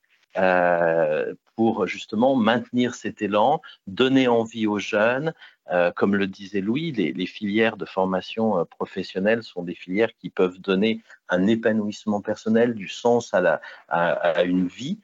pour 1.55 1.87
justement 1.87 2.35
maintenir 2.35 2.93
cet 2.95 3.21
élan, 3.21 3.61
donner 3.87 4.27
envie 4.27 4.67
aux 4.67 4.79
jeunes. 4.79 5.33
Euh, 5.69 5.91
comme 5.91 6.15
le 6.15 6.27
disait 6.27 6.61
Louis, 6.61 6.93
les, 6.93 7.25
filières 7.25 7.75
de 7.75 7.83
formation 7.83 8.57
euh, 8.57 8.63
professionnelle 8.63 9.43
sont 9.43 9.63
des 9.63 9.75
filières 9.75 10.15
qui 10.17 10.29
peuvent 10.29 10.59
donner 10.59 11.01
un 11.27 11.45
épanouissement 11.45 12.21
personnel, 12.21 12.73
du 12.73 12.87
sens 12.87 13.33
à, 13.33 13.41
la, 13.41 13.61
à, 13.89 14.43
une 14.43 14.67
vie 14.67 14.99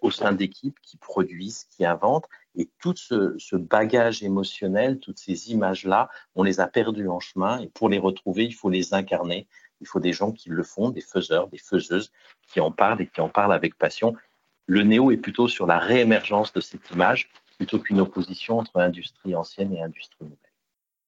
au 0.00 0.10
sein 0.10 0.32
d'équipes 0.32 0.78
qui 0.80 0.96
produisent, 0.96 1.64
qui 1.64 1.84
inventent. 1.84 2.28
Et 2.56 2.68
tout 2.80 2.96
ce, 2.96 3.34
ce 3.38 3.56
bagage 3.56 4.22
émotionnel, 4.22 4.98
toutes 5.00 5.18
ces 5.18 5.50
images-là, 5.50 6.08
on 6.34 6.42
les 6.42 6.60
a 6.60 6.66
perdues 6.66 7.08
en 7.08 7.20
chemin. 7.20 7.60
Et 7.60 7.68
pour 7.68 7.90
les 7.90 7.98
retrouver, 7.98 8.44
il 8.46 8.54
faut 8.54 8.70
les 8.70 8.94
incarner 8.94 9.46
Il 9.82 9.86
faut 9.86 10.00
des 10.00 10.14
gens 10.14 10.32
qui 10.32 10.48
le 10.48 10.62
font, 10.62 10.88
des 10.88 11.02
faiseurs, 11.02 11.48
des 11.48 11.58
faiseuses, 11.58 12.10
qui 12.48 12.60
en 12.60 12.72
parlent 12.72 13.02
et 13.02 13.06
qui 13.06 13.20
en 13.20 13.28
parlent 13.28 13.52
avec 13.52 13.76
passion. 13.76 14.16
Le 14.70 14.84
néo 14.84 15.10
est 15.10 15.16
plutôt 15.16 15.48
sur 15.48 15.66
la 15.66 15.80
réémergence 15.80 16.52
de 16.52 16.60
cette 16.60 16.88
image 16.92 17.28
plutôt 17.56 17.80
qu'une 17.80 17.98
opposition 17.98 18.60
entre 18.60 18.78
industrie 18.78 19.34
ancienne 19.34 19.74
et 19.74 19.82
industrie 19.82 20.18
nouvelle. 20.20 20.38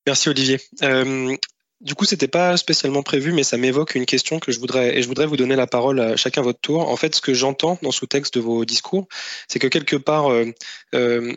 Merci 0.05 0.29
Olivier. 0.29 0.59
Euh, 0.83 1.37
du 1.81 1.95
coup, 1.95 2.05
c'était 2.05 2.27
pas 2.27 2.57
spécialement 2.57 3.05
prévu, 3.05 3.33
mais 3.33 3.45
ça 3.45 3.57
m'évoque 3.57 3.95
une 3.95 4.05
question 4.05 4.41
que 4.41 4.51
je 4.51 4.59
voudrais 4.59 4.99
et 4.99 5.03
je 5.03 5.07
voudrais 5.07 5.27
vous 5.27 5.37
donner 5.37 5.55
la 5.55 5.69
parole 5.69 6.01
à 6.01 6.17
chacun 6.17 6.43
votre 6.43 6.59
tour. 6.59 6.89
En 6.89 6.97
fait, 6.97 7.15
ce 7.15 7.21
que 7.21 7.35
j'entends 7.35 7.79
dans 7.83 7.93
ce 7.93 8.05
texte 8.05 8.35
de 8.35 8.41
vos 8.41 8.65
discours, 8.65 9.07
c'est 9.47 9.61
que 9.61 9.69
quelque 9.69 9.95
part, 9.95 10.33
euh, 10.33 10.47
euh, 10.97 11.33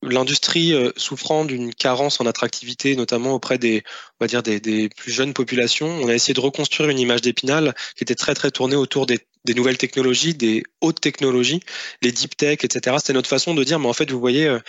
l'industrie 0.00 0.74
souffrant 0.96 1.44
d'une 1.44 1.74
carence 1.74 2.20
en 2.20 2.26
attractivité, 2.26 2.94
notamment 2.94 3.32
auprès 3.32 3.58
des, 3.58 3.82
on 4.20 4.24
va 4.24 4.28
dire 4.28 4.44
des, 4.44 4.88
plus 4.96 5.10
jeunes 5.10 5.34
populations, 5.34 5.88
on 5.88 6.08
a 6.08 6.14
essayé 6.14 6.34
de 6.34 6.40
reconstruire 6.40 6.88
une 6.88 7.00
image 7.00 7.20
d'Épinal 7.20 7.74
qui 7.96 8.04
était 8.04 8.14
très 8.14 8.34
très 8.34 8.52
tournée 8.52 8.76
autour 8.76 9.06
des, 9.06 9.20
des, 9.44 9.54
nouvelles 9.54 9.78
technologies, 9.78 10.34
des 10.34 10.62
hautes 10.80 11.00
technologies, 11.00 11.60
les 12.02 12.12
deep 12.12 12.36
tech, 12.36 12.58
etc. 12.62 12.96
C'était 12.98 13.12
notre 13.12 13.28
façon 13.28 13.54
de 13.54 13.64
dire, 13.64 13.78
mais 13.78 13.88
en 13.88 13.92
fait, 13.92 14.10
vous 14.10 14.20
voyez, 14.20 14.46
euh, 14.46 14.60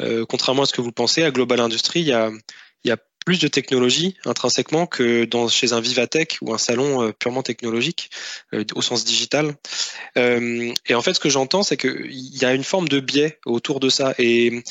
euh, 0.00 0.26
contrairement 0.26 0.62
à 0.62 0.66
ce 0.66 0.72
que 0.72 0.80
vous 0.80 0.92
pensez, 0.92 1.22
à 1.22 1.30
Global 1.30 1.60
Industry, 1.60 2.00
il 2.00 2.08
y 2.08 2.12
a, 2.12 2.30
y 2.84 2.90
a 2.90 2.96
plus 3.24 3.38
de 3.38 3.48
technologie 3.48 4.16
intrinsèquement 4.24 4.86
que 4.86 5.24
dans, 5.24 5.48
chez 5.48 5.72
un 5.72 5.80
Vivatech 5.80 6.38
ou 6.40 6.52
un 6.52 6.58
salon 6.58 7.02
euh, 7.02 7.12
purement 7.12 7.42
technologique 7.42 8.10
euh, 8.54 8.64
au 8.74 8.82
sens 8.82 9.04
digital. 9.04 9.54
Euh, 10.18 10.72
et 10.86 10.94
en 10.94 11.02
fait, 11.02 11.14
ce 11.14 11.20
que 11.20 11.28
j'entends, 11.30 11.62
c'est 11.62 11.76
qu'il 11.76 12.10
y 12.10 12.44
a 12.44 12.54
une 12.54 12.64
forme 12.64 12.88
de 12.88 13.00
biais 13.00 13.38
autour 13.46 13.80
de 13.80 13.88
ça. 13.88 14.14
Et, 14.18 14.62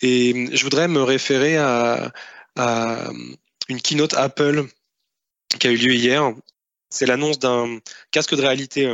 et 0.00 0.48
je 0.52 0.62
voudrais 0.62 0.88
me 0.88 1.02
référer 1.02 1.56
à, 1.56 2.12
à 2.56 3.10
une 3.68 3.80
keynote 3.80 4.14
Apple 4.14 4.66
qui 5.58 5.66
a 5.66 5.70
eu 5.70 5.76
lieu 5.76 5.94
hier. 5.94 6.32
C'est 6.96 7.06
l'annonce 7.06 7.38
d'un 7.38 7.78
casque 8.10 8.34
de 8.34 8.42
réalité 8.42 8.92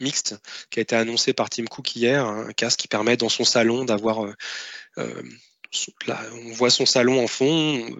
mixte 0.00 0.36
qui 0.70 0.80
a 0.80 0.82
été 0.82 0.96
annoncé 0.96 1.32
par 1.32 1.50
Tim 1.50 1.64
Cook 1.64 1.94
hier, 1.96 2.24
un 2.24 2.52
casque 2.52 2.80
qui 2.80 2.88
permet 2.88 3.16
dans 3.16 3.28
son 3.28 3.44
salon 3.44 3.84
d'avoir 3.84 4.24
euh, 4.98 5.22
on 6.32 6.52
voit 6.52 6.70
son 6.70 6.86
salon 6.86 7.22
en 7.22 7.26
fond. 7.26 7.96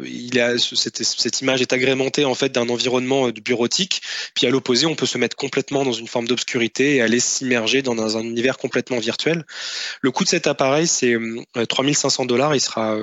Cette, 0.58 1.40
image 1.40 1.60
est 1.60 1.72
agrémentée 1.72 2.24
en 2.24 2.34
fait 2.34 2.50
d'un 2.50 2.68
environnement 2.68 3.28
euh, 3.28 3.32
bureautique. 3.32 4.02
Puis 4.34 4.46
à 4.46 4.50
l'opposé, 4.50 4.86
on 4.86 4.94
peut 4.94 5.06
se 5.06 5.18
mettre 5.18 5.36
complètement 5.36 5.84
dans 5.84 5.92
une 5.92 6.08
forme 6.08 6.28
d'obscurité 6.28 6.96
et 6.96 7.02
aller 7.02 7.20
s'immerger 7.20 7.82
dans 7.82 8.16
un, 8.16 8.22
univers 8.22 8.58
complètement 8.58 8.98
virtuel. 8.98 9.44
Le 10.00 10.10
coût 10.10 10.24
de 10.24 10.28
cet 10.28 10.46
appareil, 10.46 10.86
c'est 10.86 11.16
3500 11.68 12.22
euh, 12.22 12.26
dollars. 12.26 12.54
Il 12.54 12.60
sera 12.60 12.96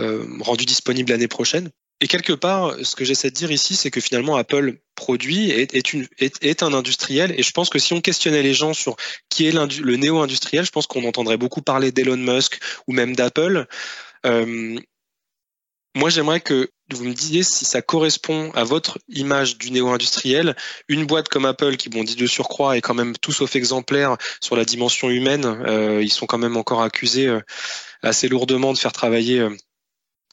euh, 0.00 0.26
rendu 0.40 0.64
disponible 0.64 1.10
l'année 1.10 1.28
prochaine. 1.28 1.70
Et 2.00 2.06
quelque 2.06 2.32
part, 2.32 2.76
ce 2.82 2.94
que 2.94 3.04
j'essaie 3.04 3.30
de 3.30 3.34
dire 3.34 3.50
ici, 3.50 3.74
c'est 3.74 3.90
que 3.90 4.00
finalement 4.00 4.36
Apple 4.36 4.78
produit 4.94 5.50
est, 5.50 5.74
est, 5.74 5.92
une, 5.92 6.06
est, 6.18 6.62
un 6.62 6.72
industriel. 6.72 7.34
Et 7.36 7.42
je 7.42 7.50
pense 7.50 7.70
que 7.70 7.80
si 7.80 7.92
on 7.92 8.00
questionnait 8.00 8.42
les 8.42 8.54
gens 8.54 8.72
sur 8.72 8.96
qui 9.28 9.46
est 9.48 9.52
le 9.52 9.96
néo-industriel, 9.96 10.64
je 10.64 10.70
pense 10.70 10.86
qu'on 10.86 11.04
entendrait 11.06 11.36
beaucoup 11.36 11.60
parler 11.60 11.90
d'Elon 11.90 12.16
Musk 12.16 12.60
ou 12.86 12.92
même 12.92 13.16
d'Apple. 13.16 13.66
Euh, 14.26 14.78
moi, 15.96 16.10
j'aimerais 16.10 16.40
que 16.40 16.70
vous 16.92 17.04
me 17.04 17.14
disiez 17.14 17.42
si 17.42 17.64
ça 17.64 17.82
correspond 17.82 18.52
à 18.52 18.62
votre 18.62 19.00
image 19.08 19.58
du 19.58 19.72
néo-industriel. 19.72 20.54
Une 20.86 21.04
boîte 21.04 21.28
comme 21.28 21.46
Apple, 21.46 21.76
qui, 21.76 21.88
bon, 21.88 22.04
dit 22.04 22.14
de 22.14 22.26
surcroît, 22.28 22.76
est 22.76 22.80
quand 22.80 22.94
même 22.94 23.16
tout 23.16 23.32
sauf 23.32 23.56
exemplaire 23.56 24.16
sur 24.40 24.54
la 24.54 24.64
dimension 24.64 25.10
humaine. 25.10 25.44
Euh, 25.44 26.00
ils 26.00 26.12
sont 26.12 26.26
quand 26.26 26.38
même 26.38 26.56
encore 26.56 26.82
accusés 26.82 27.26
euh, 27.26 27.40
assez 28.02 28.28
lourdement 28.28 28.72
de 28.72 28.78
faire 28.78 28.92
travailler 28.92 29.44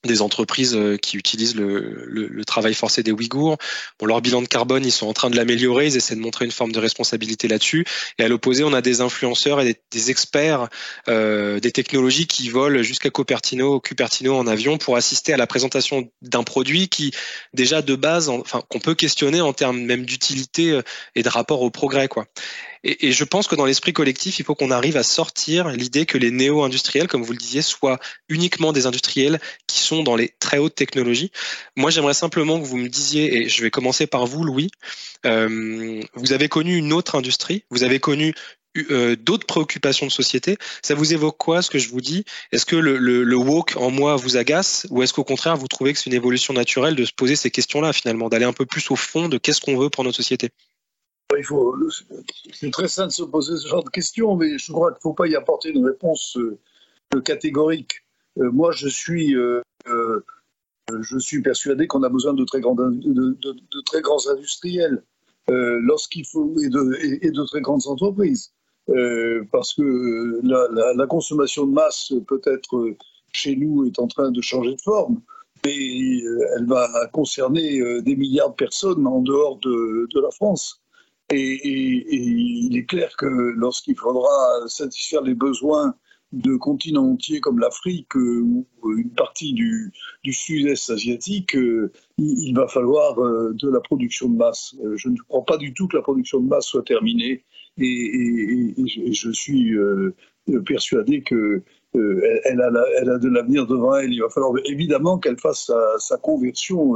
des 0.05 0.21
entreprises 0.21 0.75
euh, 0.75 0.97
qui 0.97 1.17
utilisent 1.17 1.55
le, 1.55 2.43
travail 2.45 2.73
forcé 2.73 3.01
des 3.01 3.11
Ouïghours. 3.11 3.57
Bon, 3.99 4.05
leur 4.05 4.21
bilan 4.21 4.41
de 4.41 4.47
carbone, 4.47 4.85
ils 4.85 4.91
sont 4.91 5.07
en 5.07 5.13
train 5.13 5.29
de 5.29 5.35
l'améliorer, 5.35 5.87
ils 5.87 5.97
essaient 5.97 6.15
de 6.15 6.19
montrer 6.19 6.45
une 6.45 6.51
forme 6.51 6.71
de 6.71 6.79
responsabilité 6.79 7.47
là-dessus. 7.47 7.85
Et 8.19 8.23
à 8.23 8.27
l'opposé, 8.27 8.63
on 8.63 8.73
a 8.73 8.81
des 8.81 9.01
influenceurs 9.01 9.61
et 9.61 9.65
des, 9.65 9.75
des 9.91 10.11
experts 10.11 10.69
euh, 11.07 11.59
des 11.59 11.71
technologies 11.71 12.27
qui 12.27 12.49
volent 12.49 12.81
jusqu'à 12.81 13.09
Cupertino, 13.09 13.79
Cupertino 13.79 14.35
en 14.35 14.47
avion 14.47 14.77
pour 14.77 14.95
assister 14.95 15.33
à 15.33 15.37
la 15.37 15.47
présentation 15.47 16.09
d'un 16.21 16.43
produit 16.43 16.87
qui, 16.87 17.11
déjà 17.53 17.81
de 17.81 17.95
base, 17.95 18.29
enfin, 18.29 18.61
qu'on 18.69 18.79
peut 18.79 18.95
questionner 18.95 19.41
en 19.41 19.53
termes 19.53 19.81
même 19.81 20.05
d'utilité 20.05 20.71
euh, 20.71 20.81
et 21.15 21.23
de 21.23 21.29
rapport 21.29 21.61
au 21.61 21.69
progrès, 21.69 22.07
quoi. 22.07 22.25
Et, 22.87 23.11
je 23.11 23.23
pense 23.23 23.47
que 23.47 23.55
dans 23.55 23.65
l'esprit 23.65 23.93
collectif, 23.93 24.37
il 24.37 24.45
faut 24.45 24.53
qu'on 24.53 24.69
arrive 24.69 24.95
à 24.95 25.03
sortir 25.03 25.69
l'idée 25.69 26.05
que 26.05 26.19
les 26.19 26.29
néo-industriels, 26.29 27.07
comme 27.07 27.23
vous 27.23 27.31
le 27.33 27.39
disiez, 27.39 27.63
soient 27.63 27.99
uniquement 28.29 28.73
des 28.73 28.85
industriels 28.85 29.39
qui 29.65 29.79
sont 29.79 30.03
dans 30.03 30.15
les 30.15 30.29
très 30.39 30.59
hautes 30.59 30.75
technologies. 30.75 31.31
Moi, 31.75 31.89
j'aimerais 31.89 32.13
simplement 32.13 32.59
que 32.59 32.65
vous 32.65 32.77
me 32.77 32.87
disiez, 32.87 33.37
et 33.37 33.49
je 33.49 33.61
vais 33.63 33.71
commencer 33.71 34.05
par 34.05 34.27
vous, 34.27 34.43
Louis, 34.43 34.69
euh, 35.25 35.99
vous 36.13 36.31
avez 36.31 36.47
connu 36.47 36.77
une 36.77 36.93
autre 36.93 37.15
industrie, 37.15 37.63
vous 37.71 37.83
avez 37.83 37.99
connu 37.99 38.35
euh, 38.91 39.15
d'autres 39.15 39.47
préoccupations 39.47 40.05
de 40.05 40.11
société. 40.11 40.57
Ça 40.83 40.93
vous 40.93 41.13
évoque 41.13 41.37
quoi 41.37 41.63
ce 41.63 41.71
que 41.71 41.79
je 41.79 41.89
vous 41.89 42.01
dis? 42.01 42.23
Est-ce 42.51 42.67
que 42.67 42.75
le, 42.75 42.97
le, 42.97 43.23
le 43.23 43.35
woke 43.35 43.77
en 43.77 43.89
moi 43.89 44.15
vous 44.15 44.37
agace 44.37 44.85
ou 44.91 45.01
est-ce 45.01 45.13
qu'au 45.13 45.23
contraire 45.23 45.55
vous 45.55 45.67
trouvez 45.69 45.93
que 45.93 45.99
c'est 45.99 46.09
une 46.09 46.15
évolution 46.15 46.53
naturelle 46.53 46.95
de 46.95 47.05
se 47.05 47.13
poser 47.13 47.37
ces 47.37 47.51
questions-là 47.51 47.93
finalement, 47.93 48.27
d'aller 48.27 48.43
un 48.43 48.53
peu 48.53 48.65
plus 48.65 48.91
au 48.91 48.97
fond 48.97 49.29
de 49.29 49.37
qu'est-ce 49.37 49.61
qu'on 49.61 49.77
veut 49.77 49.89
pour 49.89 50.03
notre 50.03 50.17
société? 50.17 50.49
Il 51.37 51.43
faut, 51.43 51.75
c'est 52.53 52.71
très 52.71 52.87
sain 52.87 53.07
de 53.07 53.11
se 53.11 53.23
poser 53.23 53.57
ce 53.57 53.67
genre 53.67 53.83
de 53.83 53.89
questions, 53.89 54.35
mais 54.35 54.57
je 54.57 54.71
crois 54.71 54.91
qu'il 54.91 54.99
ne 54.99 55.01
faut 55.01 55.13
pas 55.13 55.27
y 55.27 55.35
apporter 55.35 55.69
une 55.69 55.85
réponse 55.85 56.37
euh, 56.37 57.21
catégorique. 57.21 58.03
Euh, 58.37 58.51
moi, 58.51 58.71
je 58.71 58.87
suis, 58.87 59.35
euh, 59.35 59.61
je 59.87 61.17
suis 61.17 61.41
persuadé 61.41 61.87
qu'on 61.87 62.03
a 62.03 62.09
besoin 62.09 62.33
de 62.33 62.43
très, 62.45 62.61
grands, 62.61 62.75
de, 62.75 63.81
très 63.85 64.01
grands 64.01 64.27
industriels 64.27 65.03
lorsqu'il 65.47 66.25
faut 66.25 66.55
et 66.59 66.69
de, 66.69 66.97
et, 67.23 67.31
de, 67.31 67.43
très 67.43 67.61
grandes 67.61 67.85
entreprises, 67.87 68.51
parce 69.51 69.73
que 69.75 70.41
la, 70.43 70.93
la, 70.95 71.07
consommation 71.07 71.67
de 71.67 71.71
masse 71.71 72.13
peut-être 72.27 72.95
chez 73.31 73.55
nous 73.55 73.85
est 73.85 73.99
en 73.99 74.07
train 74.07 74.31
de 74.31 74.41
changer 74.41 74.73
de 74.73 74.81
forme, 74.81 75.21
mais 75.63 76.19
elle 76.57 76.65
va 76.65 76.89
concerner 77.13 78.01
des 78.01 78.15
milliards 78.15 78.51
de 78.51 78.55
personnes 78.55 79.05
en 79.05 79.21
dehors 79.21 79.59
de, 79.59 80.07
de 80.11 80.19
la 80.19 80.31
France. 80.31 80.81
Et, 81.31 82.65
il 82.67 82.77
est 82.77 82.85
clair 82.85 83.15
que 83.17 83.25
lorsqu'il 83.25 83.97
faudra 83.97 84.29
satisfaire 84.67 85.21
les 85.21 85.33
besoins 85.33 85.95
de 86.31 86.55
continents 86.55 87.11
entiers 87.11 87.39
comme 87.39 87.59
l'Afrique 87.59 88.15
euh, 88.15 88.41
ou 88.41 88.67
une 88.97 89.11
partie 89.11 89.53
du, 89.53 89.93
sud-est 90.31 90.89
asiatique, 90.89 91.55
euh, 91.55 91.91
il, 92.17 92.53
va 92.53 92.67
falloir 92.67 93.19
euh, 93.19 93.53
de 93.53 93.69
la 93.69 93.79
production 93.79 94.29
de 94.29 94.35
masse. 94.35 94.75
Euh, 94.83 94.97
je 94.97 95.09
ne 95.09 95.17
crois 95.27 95.45
pas 95.45 95.57
du 95.57 95.73
tout 95.73 95.87
que 95.87 95.95
la 95.95 96.03
production 96.03 96.39
de 96.39 96.47
masse 96.47 96.65
soit 96.65 96.83
terminée 96.83 97.43
et, 97.77 98.73
je 99.11 99.31
suis 99.31 99.73
euh, 99.75 100.13
persuadé 100.65 101.21
que 101.21 101.63
euh, 101.95 102.39
elle, 102.43 102.61
a 102.61 103.17
de 103.17 103.29
l'avenir 103.29 103.65
devant 103.65 103.95
elle. 103.95 104.13
Il 104.13 104.21
va 104.21 104.29
falloir 104.29 104.53
évidemment 104.65 105.17
qu'elle 105.17 105.37
fasse 105.37 105.71
sa 105.99 106.17
conversion 106.17 106.93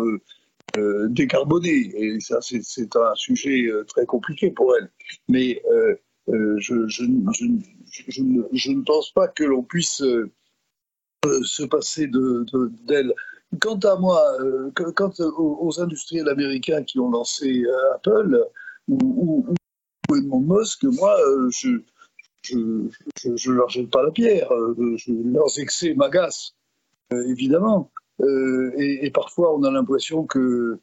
euh, 0.78 1.08
décarbonée. 1.10 1.92
Et 1.96 2.20
ça, 2.20 2.40
c'est 2.42 2.96
un 2.96 3.16
sujet 3.16 3.68
euh, 3.68 3.84
très 3.86 4.06
compliqué 4.06 4.52
pour 4.52 4.76
elle. 4.76 4.90
Mais 5.28 5.62
euh, 5.72 5.96
je, 6.28 6.88
je, 6.88 7.06
je, 7.34 7.46
je, 8.08 8.22
ne, 8.22 8.44
je, 8.52 8.72
pense 8.86 9.12
pas 9.12 9.28
que 9.28 9.44
l'on 9.44 9.64
puisse 9.64 10.04
se 11.24 11.64
passer 11.64 12.08
d'elle. 12.08 13.08
De, 13.08 13.16
Quant 13.60 13.80
à 13.80 13.96
moi, 13.96 14.22
quant 14.76 15.12
aux, 15.20 15.82
industriels 15.82 16.30
américains 16.30 16.84
qui 16.84 17.00
ont 17.00 17.10
lancé 17.10 17.64
Apple 17.96 18.46
ou, 18.88 19.00
ou, 19.02 19.54
ou 20.08 20.16
Edmond 20.16 20.60
Musk, 20.60 20.84
moi, 20.84 21.18
je 21.50 21.82
je 22.44 22.58
ne 22.58 23.52
leur 23.52 23.70
jette 23.70 23.90
pas 23.90 24.04
la 24.04 24.12
pierre. 24.12 24.50
Je, 24.98 25.12
leurs 25.34 25.58
excès 25.58 25.96
m'agacent, 25.96 26.54
évidemment. 27.12 27.90
Euh, 28.22 28.74
et, 28.78 29.10
parfois, 29.12 29.56
on 29.56 29.64
a 29.64 29.72
l'impression 29.72 30.26
que 30.26 30.80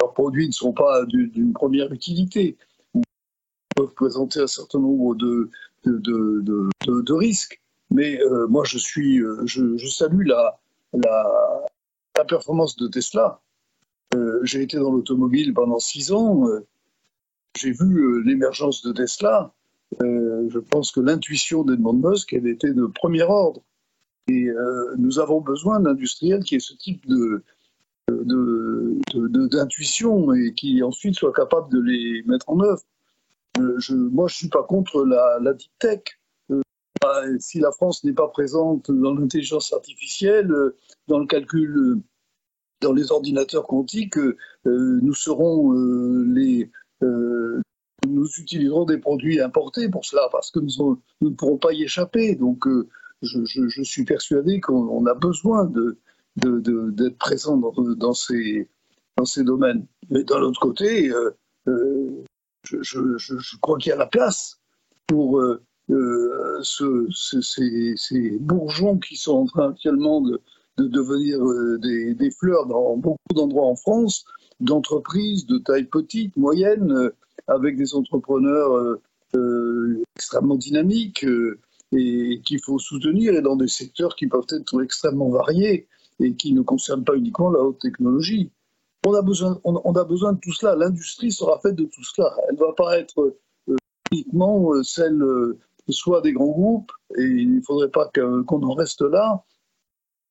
leurs 0.00 0.12
produits 0.12 0.46
ne 0.46 0.52
sont 0.52 0.72
pas 0.72 1.04
d'une 1.06 1.52
première 1.52 1.92
utilité. 1.92 2.56
Ils 2.94 3.02
peuvent 3.76 3.94
présenter 3.94 4.40
un 4.40 4.46
certain 4.46 4.78
nombre 4.78 5.14
de, 5.14 5.50
risques. 7.12 7.60
Mais 7.90 8.20
euh, 8.20 8.46
moi, 8.46 8.64
je, 8.64 8.78
suis, 8.78 9.20
euh, 9.20 9.42
je, 9.46 9.86
salue 9.88 10.26
la, 10.26 10.58
performance 12.26 12.76
de 12.76 12.88
Tesla. 12.88 13.40
J'ai 14.42 14.62
été 14.62 14.76
dans 14.76 14.90
l'automobile 14.90 15.54
pendant 15.54 15.78
six 15.78 16.12
ans. 16.12 16.46
J'ai 17.56 17.70
vu 17.70 18.22
l'émergence 18.24 18.82
de 18.82 18.92
Tesla. 18.92 19.52
je 20.00 20.58
pense 20.58 20.90
que 20.90 21.00
l'intuition 21.00 21.62
d'Edmond 21.62 22.10
Musk, 22.10 22.32
elle 22.32 22.48
était 22.48 22.72
de 22.72 22.86
premier 22.86 23.22
ordre. 23.22 23.62
Et 24.28 24.48
euh, 24.48 24.94
nous 24.98 25.18
avons 25.18 25.40
besoin 25.40 25.80
d'industriels 25.80 26.44
qui 26.44 26.56
aient 26.56 26.60
ce 26.60 26.74
type 26.74 27.06
d'intuition 28.08 30.32
et 30.34 30.52
qui 30.54 30.82
ensuite 30.82 31.14
soient 31.14 31.32
capables 31.32 31.72
de 31.72 31.80
les 31.80 32.22
mettre 32.24 32.50
en 32.50 32.60
œuvre. 32.60 32.82
Euh, 33.58 33.78
moi, 34.10 34.28
je 34.28 34.34
ne 34.34 34.38
suis 34.38 34.48
pas 34.48 34.62
contre 34.62 35.04
la, 35.04 35.38
la 35.40 35.54
deep 35.54 35.72
tech. 35.78 36.00
Euh, 36.50 36.60
si 37.38 37.58
la 37.58 37.72
France 37.72 38.04
n'est 38.04 38.12
pas 38.12 38.28
présente 38.28 38.90
dans 38.90 39.14
l'intelligence 39.14 39.72
artificielle, 39.72 40.52
dans 41.06 41.18
le 41.18 41.26
calcul 41.26 42.02
dans 42.80 42.92
les 42.92 43.10
ordinateurs 43.10 43.66
quantiques, 43.66 44.18
nous 44.64 45.14
nous 48.06 48.28
utiliserons 48.38 48.84
des 48.84 48.98
produits 48.98 49.40
importés 49.40 49.88
pour 49.88 50.04
cela 50.04 50.28
parce 50.30 50.52
que 50.52 50.60
nous, 50.60 51.02
ne 51.20 51.30
pourrons 51.30 51.58
pas 51.58 51.72
y 51.72 51.82
échapper. 51.82 52.36
Donc, 52.36 52.68
je, 53.22 53.82
suis 53.82 54.04
persuadé 54.04 54.60
qu'on 54.60 55.06
a 55.06 55.14
besoin 55.14 55.70
d'être 56.36 57.18
présent 57.18 57.56
dans, 57.56 58.14
ces, 58.14 58.68
domaines. 59.38 59.86
Mais 60.10 60.24
d'un 60.24 60.40
autre 60.40 60.60
côté, 60.60 61.12
je, 62.64 63.56
crois 63.60 63.78
qu'il 63.78 63.90
y 63.90 63.92
a 63.92 63.96
la 63.96 64.06
place 64.06 64.58
pour 65.06 65.40
euh, 65.40 65.62
euh, 65.90 66.60
ces, 66.62 68.38
bourgeons 68.40 68.98
qui 68.98 69.16
sont 69.16 69.38
en 69.38 69.46
train 69.46 69.70
actuellement 69.70 70.20
de, 70.20 70.40
devenir 70.76 71.42
euh, 71.42 71.78
des, 71.78 72.30
fleurs 72.30 72.66
dans 72.66 72.96
beaucoup 72.96 73.34
d'endroits 73.34 73.66
en 73.66 73.76
France, 73.76 74.24
d'entreprises 74.60 75.46
de 75.46 75.58
taille 75.58 75.84
petite, 75.84 76.36
moyenne, 76.36 77.10
avec 77.46 77.76
des 77.76 77.94
entrepreneurs 77.94 78.98
extrêmement 80.16 80.56
dynamiques 80.56 81.24
et 81.92 82.40
qu'il 82.44 82.62
faut 82.62 82.78
soutenir 82.78 83.34
et 83.34 83.42
dans 83.42 83.56
des 83.56 83.68
secteurs 83.68 84.14
qui 84.16 84.26
peuvent 84.26 84.46
être 84.50 84.82
extrêmement 84.82 85.30
variés 85.30 85.88
et 86.20 86.34
qui 86.34 86.52
ne 86.52 86.62
concernent 86.62 87.04
pas 87.04 87.14
uniquement 87.14 87.50
la 87.50 87.60
haute 87.60 87.80
technologie. 87.80 88.50
On 89.06 89.14
a 89.14 89.22
besoin, 89.22 89.58
on, 89.64 89.94
a 89.94 90.04
besoin 90.04 90.32
de 90.32 90.40
tout 90.40 90.52
cela. 90.52 90.74
L'industrie 90.74 91.30
sera 91.30 91.58
faite 91.60 91.76
de 91.76 91.84
tout 91.84 92.04
cela. 92.04 92.34
Elle 92.48 92.56
ne 92.56 92.60
va 92.60 92.72
pas 92.72 92.98
être 92.98 93.36
euh, 93.68 93.76
uniquement 94.10 94.74
euh, 94.74 94.82
celle 94.82 95.22
euh, 95.22 95.58
soit 95.88 96.20
des 96.20 96.32
grands 96.32 96.50
groupes, 96.50 96.92
et 97.16 97.22
il 97.22 97.56
ne 97.56 97.62
faudrait 97.62 97.90
pas 97.90 98.10
qu'on 98.12 98.62
en 98.62 98.74
reste 98.74 99.02
là, 99.02 99.44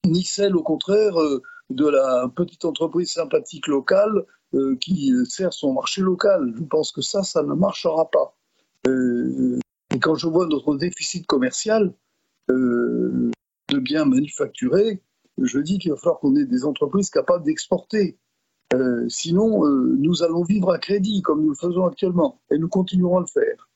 ni 0.06 0.24
celle 0.24 0.56
au 0.56 0.62
contraire 0.62 1.16
de 1.72 1.88
la 1.88 2.30
petite 2.36 2.64
entreprise 2.66 3.12
sympathique 3.12 3.66
locale 3.66 4.26
qui 4.80 5.12
sert 5.26 5.54
son 5.54 5.74
marché 5.74 6.02
local. 6.02 6.54
Je 6.56 6.64
pense 6.64 6.92
que 6.92 7.02
ça, 7.02 7.24
ça 7.24 7.42
ne 7.42 7.56
marchera 7.56 8.08
pas. 8.12 8.36
Et 9.98 10.00
quand 10.00 10.14
je 10.14 10.28
vois 10.28 10.46
notre 10.46 10.76
déficit 10.76 11.26
commercial 11.26 11.92
de 12.48 13.32
biens 13.80 14.06
manufacturés, 14.06 15.02
je 15.42 15.58
dis 15.58 15.80
qu'il 15.80 15.90
va 15.90 15.98
falloir 15.98 16.20
qu'on 16.20 16.36
ait 16.36 16.46
des 16.46 16.66
entreprises 16.66 17.10
capables 17.10 17.44
d'exporter. 17.44 18.16
Euh, 18.76 19.10
sinon, 19.10 19.66
euh, 19.66 19.96
nous 19.98 20.22
allons 20.22 20.44
vivre 20.44 20.72
à 20.72 20.78
crédit 20.78 21.24
comme 21.24 21.42
nous 21.42 21.50
le 21.50 21.56
faisons 21.56 21.88
actuellement 21.88 22.40
et 22.52 22.60
nous 22.60 22.70
continuerons 22.70 23.18
à 23.18 23.22
le 23.22 23.26
faire. 23.26 23.70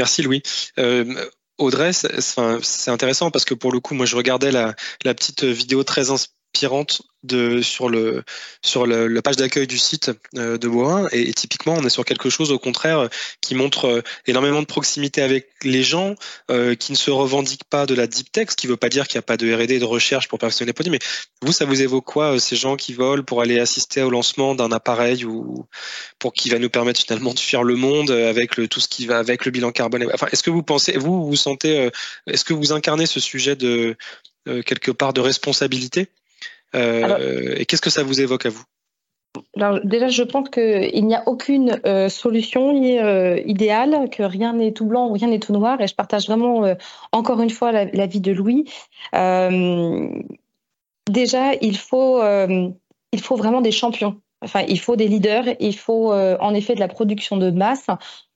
Merci 0.00 0.22
Louis. 0.22 0.42
Euh, 0.78 1.14
Audrey, 1.58 1.92
c'est 1.92 2.90
intéressant 2.90 3.30
parce 3.30 3.44
que 3.44 3.54
pour 3.54 3.70
le 3.70 3.78
coup, 3.78 3.94
moi 3.94 4.04
je 4.04 4.16
regardais 4.16 4.50
la, 4.50 4.74
la 5.04 5.14
petite 5.14 5.44
vidéo 5.44 5.84
très 5.84 6.10
inspirante 6.10 6.41
de, 7.22 7.62
sur, 7.62 7.88
le, 7.88 8.24
sur 8.62 8.86
le, 8.86 9.06
la 9.06 9.22
page 9.22 9.36
d'accueil 9.36 9.66
du 9.66 9.78
site 9.78 10.10
euh, 10.36 10.58
de 10.58 10.68
Boin. 10.68 11.08
Et, 11.12 11.32
typiquement, 11.32 11.74
on 11.74 11.84
est 11.84 11.90
sur 11.90 12.04
quelque 12.04 12.30
chose, 12.30 12.50
au 12.52 12.58
contraire, 12.58 13.08
qui 13.40 13.54
montre 13.54 13.86
euh, 13.86 14.02
énormément 14.26 14.60
de 14.60 14.66
proximité 14.66 15.22
avec 15.22 15.48
les 15.62 15.82
gens, 15.82 16.14
euh, 16.50 16.74
qui 16.74 16.92
ne 16.92 16.96
se 16.96 17.10
revendiquent 17.10 17.64
pas 17.64 17.86
de 17.86 17.94
la 17.94 18.06
deep 18.06 18.32
tech, 18.32 18.48
ce 18.50 18.56
qui 18.56 18.66
ne 18.66 18.72
veut 18.72 18.76
pas 18.76 18.88
dire 18.88 19.06
qu'il 19.06 19.18
n'y 19.18 19.20
a 19.20 19.22
pas 19.22 19.36
de 19.36 19.52
R&D 19.52 19.78
de 19.78 19.84
recherche 19.84 20.28
pour 20.28 20.38
perfectionner 20.38 20.70
les 20.70 20.72
produits. 20.72 20.90
Mais 20.90 20.98
vous, 21.42 21.52
ça 21.52 21.64
vous 21.64 21.80
évoque 21.80 22.04
quoi, 22.04 22.38
ces 22.40 22.56
gens 22.56 22.76
qui 22.76 22.92
volent 22.92 23.22
pour 23.22 23.40
aller 23.40 23.58
assister 23.60 24.02
au 24.02 24.10
lancement 24.10 24.54
d'un 24.54 24.72
appareil 24.72 25.24
ou 25.24 25.66
pour 26.18 26.32
qui 26.32 26.50
va 26.50 26.58
nous 26.58 26.70
permettre 26.70 27.00
finalement 27.00 27.34
de 27.34 27.38
fuir 27.38 27.62
le 27.62 27.76
monde 27.76 28.10
avec 28.10 28.56
le, 28.56 28.68
tout 28.68 28.80
ce 28.80 28.88
qui 28.88 29.06
va 29.06 29.18
avec 29.18 29.44
le 29.44 29.50
bilan 29.50 29.70
carbone 29.72 30.08
Enfin, 30.12 30.26
est-ce 30.32 30.42
que 30.42 30.50
vous 30.50 30.62
pensez, 30.62 30.92
vous, 30.98 31.24
vous 31.24 31.36
sentez, 31.36 31.90
est-ce 32.26 32.44
que 32.44 32.54
vous 32.54 32.72
incarnez 32.72 33.06
ce 33.06 33.20
sujet 33.20 33.56
de 33.56 33.96
quelque 34.44 34.90
part 34.90 35.12
de 35.12 35.20
responsabilité? 35.20 36.08
Euh, 36.74 37.54
et 37.56 37.66
qu'est-ce 37.66 37.82
que 37.82 37.90
ça 37.90 38.02
vous 38.02 38.20
évoque 38.20 38.46
à 38.46 38.50
vous? 38.50 38.64
alors 39.56 39.80
déjà, 39.82 40.08
je 40.08 40.22
pense 40.22 40.50
qu'il 40.50 41.06
n'y 41.06 41.14
a 41.14 41.26
aucune 41.26 41.80
euh, 41.86 42.10
solution 42.10 42.74
euh, 42.74 43.40
idéale, 43.46 44.10
que 44.10 44.22
rien 44.22 44.52
n'est 44.52 44.72
tout 44.72 44.84
blanc 44.84 45.08
ou 45.08 45.14
rien 45.14 45.28
n'est 45.28 45.38
tout 45.38 45.54
noir, 45.54 45.80
et 45.80 45.86
je 45.86 45.94
partage 45.94 46.26
vraiment 46.26 46.74
encore 47.12 47.40
une 47.40 47.50
fois 47.50 47.72
l'avis 47.72 48.20
de 48.20 48.32
Louis. 48.32 48.64
déjà, 51.10 51.54
il 51.62 51.78
faut, 51.78 52.22
il 53.12 53.20
faut 53.20 53.36
vraiment 53.36 53.62
des 53.62 53.72
champions. 53.72 54.20
Enfin, 54.42 54.64
il 54.68 54.80
faut 54.80 54.96
des 54.96 55.08
leaders, 55.08 55.44
il 55.60 55.76
faut 55.76 56.12
en 56.12 56.54
effet 56.54 56.74
de 56.74 56.80
la 56.80 56.88
production 56.88 57.38
de 57.38 57.50
masse 57.50 57.86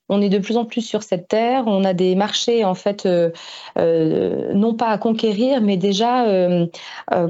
on 0.09 0.21
est 0.21 0.29
de 0.29 0.39
plus 0.39 0.57
en 0.57 0.65
plus 0.65 0.83
sur 0.83 1.03
cette 1.03 1.29
terre. 1.29 1.65
On 1.67 1.85
a 1.85 1.93
des 1.93 2.15
marchés 2.15 2.65
en 2.65 2.75
fait, 2.75 3.07
euh, 3.07 3.31
euh, 3.79 4.53
non 4.55 4.75
pas 4.75 4.89
à 4.89 4.99
conquérir, 4.99 5.61
mais 5.61 5.77
déjà 5.77 6.27
euh, 6.27 6.67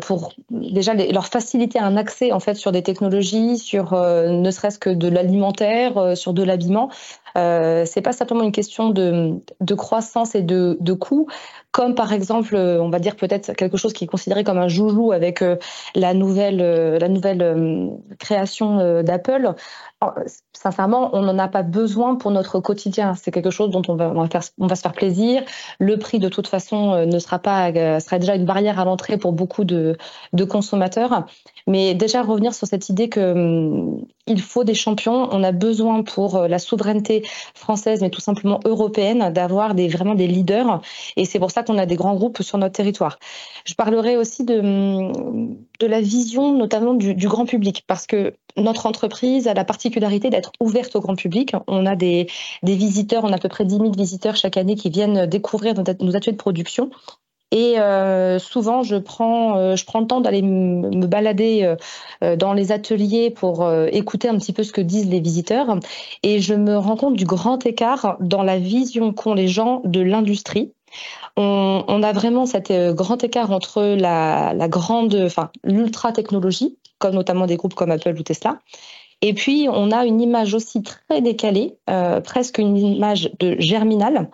pour 0.03 0.33
déjà 0.51 0.95
leur 0.95 1.27
faciliter 1.27 1.79
un 1.79 1.97
accès 1.97 2.33
en 2.33 2.41
fait 2.41 2.55
sur 2.55 2.73
des 2.73 2.83
technologies, 2.83 3.59
sur 3.59 3.93
ne 3.95 4.51
serait-ce 4.51 4.79
que 4.79 4.91
de 4.91 5.09
l'alimentaire, 5.09 6.17
sur 6.17 6.33
de 6.33 6.43
l'habillement. 6.43 6.91
Euh, 7.37 7.85
c'est 7.85 8.01
pas 8.01 8.13
simplement 8.13 8.45
une 8.45 8.53
question 8.53 8.91
de, 8.91 9.35
de 9.61 9.75
croissance 9.75 10.35
et 10.35 10.43
de, 10.43 10.79
de 10.81 10.93
coût, 10.95 11.29
comme 11.77 11.95
par 11.95 12.15
exemple, 12.15 12.57
on 12.57 12.89
va 12.89 12.99
dire 12.99 13.17
peut-être 13.17 13.53
quelque 13.53 13.77
chose 13.77 13.93
qui 13.93 14.05
est 14.05 14.07
considéré 14.07 14.45
comme 14.45 14.57
un 14.57 14.67
joujou 14.67 15.13
avec 15.13 15.45
la 15.95 16.15
nouvelle, 16.15 16.57
la 16.57 17.09
nouvelle 17.09 17.91
création 18.19 19.03
d'Apple. 19.03 19.55
Sincèrement, 20.53 21.11
on 21.15 21.23
n'en 21.23 21.39
a 21.39 21.49
pas 21.49 21.63
besoin 21.63 22.17
pour 22.17 22.31
notre 22.31 22.61
quotidien. 22.61 23.15
C'est 23.15 23.31
quelque 23.31 23.51
chose 23.51 23.71
dont 23.71 23.83
on 23.89 23.95
va, 23.95 24.13
on 24.15 24.67
va, 24.67 24.75
se 24.75 24.81
faire 24.81 24.93
plaisir. 24.93 25.43
Le 25.79 25.99
prix, 25.99 26.19
de 26.19 26.29
toute 26.29 26.49
façon, 26.49 26.93
euh, 26.93 27.07
ne 27.07 27.19
sera 27.19 27.39
pas, 27.39 27.71
euh, 27.71 28.01
sera 28.01 28.19
déjà 28.19 28.35
une 28.35 28.45
barrière 28.45 28.79
à 28.79 28.85
l'entrée 28.85 29.17
pour 29.17 29.33
beaucoup 29.33 29.65
de, 29.65 29.97
de, 30.33 30.45
consommateurs. 30.45 31.27
Mais 31.67 31.95
déjà 31.95 32.23
revenir 32.23 32.55
sur 32.55 32.67
cette 32.67 32.89
idée 32.89 33.09
que 33.09 33.33
hum, 33.33 34.05
il 34.27 34.41
faut 34.41 34.65
des 34.65 34.75
champions. 34.75 35.29
On 35.33 35.43
a 35.43 35.53
besoin 35.53 36.03
pour 36.03 36.37
euh, 36.37 36.49
la 36.49 36.59
souveraineté 36.59 37.23
française, 37.55 38.01
mais 38.03 38.11
tout 38.11 38.21
simplement 38.21 38.61
européenne, 38.65 39.33
d'avoir 39.33 39.75
vraiment 39.75 40.15
des 40.15 40.27
leaders. 40.27 40.81
Et 41.17 41.25
c'est 41.25 41.39
pour 41.39 41.51
ça 41.51 41.63
qu'on 41.63 41.79
a 41.79 41.87
des 41.87 41.97
grands 41.97 42.15
groupes 42.15 42.43
sur 42.43 42.59
notre 42.59 42.75
territoire. 42.75 43.19
Je 43.65 43.75
parlerai 43.75 44.17
aussi 44.17 44.45
de, 44.45 44.59
hum, 44.59 45.57
la 45.81 46.01
vision, 46.01 46.53
notamment 46.53 46.95
du, 46.95 47.15
du 47.15 47.29
grand 47.29 47.47
public, 47.47 47.85
parce 47.87 48.07
que 48.07 48.35
notre 48.57 48.87
entreprise 48.87 49.49
a 49.49 49.55
la 49.55 49.65
particularité 49.65 50.31
d'être 50.31 50.53
ouverte 50.61 50.97
au 50.97 51.01
grand 51.01 51.17
public. 51.17 51.53
On 51.67 51.87
a 51.87 51.97
des, 51.97 52.27
des, 52.63 52.75
visiteurs, 52.75 53.25
on 53.25 53.33
a 53.33 53.37
à 53.37 53.39
peu 53.39 53.49
près 53.49 53.65
10 53.65 53.77
000 53.77 53.93
visiteurs 53.93 54.37
chaque 54.37 54.57
année 54.57 54.77
qui 54.77 54.91
viennent 54.91 55.27
découvrir 55.27 55.75
nos, 55.75 56.17
ateliers 56.17 56.33
de 56.33 56.37
production. 56.37 56.91
Et 57.53 57.79
euh, 57.79 58.39
souvent, 58.39 58.83
je 58.83 58.97
prends, 58.97 59.57
euh, 59.57 59.77
je 59.77 59.85
prends 59.85 60.01
le 60.01 60.07
temps 60.07 60.21
d'aller 60.21 60.43
me 60.43 61.07
balader 61.07 61.77
euh, 62.23 62.37
dans 62.37 62.53
les 62.53 62.73
ateliers 62.73 63.31
pour 63.31 63.71
écouter 63.93 64.29
un 64.29 64.37
petit 64.37 64.53
peu 64.53 64.63
ce 64.63 64.73
que 64.73 64.81
disent 64.81 65.09
les 65.09 65.21
visiteurs. 65.21 65.79
Et 66.23 66.41
je 66.41 66.55
me 66.55 66.77
rends 66.77 66.97
compte 66.97 67.15
du 67.15 67.25
grand 67.25 67.65
écart 67.65 68.17
dans 68.21 68.43
la 68.43 68.59
vision 68.59 69.13
qu'ont 69.13 69.35
les 69.35 69.49
gens 69.49 69.81
de 69.85 70.01
l'industrie. 70.01 70.73
On, 71.37 72.03
a 72.03 72.13
vraiment 72.13 72.47
cet 72.47 72.73
grand 72.95 73.23
écart 73.23 73.53
entre 73.53 73.83
la, 73.83 74.55
grande, 74.69 75.15
enfin 75.27 75.51
l'ultra 75.63 76.13
technologie, 76.13 76.79
comme 76.99 77.15
notamment 77.15 77.47
des 77.47 77.57
groupes 77.57 77.75
comme 77.75 77.91
Apple 77.91 78.17
ou 78.19 78.23
Tesla, 78.23 78.59
et 79.23 79.33
puis, 79.33 79.67
on 79.71 79.93
a 79.93 80.05
une 80.05 80.21
image 80.21 80.53
aussi 80.53 80.83
très 80.83 81.23
décalée, 81.23 81.79
presque 82.23 82.59
une 82.59 82.77
image 82.77 83.31
de 83.41 83.57
germinal 83.59 84.29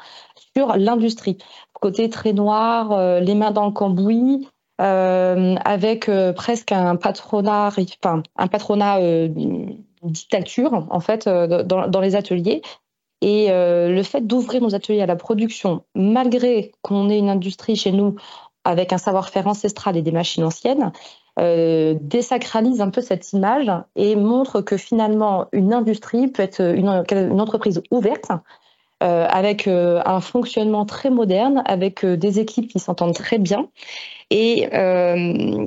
sur 0.56 0.76
l'industrie. 0.76 1.38
Côté 1.82 2.08
très 2.08 2.32
noir, 2.32 2.92
euh, 2.92 3.20
les 3.20 3.34
mains 3.34 3.50
dans 3.50 3.66
le 3.66 3.72
cambouis, 3.72 4.48
euh, 4.80 5.56
avec 5.64 6.10
presque 6.34 6.72
un 6.72 6.96
patronat, 6.96 7.70
enfin, 8.02 8.22
un 8.36 8.46
patronat 8.46 8.98
dictature 10.02 10.86
en 10.90 11.00
fait 11.00 11.28
dans, 11.28 12.00
les 12.00 12.16
ateliers. 12.16 12.62
Et 13.20 13.48
le 13.50 14.02
fait 14.02 14.26
d'ouvrir 14.26 14.62
nos 14.62 14.74
ateliers 14.74 15.02
à 15.02 15.06
la 15.06 15.14
production, 15.14 15.84
malgré 15.94 16.72
qu'on 16.82 17.08
ait 17.10 17.18
une 17.18 17.28
industrie 17.28 17.76
chez 17.76 17.92
nous 17.92 18.16
avec 18.64 18.92
un 18.92 18.98
savoir-faire 18.98 19.46
ancestral 19.46 19.96
et 19.96 20.02
des 20.02 20.10
machines 20.10 20.44
anciennes, 20.44 20.92
euh, 21.38 21.94
désacralise 21.98 22.82
un 22.82 22.90
peu 22.90 23.00
cette 23.00 23.32
image 23.32 23.70
et 23.96 24.16
montre 24.16 24.60
que 24.60 24.76
finalement 24.76 25.46
une 25.52 25.72
industrie 25.72 26.28
peut 26.28 26.42
être 26.42 26.60
une, 26.60 26.90
entreprise 27.40 27.82
ouverte 27.90 28.30
euh, 29.02 29.26
avec 29.28 29.66
euh, 29.68 30.00
un 30.06 30.20
fonctionnement 30.20 30.86
très 30.86 31.10
moderne, 31.10 31.62
avec 31.66 32.06
des 32.06 32.40
équipes 32.40 32.70
qui 32.70 32.78
s'entendent 32.78 33.14
très 33.14 33.38
bien. 33.38 33.68
Et, 34.30 34.68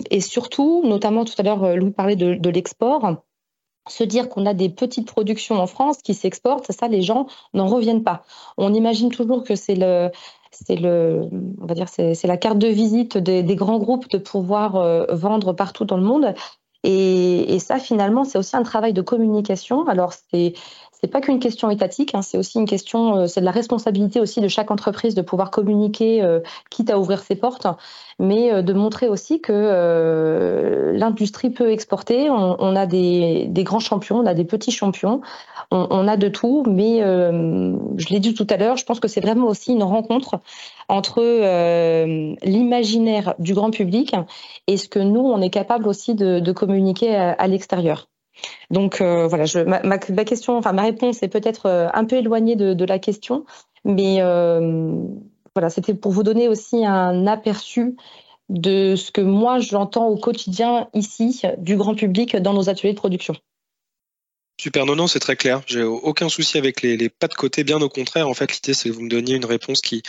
et, 0.09 0.21
surtout, 0.21 0.81
notamment 0.85 1.23
tout 1.23 1.35
à 1.37 1.43
l'heure, 1.43 1.75
Louis 1.75 1.91
parlait 1.91 2.15
de, 2.15 2.49
l'export, 2.49 3.17
se 3.87 4.03
dire 4.03 4.27
qu'on 4.27 4.47
a 4.47 4.55
des 4.55 4.69
petites 4.69 5.07
productions 5.07 5.59
en 5.59 5.67
France 5.67 6.01
qui 6.01 6.15
s'exportent, 6.15 6.71
ça, 6.71 6.87
les 6.87 7.03
gens 7.03 7.27
n'en 7.53 7.67
reviennent 7.67 8.03
pas. 8.03 8.23
On 8.57 8.73
imagine 8.73 9.11
toujours 9.11 9.43
que 9.43 9.55
c'est 9.55 9.75
le, 9.75 10.09
c'est 10.51 10.75
le, 10.75 11.29
on 11.61 11.65
va 11.65 11.75
dire, 11.75 11.89
c'est 11.89 12.23
la 12.23 12.37
carte 12.37 12.57
de 12.57 12.67
visite 12.67 13.17
des, 13.17 13.43
grands 13.55 13.77
groupes 13.77 14.09
de 14.09 14.17
pouvoir 14.17 14.75
euh, 14.75 15.05
vendre 15.11 15.53
partout 15.53 15.85
dans 15.85 15.97
le 15.97 16.03
monde. 16.03 16.33
Et, 16.83 17.57
ça, 17.59 17.79
finalement, 17.79 18.25
c'est 18.25 18.37
aussi 18.37 18.55
un 18.55 18.61
travail 18.61 18.93
de 18.93 19.01
communication. 19.01 19.87
Alors, 19.87 20.13
c'est 20.13 20.53
c'est 21.01 21.07
pas 21.07 21.21
qu'une 21.21 21.39
question 21.39 21.69
étatique, 21.69 22.15
hein, 22.15 22.21
c'est 22.21 22.37
aussi 22.37 22.57
une 22.57 22.65
question, 22.65 23.17
euh, 23.17 23.27
c'est 23.27 23.41
de 23.41 23.45
la 23.45 23.51
responsabilité 23.51 24.19
aussi 24.19 24.39
de 24.39 24.47
chaque 24.47 24.71
entreprise 24.71 25.13
de 25.13 25.21
pouvoir 25.21 25.51
communiquer, 25.51 26.23
euh, 26.23 26.39
quitte 26.69 26.89
à 26.89 26.97
ouvrir 26.97 27.19
ses 27.19 27.35
portes, 27.35 27.67
mais 28.17 28.51
euh, 28.51 28.61
de 28.61 28.73
montrer 28.73 29.09
aussi 29.09 29.41
que 29.41 30.93
l'industrie 30.95 31.49
peut 31.49 31.71
exporter. 31.71 32.29
On, 32.29 32.75
a 32.75 32.85
des, 32.85 33.49
grands 33.57 33.79
champions, 33.79 34.19
on 34.19 34.25
a 34.25 34.33
des 34.33 34.45
petits 34.45 34.71
champions, 34.71 35.21
on, 35.71 36.07
a 36.07 36.15
de 36.17 36.29
tout, 36.29 36.63
mais 36.67 36.99
je 36.99 38.09
l'ai 38.09 38.19
dit 38.19 38.33
tout 38.33 38.47
à 38.49 38.57
l'heure, 38.57 38.77
je 38.77 38.85
pense 38.85 38.99
que 38.99 39.07
c'est 39.07 39.21
vraiment 39.21 39.47
aussi 39.47 39.73
une 39.73 39.83
rencontre 39.83 40.39
entre 40.87 41.21
l'imaginaire 42.43 43.35
du 43.39 43.53
grand 43.53 43.71
public 43.71 44.15
et 44.67 44.77
ce 44.77 44.87
que 44.87 44.99
nous, 44.99 45.21
on 45.21 45.41
est 45.41 45.49
capable 45.49 45.87
aussi 45.87 46.15
de, 46.15 46.51
communiquer 46.51 47.15
à 47.15 47.47
l'extérieur. 47.47 48.07
Donc 48.71 49.01
euh, 49.01 49.27
voilà, 49.27 49.45
ma, 49.65 50.81
réponse 50.81 51.23
est 51.23 51.27
peut-être 51.27 51.67
euh, 51.67 51.87
un 51.93 52.05
peu 52.05 52.17
éloignée 52.17 52.55
de, 52.55 52.85
la 52.85 52.99
question, 52.99 53.45
mais 53.83 54.17
euh, 54.21 54.91
voilà, 55.55 55.69
c'était 55.69 55.93
pour 55.93 56.11
vous 56.11 56.23
donner 56.23 56.47
aussi 56.47 56.85
un 56.85 57.27
aperçu 57.27 57.95
de 58.49 58.95
ce 58.95 59.11
que 59.11 59.21
moi 59.21 59.59
j'entends 59.59 60.07
au 60.07 60.17
quotidien 60.17 60.87
ici 60.93 61.41
du 61.57 61.77
grand 61.77 61.95
public 61.95 62.35
dans 62.35 62.53
nos 62.53 62.69
ateliers 62.69 62.93
de 62.93 62.99
production. 62.99 63.35
Super, 64.57 64.85
non, 64.85 64.95
non, 64.95 65.07
c'est 65.07 65.19
très 65.19 65.35
clair. 65.35 65.61
J'ai 65.67 65.83
aucun 65.83 66.29
souci 66.29 66.57
avec 66.57 66.81
les, 66.81 67.09
pas 67.09 67.27
de 67.27 67.33
côté. 67.33 67.65
Bien 67.65 67.81
au 67.81 67.89
contraire, 67.89 68.29
en 68.29 68.33
fait, 68.33 68.53
l'idée, 68.53 68.73
c'est 68.73 68.89
que 68.89 68.93
vous 68.93 69.01
me 69.01 69.09
donniez 69.09 69.35
une 69.35 69.45
réponse 69.45 69.81
qui 69.81 70.01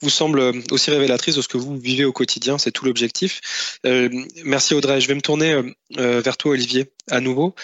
vous 0.00 0.10
semble 0.10 0.52
aussi 0.70 0.90
révélatrice 0.90 1.34
de 1.34 1.42
ce 1.42 1.48
que 1.48 1.58
vous 1.58 1.76
vivez 1.76 2.04
au 2.04 2.12
quotidien. 2.12 2.56
C'est 2.56 2.70
tout 2.70 2.84
l'objectif. 2.84 3.40
Euh, 3.86 4.08
merci 4.44 4.74
Audrey. 4.74 5.00
Je 5.00 5.08
vais 5.08 5.16
me 5.16 5.20
tourner 5.20 5.52
euh, 5.52 5.62
euh, 5.98 6.20
vers 6.20 6.36
toi, 6.36 6.52
Olivier, 6.52 6.92
à 7.10 7.20
nouveau. 7.20 7.54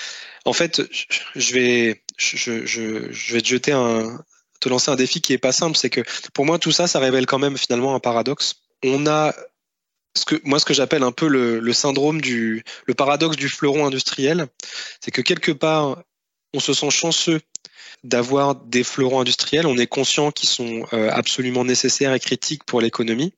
En 0.45 0.53
fait, 0.53 0.83
je 1.37 1.55
vais, 1.55 2.03
te 2.19 3.71
un, 3.71 4.25
lancer 4.67 4.91
un 4.91 4.97
défi 4.97 5.21
qui 5.21 5.33
est 5.33 5.39
pas 5.39 5.53
simple. 5.53 5.77
C'est 5.77 5.91
que 5.91 6.01
pour 6.35 6.45
moi, 6.45 6.59
tout 6.59 6.73
ça, 6.73 6.89
ça 6.89 6.99
révèle 6.99 7.27
quand 7.27 7.39
même 7.39 7.57
finalement 7.57 7.95
un 7.95 8.01
paradoxe. 8.01 8.63
On 8.83 9.07
a 9.07 9.33
ce 10.17 10.25
que, 10.25 10.37
moi, 10.45 10.59
ce 10.59 10.65
que 10.65 10.75
j'appelle 10.75 11.03
un 11.03 11.13
peu 11.13 11.29
le, 11.29 11.73
syndrome 11.73 12.21
du, 12.21 12.65
le 12.87 12.95
paradoxe 12.95 13.37
du 13.37 13.49
fleuron 13.49 13.87
industriel, 13.87 14.47
c'est 15.01 15.11
que 15.11 15.21
quelque 15.21 15.53
part, 15.53 16.03
on 16.57 16.61
se 16.61 16.73
sent 16.73 16.91
chanceux 16.91 17.41
d'avoir 18.03 18.55
des 18.57 18.83
fleurons 18.83 19.21
industriels. 19.21 19.67
On 19.67 19.77
est 19.77 19.87
conscient 19.87 20.31
qu'ils 20.31 20.49
sont 20.49 20.87
euh, 20.93 21.11
absolument 21.13 21.65
nécessaires 21.65 22.15
et 22.15 22.21
critiques 22.21 22.65
pour 22.65 22.81
l'économie. 22.81 23.35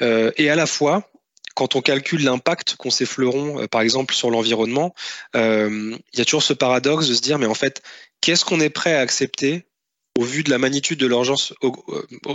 Euh, 0.00 0.30
et 0.36 0.48
à 0.48 0.56
la 0.56 0.66
fois, 0.66 1.10
quand 1.54 1.76
on 1.76 1.82
calcule 1.82 2.24
l'impact 2.24 2.76
qu'ont 2.76 2.90
ces 2.90 3.06
fleurons, 3.06 3.62
euh, 3.62 3.66
par 3.66 3.82
exemple, 3.82 4.14
sur 4.14 4.30
l'environnement, 4.30 4.94
il 5.34 5.98
y 6.14 6.20
a 6.20 6.24
toujours 6.24 6.42
ce 6.42 6.52
paradoxe 6.52 7.08
de 7.08 7.14
se 7.14 7.20
dire, 7.20 7.38
mais 7.38 7.46
en 7.46 7.54
fait, 7.54 7.82
qu'est-ce 8.20 8.44
qu'on 8.44 8.60
est 8.60 8.70
prêt 8.70 8.94
à 8.94 9.00
accepter 9.00 9.66
au 10.18 10.24
vu 10.24 10.42
de 10.42 10.50
la 10.50 10.58
magnitude 10.58 10.98
de 10.98 11.06
l'urgence 11.06 11.54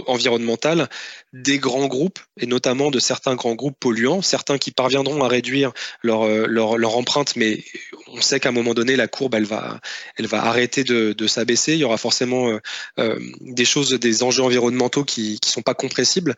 environnementale 0.08 0.90
des 1.32 1.60
grands 1.60 1.86
groupes, 1.86 2.20
et 2.40 2.48
notamment 2.48 2.90
de 2.90 3.00
certains 3.00 3.36
grands 3.36 3.54
groupes 3.54 3.78
polluants, 3.80 4.24
certains 4.24 4.58
qui 4.58 4.72
parviendront 4.72 5.24
à 5.24 5.28
réduire 5.28 5.72
leur, 6.02 6.24
euh, 6.24 6.84
empreinte, 6.86 7.36
mais 7.36 7.64
on 8.08 8.22
sait 8.22 8.40
qu'à 8.40 8.50
un 8.50 8.52
moment 8.52 8.74
donné, 8.74 8.96
la 8.96 9.08
courbe, 9.08 9.36
elle 9.36 9.46
va, 9.46 9.80
elle 10.18 10.26
va 10.26 10.44
arrêter 10.46 10.84
de, 10.84 11.28
s'abaisser. 11.28 11.74
Il 11.74 11.80
y 11.80 11.84
aura 11.84 11.98
forcément 11.98 12.50
euh, 12.50 12.60
euh 13.00 13.20
des 13.42 13.66
choses, 13.66 13.92
des 13.92 14.24
enjeux 14.24 14.44
environnementaux 14.44 15.04
qui 15.04 15.40
ne 15.44 15.48
sont 15.48 15.62
pas 15.62 15.74
compressibles. 15.74 16.36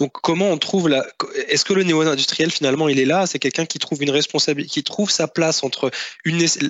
Donc, 0.00 0.12
comment 0.12 0.50
on 0.50 0.58
trouve 0.58 0.88
la... 0.88 1.06
Est-ce 1.48 1.64
que 1.64 1.72
le 1.72 1.82
néo-industriel, 1.82 2.50
finalement, 2.50 2.88
il 2.88 2.98
est 2.98 3.04
là? 3.04 3.26
C'est 3.26 3.38
quelqu'un 3.38 3.66
qui 3.66 3.78
trouve 3.78 4.02
une 4.02 4.10
responsabilité, 4.10 4.70
qui 4.72 4.84
trouve 4.84 5.10
sa 5.10 5.28
place 5.28 5.64
entre 5.64 5.90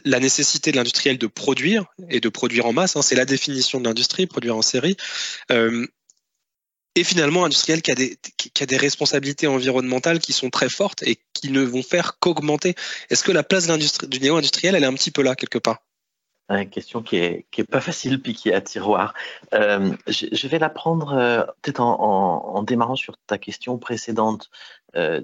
la 0.04 0.20
nécessité 0.20 0.72
de 0.72 0.76
l'industriel 0.76 1.18
de 1.18 1.26
produire 1.26 1.84
et 2.10 2.20
de 2.20 2.28
produire 2.28 2.66
en 2.66 2.72
masse. 2.72 2.96
Hein, 2.96 3.02
c'est 3.02 3.14
la 3.14 3.24
définition 3.24 3.80
de 3.80 3.84
l'industrie 3.84 4.07
produire 4.26 4.56
en 4.56 4.62
série. 4.62 4.96
Euh, 5.50 5.86
et 6.94 7.04
finalement, 7.04 7.44
industriel 7.44 7.80
qui 7.80 7.92
a, 7.92 7.94
des, 8.66 8.76
responsabilités 8.76 9.46
environnementales 9.46 10.18
qui 10.18 10.32
sont 10.32 10.50
très 10.50 10.68
fortes 10.68 11.02
et 11.04 11.18
qui 11.32 11.50
ne 11.50 11.62
vont 11.62 11.82
faire 11.82 12.18
qu'augmenter. 12.18 12.74
Est-ce 13.08 13.22
que 13.22 13.30
la 13.30 13.44
place 13.44 13.68
du 13.68 14.20
néo-industriel, 14.20 14.74
elle 14.74 14.82
est 14.82 14.86
un 14.86 14.94
petit 14.94 15.12
peu 15.12 15.22
là, 15.22 15.36
quelque 15.36 15.58
part? 15.58 15.78
Une 16.48 16.68
question 16.70 17.02
qui 17.02 17.16
est, 17.16 17.46
qui 17.50 17.60
est 17.60 17.70
pas 17.70 17.80
facile 17.80 18.20
puis 18.20 18.34
qui 18.34 18.48
est 18.48 18.54
à 18.54 18.62
tiroir. 18.62 19.14
Euh, 19.52 19.94
je, 20.08 20.48
vais 20.48 20.58
la 20.58 20.70
prendre 20.70 21.12
euh, 21.12 21.44
peut-être 21.62 21.80
en, 21.80 22.62
démarrant 22.62 22.96
sur 22.96 23.16
ta 23.26 23.38
question 23.38 23.78
précédente. 23.78 24.50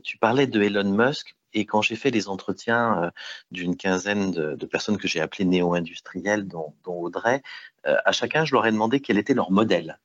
tu 0.05 0.19
parlais 0.19 0.47
de 0.47 0.63
Elon 0.63 0.85
Musk. 0.85 1.35
Et 1.55 1.65
quand 1.67 1.83
j'ai 1.83 1.97
fait 1.97 2.11
les 2.11 2.29
entretiens 2.29 3.05
euh, 3.05 3.11
d'une 3.51 3.77
quinzaine 3.77 4.33
de, 4.33 4.67
personnes 4.67 4.99
que 4.99 5.09
j'ai 5.09 5.21
appelées 5.21 5.45
néo-industrielles, 5.45 6.47
dont, 6.47 6.75
Audrey, 6.85 7.43
euh, 7.87 7.97
à 8.05 8.13
chacun, 8.13 8.45
je 8.45 8.55
leur 8.55 8.67
ai 8.67 8.73
demandé 8.73 9.01
quel 9.01 9.19
était 9.19 9.35
leur 9.35 9.51
modèle. 9.51 9.99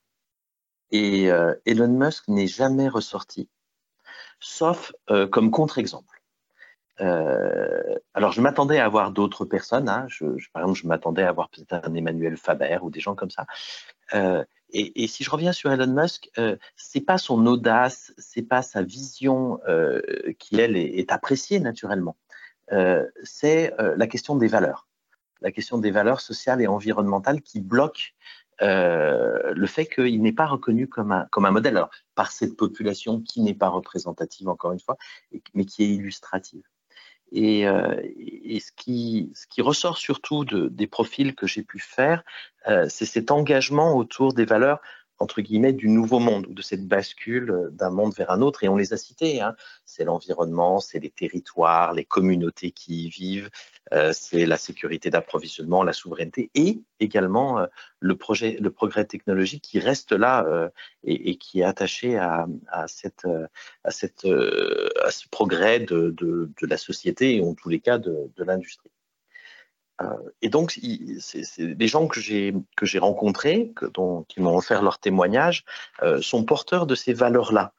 Et 0.91 1.31
euh, 1.31 1.53
Elon 1.65 1.87
Musk 1.87 2.27
n'est 2.27 2.47
jamais 2.47 2.87
ressorti, 2.87 3.49
sauf 4.39 4.93
comme 5.31 5.51
contre-exemple. 5.51 6.21
alors, 6.99 8.31
je 8.31 8.41
m'attendais 8.41 8.79
à 8.79 8.85
avoir 8.85 9.11
d'autres 9.11 9.45
personnes. 9.45 9.89
Hein. 9.89 10.07
par 10.53 10.63
exemple, 10.63 10.79
je 10.79 10.87
m'attendais 10.87 11.23
à 11.23 11.29
avoir 11.29 11.49
peut-être 11.49 11.73
un 11.73 11.93
Emmanuel 11.93 12.37
Faber 12.37 12.79
ou 12.81 12.89
des 12.89 12.99
gens 12.99 13.15
comme 13.15 13.31
ça. 13.31 13.45
Et, 14.71 15.07
si 15.07 15.23
je 15.23 15.31
reviens 15.31 15.51
sur 15.51 15.71
Elon 15.71 15.91
Musk, 15.91 16.29
euh, 16.37 16.55
c'est 16.75 17.01
pas 17.01 17.17
son 17.17 17.45
audace, 17.47 18.13
c'est 18.17 18.43
pas 18.43 18.61
sa 18.61 18.83
vision 18.83 19.59
euh, 19.67 20.01
qui 20.37 20.59
elle 20.59 20.77
est, 20.77 21.11
appréciée 21.11 21.59
naturellement. 21.59 22.15
Euh, 22.71 23.05
c'est 23.23 23.73
euh, 23.79 23.95
la 23.97 24.05
question 24.05 24.35
des 24.35 24.47
valeurs, 24.47 24.87
la 25.41 25.51
question 25.51 25.79
des 25.79 25.89
valeurs 25.89 26.21
sociales 26.21 26.61
et 26.61 26.67
environnementales 26.67 27.41
qui 27.41 27.61
bloquent 27.61 28.13
le 28.61 29.67
fait 29.67 29.85
qu'il 29.85 30.21
n'est 30.21 30.33
pas 30.33 30.45
reconnu 30.45 30.87
comme 30.89 31.13
un, 31.13 31.25
comme 31.31 31.45
un 31.45 31.51
modèle 31.51 31.77
alors, 31.77 31.91
par 32.13 32.29
cette 32.29 32.57
population 32.57 33.21
qui 33.21 33.39
n'est 33.39 33.53
pas 33.53 33.69
représentative 33.69 34.49
encore 34.49 34.73
une 34.73 34.81
fois, 34.81 34.97
mais 35.53 35.63
qui 35.63 35.83
est 35.83 35.87
illustrative. 35.87 36.63
Et, 37.31 37.67
euh, 37.67 37.95
et 38.03 38.59
ce, 38.59 38.71
qui, 38.71 39.31
ce, 39.35 39.45
qui, 39.47 39.61
ressort 39.61 39.97
surtout 39.97 40.45
de, 40.45 40.67
des 40.67 40.87
profils 40.87 41.35
que 41.35 41.47
j'ai 41.47 41.63
pu 41.63 41.79
faire, 41.79 42.23
euh, 42.67 42.87
c'est 42.89 43.05
cet 43.05 43.31
engagement 43.31 43.95
autour 43.95 44.33
des 44.33 44.45
valeurs 44.45 44.79
entre 45.19 45.41
guillemets, 45.41 45.73
du 45.73 45.89
nouveau 45.89 46.19
monde 46.19 46.47
ou 46.47 46.53
de 46.53 46.61
cette 46.61 46.87
bascule 46.87 47.51
euh, 47.51 47.69
d'un 47.71 47.89
monde 47.89 48.13
vers 48.15 48.31
un 48.31 48.41
autre. 48.41 48.63
Et 48.63 48.69
on 48.69 48.75
les 48.75 48.93
a 48.93 48.97
cités. 48.97 49.41
Hein. 49.41 49.55
C'est 49.85 50.05
l'environnement, 50.05 50.79
c'est 50.79 50.99
les 50.99 51.09
territoires, 51.09 51.93
les 51.93 52.05
communautés 52.05 52.71
qui 52.71 53.05
y 53.05 53.09
vivent, 53.09 53.49
euh, 53.93 54.11
c'est 54.13 54.45
la 54.45 54.57
sécurité 54.57 55.09
d'approvisionnement, 55.09 55.83
la 55.83 55.93
souveraineté 55.93 56.51
et 56.53 56.81
également 56.99 57.59
euh, 57.59 57.65
le, 57.99 58.15
projet, 58.15 58.57
le 58.59 58.69
progrès 58.71 59.05
technologique 59.05 59.63
qui 59.63 59.79
reste 59.79 60.11
là 60.11 60.45
euh, 60.45 60.69
et, 61.03 61.31
et, 61.31 61.37
qui 61.37 61.61
est 61.61 61.63
attaché 61.63 62.17
à, 62.17 62.47
à, 62.67 62.87
cette, 62.87 63.27
à, 63.83 63.91
cette, 63.91 64.25
à 64.25 65.11
ce 65.11 65.27
progrès 65.29 65.79
de, 65.79 66.11
de, 66.11 66.51
de, 66.61 66.67
la 66.67 66.77
société 66.77 67.37
et 67.37 67.41
en 67.41 67.55
tous 67.55 67.69
les 67.69 67.79
cas 67.79 67.97
de, 67.97 68.29
de 68.35 68.43
l'industrie. 68.43 68.91
Euh, 70.01 70.05
et 70.41 70.49
donc, 70.49 70.79
c'est 71.19 71.43
les 71.59 71.87
gens 71.87 72.07
que 72.07 72.19
j'ai 72.19 72.99
rencontrés, 72.99 73.71
que, 73.75 73.85
dont, 73.85 74.23
qui 74.23 74.41
m'ont 74.41 74.55
offert 74.55 74.81
leur 74.81 74.99
témoignage, 74.99 75.65
euh, 76.01 76.21
sont 76.21 76.43
porteurs 76.43 76.85
de 76.85 76.95
ces 76.95 77.13
valeurs-là. 77.13 77.73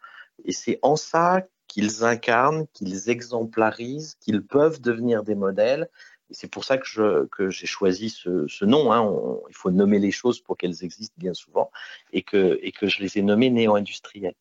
Et 0.44 0.52
c'est 0.52 0.78
en 0.82 0.96
ça 0.96 1.42
qu'ils 1.66 2.04
incarnent, 2.04 2.66
qu'ils 2.72 3.10
exemplarisent, 3.10 4.16
qu'ils 4.20 4.44
peuvent 4.44 4.80
devenir 4.80 5.22
des 5.22 5.34
modèles. 5.34 5.88
Et 6.30 6.34
c'est 6.34 6.48
pour 6.48 6.64
ça 6.64 6.78
que 6.78 7.26
que 7.26 7.50
j'ai 7.50 7.66
choisi 7.66 8.10
ce, 8.10 8.46
ce 8.48 8.64
nom. 8.64 8.92
Hein. 8.92 9.38
il 9.48 9.56
faut 9.56 9.70
nommer 9.70 9.98
les 9.98 10.12
choses 10.12 10.40
pour 10.40 10.56
qu'elles 10.56 10.84
existent 10.84 11.16
bien 11.18 11.34
souvent, 11.34 11.70
et 12.12 12.22
que 12.22 12.58
et 12.62 12.72
que 12.72 12.86
je 12.86 13.00
les 13.00 13.18
ai 13.18 13.22
nommés 13.22 13.50
néo-industriels. 13.50 14.34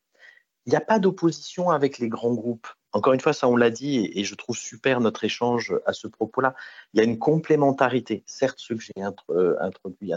Il 0.66 0.70
n'y 0.70 0.76
a 0.76 0.80
pas 0.80 0.98
d'opposition 0.98 1.70
avec 1.70 1.98
les 1.98 2.08
grands 2.08 2.34
groupes 2.34 2.68
encore 2.92 3.12
une 3.12 3.20
fois, 3.20 3.32
ça 3.32 3.48
on 3.48 3.56
l'a 3.56 3.70
dit, 3.70 4.10
et 4.14 4.24
je 4.24 4.34
trouve 4.34 4.56
super 4.56 5.00
notre 5.00 5.24
échange 5.24 5.74
à 5.86 5.92
ce 5.92 6.08
propos-là. 6.08 6.54
Il 6.92 6.98
y 6.98 7.00
a 7.00 7.04
une 7.04 7.18
complémentarité. 7.18 8.24
Certes, 8.26 8.58
ceux 8.58 8.76
que 8.76 8.82
j'ai 8.82 8.92
euh, 9.30 9.56
introduits, 9.60 10.12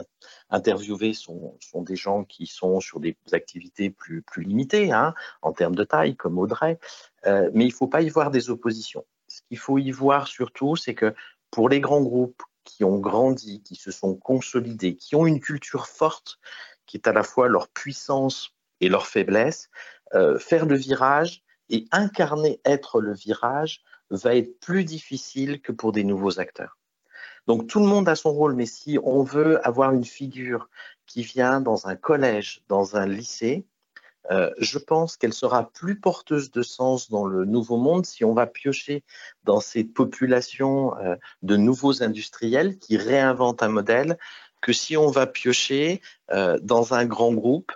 interviewés 0.49 1.13
sont, 1.13 1.57
des 1.75 1.95
gens 1.95 2.23
qui 2.23 2.47
sont 2.47 2.79
sur 2.79 2.99
des 2.99 3.15
activités 3.31 3.89
plus, 3.89 4.21
plus 4.21 4.43
limitées 4.43 4.91
hein, 4.91 5.13
en 5.41 5.53
termes 5.53 5.75
de 5.75 5.83
taille, 5.83 6.15
comme 6.15 6.39
Audrey, 6.39 6.79
euh, 7.25 7.49
mais 7.53 7.65
il 7.65 7.69
ne 7.69 7.73
faut 7.73 7.87
pas 7.87 8.01
y 8.01 8.09
voir 8.09 8.31
des 8.31 8.49
oppositions. 8.49 9.05
Ce 9.27 9.41
qu'il 9.47 9.57
faut 9.57 9.77
y 9.77 9.91
voir 9.91 10.27
surtout, 10.27 10.75
c'est 10.75 10.95
que 10.95 11.13
pour 11.51 11.69
les 11.69 11.79
grands 11.79 12.01
groupes 12.01 12.41
qui 12.63 12.83
ont 12.83 12.97
grandi, 12.97 13.61
qui 13.61 13.75
se 13.75 13.91
sont 13.91 14.15
consolidés, 14.15 14.95
qui 14.95 15.15
ont 15.15 15.27
une 15.27 15.39
culture 15.39 15.87
forte, 15.87 16.39
qui 16.85 16.97
est 16.97 17.07
à 17.07 17.13
la 17.13 17.23
fois 17.23 17.47
leur 17.47 17.67
puissance 17.67 18.51
et 18.81 18.89
leur 18.89 19.05
faiblesse, 19.05 19.69
euh, 20.15 20.37
faire 20.39 20.65
le 20.65 20.75
virage, 20.75 21.42
et 21.69 21.85
incarner 21.91 22.59
être 22.65 23.01
le 23.01 23.13
virage 23.13 23.81
va 24.09 24.35
être 24.35 24.59
plus 24.59 24.83
difficile 24.83 25.61
que 25.61 25.71
pour 25.71 25.91
des 25.91 26.03
nouveaux 26.03 26.39
acteurs. 26.39 26.77
Donc 27.47 27.67
tout 27.67 27.79
le 27.79 27.85
monde 27.85 28.07
a 28.07 28.15
son 28.15 28.31
rôle, 28.31 28.55
mais 28.55 28.65
si 28.65 28.97
on 29.03 29.23
veut 29.23 29.65
avoir 29.67 29.91
une 29.91 30.05
figure 30.05 30.69
qui 31.07 31.23
vient 31.23 31.59
dans 31.59 31.87
un 31.87 31.95
collège, 31.95 32.63
dans 32.69 32.95
un 32.95 33.05
lycée, 33.05 33.65
euh, 34.31 34.49
je 34.57 34.77
pense 34.77 35.17
qu'elle 35.17 35.33
sera 35.33 35.69
plus 35.71 35.99
porteuse 35.99 36.49
de 36.51 36.61
sens 36.61 37.09
dans 37.09 37.25
le 37.25 37.43
nouveau 37.43 37.75
monde 37.75 38.05
si 38.05 38.23
on 38.23 38.33
va 38.33 38.47
piocher 38.47 39.03
dans 39.43 39.59
ces 39.59 39.83
populations 39.83 40.97
euh, 40.99 41.15
de 41.41 41.57
nouveaux 41.57 42.01
industriels 42.01 42.77
qui 42.77 42.95
réinventent 42.95 43.63
un 43.63 43.67
modèle 43.67 44.17
que 44.61 44.71
si 44.71 44.95
on 44.95 45.11
va 45.11 45.27
piocher 45.27 46.01
dans 46.61 46.93
un 46.93 47.03
grand 47.05 47.33
groupe 47.33 47.73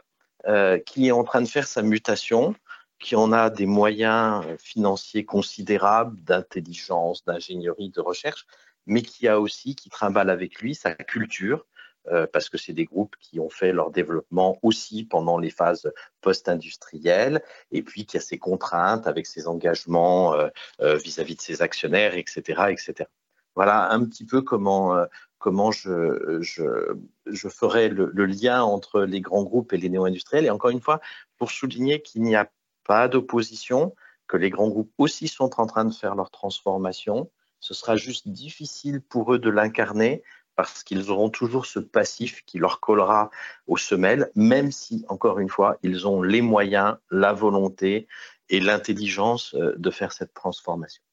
qui 0.86 1.08
est 1.08 1.12
en 1.12 1.26
train 1.26 1.42
de 1.42 1.48
faire 1.50 1.68
sa 1.68 1.82
mutation, 1.82 2.56
qui 3.00 3.16
en 3.16 3.32
a 3.32 3.50
des 3.50 3.66
moyens 3.66 4.44
financiers 4.60 5.26
considérables 5.26 6.20
d'intelligence, 6.22 7.24
d'ingénierie, 7.26 7.90
de 7.90 8.02
recherche, 8.02 8.46
mais 8.86 9.02
qui 9.02 9.28
a 9.28 9.40
aussi, 9.40 9.76
qui 9.76 9.90
trimballe 9.90 10.30
avec 10.30 10.62
lui 10.62 10.74
sa 10.74 10.96
culture, 10.96 11.66
euh, 12.10 12.26
parce 12.32 12.50
que 12.50 12.58
c'est 12.58 12.74
des 12.74 12.86
groupes 12.86 13.16
qui 13.20 13.40
ont 13.40 13.50
fait 13.50 13.74
leur 13.74 13.92
développement 13.92 14.58
aussi 14.64 15.04
pendant 15.04 15.38
les 15.38 15.50
phases 15.50 15.92
post-industrielles, 16.22 17.44
et 17.72 17.82
puis 17.82 18.06
qui 18.06 18.16
a 18.16 18.22
ses 18.22 18.38
contraintes 18.38 19.08
avec 19.08 19.26
ses 19.26 19.48
engagements 19.48 20.34
euh, 20.34 20.48
euh, 20.80 20.96
vis-à-vis 20.96 21.36
de 21.36 21.42
ses 21.42 21.62
actionnaires, 21.62 22.16
etc., 22.16 22.42
etc. 22.70 23.10
Voilà 23.56 23.92
un 23.92 24.06
petit 24.06 24.26
peu 24.26 24.42
comment, 24.42 24.96
comment 25.40 25.72
je, 25.72 26.38
je, 26.42 26.96
je 27.26 27.50
ferai 27.50 27.90
le, 27.90 28.12
le, 28.14 28.26
lien 28.28 28.62
entre 28.62 29.02
les 29.02 29.20
grands 29.20 29.44
groupes 29.44 29.74
et 29.74 29.78
les 29.78 29.90
néo-industriels. 29.90 30.46
Et 30.46 30.52
encore 30.52 30.70
une 30.70 30.80
fois, 30.80 31.02
pour 31.40 31.50
souligner 31.50 32.04
qu'il 32.04 32.22
n'y 32.22 32.36
a 32.36 32.48
pas 32.88 33.08
d'opposition, 33.08 33.94
que 34.28 34.38
les 34.38 34.50
grands 34.50 34.70
groupes 34.70 34.92
aussi 34.98 35.28
sont 35.28 35.60
en 35.60 35.66
train 35.66 35.86
de 35.86 35.94
faire 35.94 36.16
leur 36.16 36.32
transformation. 36.32 37.30
Ce 37.60 37.74
sera 37.74 37.96
juste 37.96 38.28
difficile 38.28 39.02
pour 39.02 39.34
eux 39.34 39.40
de 39.40 39.50
l'incarner 39.50 40.24
parce 40.56 40.84
qu'ils 40.84 41.12
auront 41.12 41.30
toujours 41.30 41.68
ce 41.68 41.80
passif 41.80 42.44
qui 42.46 42.58
leur 42.58 42.80
collera 42.80 43.30
aux 43.68 43.78
semelles, 43.78 44.32
même 44.36 44.72
si, 44.72 45.06
encore 45.08 45.40
une 45.40 45.50
fois, 45.50 45.78
ils 45.84 46.08
ont 46.08 46.22
les 46.22 46.42
moyens, 46.42 46.98
la 47.12 47.32
volonté 47.32 48.08
et 48.50 48.60
l'intelligence 48.60 49.54
euh, 49.54 49.76
de 49.78 49.92
faire 49.92 50.12
cette 50.12 50.34
transformation. 50.34 51.04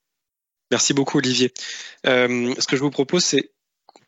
Merci 0.71 0.95
beaucoup, 0.95 1.19
Olivier. 1.19 1.53
Euh, 2.07 2.55
ce 2.59 2.67
que 2.67 2.77
je 2.77 2.83
vous 2.83 2.91
propose, 2.91 3.23
c'est 3.23 3.53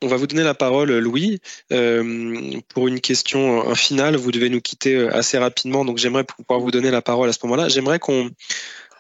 on 0.03 0.09
va 0.09 0.17
vous 0.17 0.27
donner 0.27 0.43
la 0.43 0.55
parole, 0.55 0.97
Louis, 0.99 1.41
euh, 1.73 2.61
pour 2.69 2.89
une 2.89 3.01
question 3.01 3.75
finale. 3.75 4.17
Vous 4.17 4.33
devez 4.33 4.49
nous 4.49 4.61
quitter 4.61 5.09
assez 5.09 5.39
rapidement, 5.39 5.85
donc 5.85 5.99
j'aimerais 5.99 6.25
pouvoir 6.25 6.61
vous 6.61 6.71
donner 6.71 6.91
la 6.91 7.03
parole 7.03 7.29
à 7.29 7.33
ce 7.33 7.39
moment-là. 7.45 7.69
J'aimerais 7.69 7.99
qu'on, 7.99 8.31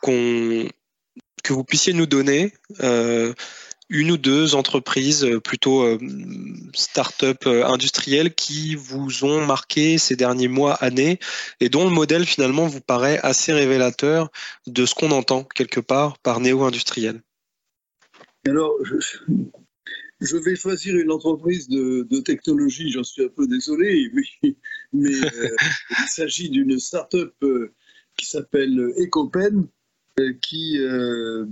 que 0.03 1.53
vous 1.53 1.64
puissiez 1.64 1.92
nous 1.92 2.07
donner 2.07 2.53
une 3.88 4.11
ou 4.11 4.16
deux 4.16 4.55
entreprises 4.55 5.24
euh, 5.24 5.40
plutôt 5.40 5.82
euh, 5.82 5.99
start-up 6.74 7.47
euh, 7.47 7.64
industrielles 7.64 8.34
qui 8.34 8.74
vous 8.74 9.24
ont 9.24 9.44
marqué 9.44 9.99
ces 9.99 10.16
derniers 10.16 10.49
mois, 10.49 10.74
années, 10.74 11.18
et 11.61 11.68
dont 11.68 11.84
le 11.84 11.90
modèle 11.90 12.26
finalement 12.26 12.66
vous 12.66 12.80
paraît 12.80 13.20
assez 13.22 13.53
révélateur 13.53 14.30
de 14.66 14.86
ce 14.86 14.94
qu'on 14.94 15.12
entend 15.12 15.44
quelque 15.44 15.80
part 15.80 16.18
par 16.18 16.40
néo-industriel 16.40 17.22
Alors, 18.47 18.74
je, 18.82 19.18
vais 20.21 20.57
choisir 20.57 20.97
une 20.97 21.11
entreprise 21.11 21.69
de, 21.69 22.21
technologie, 22.21 22.91
j'en 22.91 23.05
suis 23.05 23.25
un 23.25 23.29
peu 23.29 23.47
désolé, 23.47 24.11
mais, 24.93 25.12
il 25.12 26.09
s'agit 26.09 26.51
d'une 26.51 26.79
start-up 26.79 27.35
qui 28.17 28.27
s'appelle 28.27 28.93
Ecopen 28.97 29.69
euh, 30.19 30.33
qui 30.41 30.79
euh, 30.79 31.45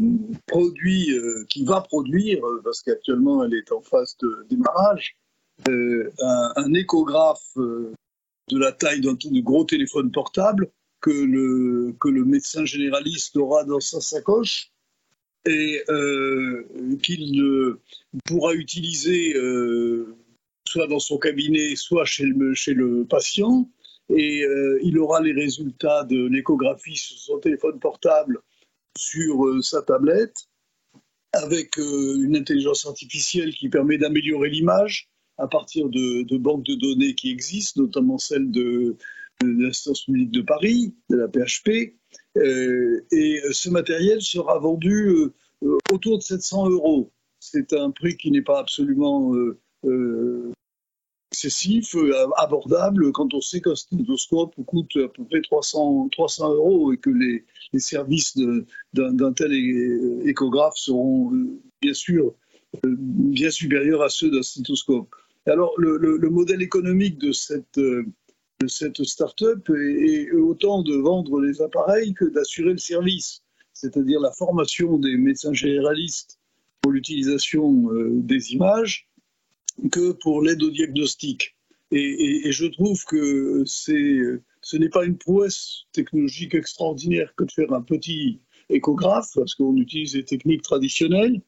produit, 0.47 1.12
euh, 1.12 1.45
qui 1.51 1.67
va 1.67 1.83
produire, 1.83 2.41
parce 2.65 2.81
qu'actuellement 2.81 3.45
elle 3.45 3.53
est 3.53 3.71
en 3.73 3.83
phase 3.83 4.17
de 4.23 4.47
démarrage, 4.49 5.17
un, 5.69 6.73
échographe 6.73 7.57
de 7.57 8.59
la 8.59 8.73
taille 8.73 9.03
d'un 9.03 9.17
gros 9.43 9.65
téléphone 9.65 10.11
portable 10.11 10.71
que 11.03 11.11
le, 11.11 11.95
que 12.01 12.09
le 12.09 12.25
médecin 12.25 12.65
généraliste 12.65 13.37
aura 13.37 13.65
dans 13.65 13.81
sa 13.81 14.01
sacoche 14.01 14.73
et 15.47 15.82
qu'il 17.03 17.42
pourra 18.24 18.55
utiliser 18.55 19.34
soit 20.66 20.86
dans 20.86 20.99
son 20.99 21.18
cabinet, 21.18 21.76
soit 21.76 22.05
chez 22.05 22.24
le, 22.24 23.05
patient. 23.05 23.68
Et 24.09 24.45
il 24.82 24.99
aura 24.99 25.20
les 25.20 25.32
résultats 25.32 26.05
de 26.05 26.26
l'échographie 26.26 26.97
sur 26.97 27.18
son 27.18 27.38
téléphone 27.38 27.78
portable 27.78 28.40
sur 28.97 29.47
euh, 29.47 29.62
sa 29.62 29.82
tablette 29.82 30.49
avec 31.32 31.78
euh, 31.78 32.22
une 32.22 32.36
intelligence 32.36 32.86
artificielle 32.86 33.53
qui 33.55 33.68
permet 33.68 33.99
d'améliorer 33.99 34.51
l'image 34.51 35.09
à 35.36 35.49
partir 35.49 35.88
de, 35.88 36.36
banques 36.36 36.64
de 36.64 36.74
données 36.74 37.14
qui 37.14 37.30
existent, 37.30 37.82
notamment 37.82 38.18
celle 38.18 38.53
de, 38.53 38.97
l'Instance 39.42 40.05
publique 40.05 40.30
de 40.30 40.42
Paris, 40.42 40.95
de 41.11 41.16
la 41.16 41.26
PHP. 41.26 41.97
Euh, 42.37 43.05
et 43.12 43.41
ce 43.53 43.70
matériel 43.70 44.20
sera 44.20 44.59
vendu 44.59 45.30
autour 45.93 46.18
de 46.18 46.22
700 46.22 46.70
euros. 46.70 47.11
C'est 47.41 47.72
un 47.72 47.91
prix 47.91 48.16
qui 48.16 48.30
n'est 48.30 48.43
pas 48.43 48.59
absolument 48.59 49.32
excessif, 51.35 51.97
euh, 51.97 52.28
abordable, 52.37 53.11
quand 53.11 53.35
on 53.35 53.41
sait 53.41 53.61
qu'un 53.61 53.74
stéthoscope 53.74 54.55
coûte 54.66 54.97
à 54.97 55.09
peu 55.09 55.24
près 55.24 55.43
300, 55.43 56.09
300 56.12 56.55
euros 56.55 56.93
et 56.93 56.97
que 56.97 57.11
les, 57.11 57.45
services 57.80 58.39
d'un 58.93 59.32
tel 59.32 59.53
échographe 60.24 60.76
seront 60.76 61.35
euh, 61.35 61.61
bien 61.82 61.93
sûr 61.93 62.35
euh, 62.87 62.95
bien 62.97 63.51
supérieurs 63.51 64.03
à 64.03 64.09
ceux 64.09 64.30
d'un 64.30 64.43
stéthoscope. 64.43 65.09
Alors, 65.47 65.72
le, 65.76 66.30
modèle 66.30 66.62
économique 66.62 67.18
de 67.18 67.32
cette, 67.32 67.80
de 68.61 68.67
cette 68.67 69.03
start-up 69.05 69.69
est, 69.71 70.31
autant 70.33 70.83
de 70.83 70.95
vendre 70.95 71.41
les 71.41 71.61
appareils 71.61 72.15
que 72.15 72.25
d'assurer 72.25 72.73
le 72.73 72.79
service, 72.79 73.43
c'est-à-dire 73.73 74.21
la 74.21 74.33
formation 74.33 74.99
des 74.99 75.17
médecins 75.17 75.53
généralistes 75.53 76.39
pour 76.81 76.93
l'utilisation 76.93 77.89
des 78.13 78.53
images, 78.53 79.09
que 79.91 80.13
pour 80.13 80.43
l'aide 80.43 80.63
au 80.63 80.71
diagnostic. 80.71 81.57
Et, 81.91 82.51
je 82.51 82.67
trouve 82.67 83.05
que 83.05 83.65
ce 83.67 84.77
n'est 84.77 84.89
pas 84.89 85.05
une 85.05 85.17
prouesse 85.17 85.85
technologique 85.93 86.55
extraordinaire 86.55 87.33
que 87.37 87.45
de 87.45 87.53
faire 87.53 87.73
un 87.73 87.83
petit 87.83 88.41
échographe, 88.71 89.31
parce 89.35 89.55
qu'on 89.55 89.77
utilise 89.77 90.13
des 90.13 90.25
techniques 90.25 90.63
traditionnelles. 90.63 91.41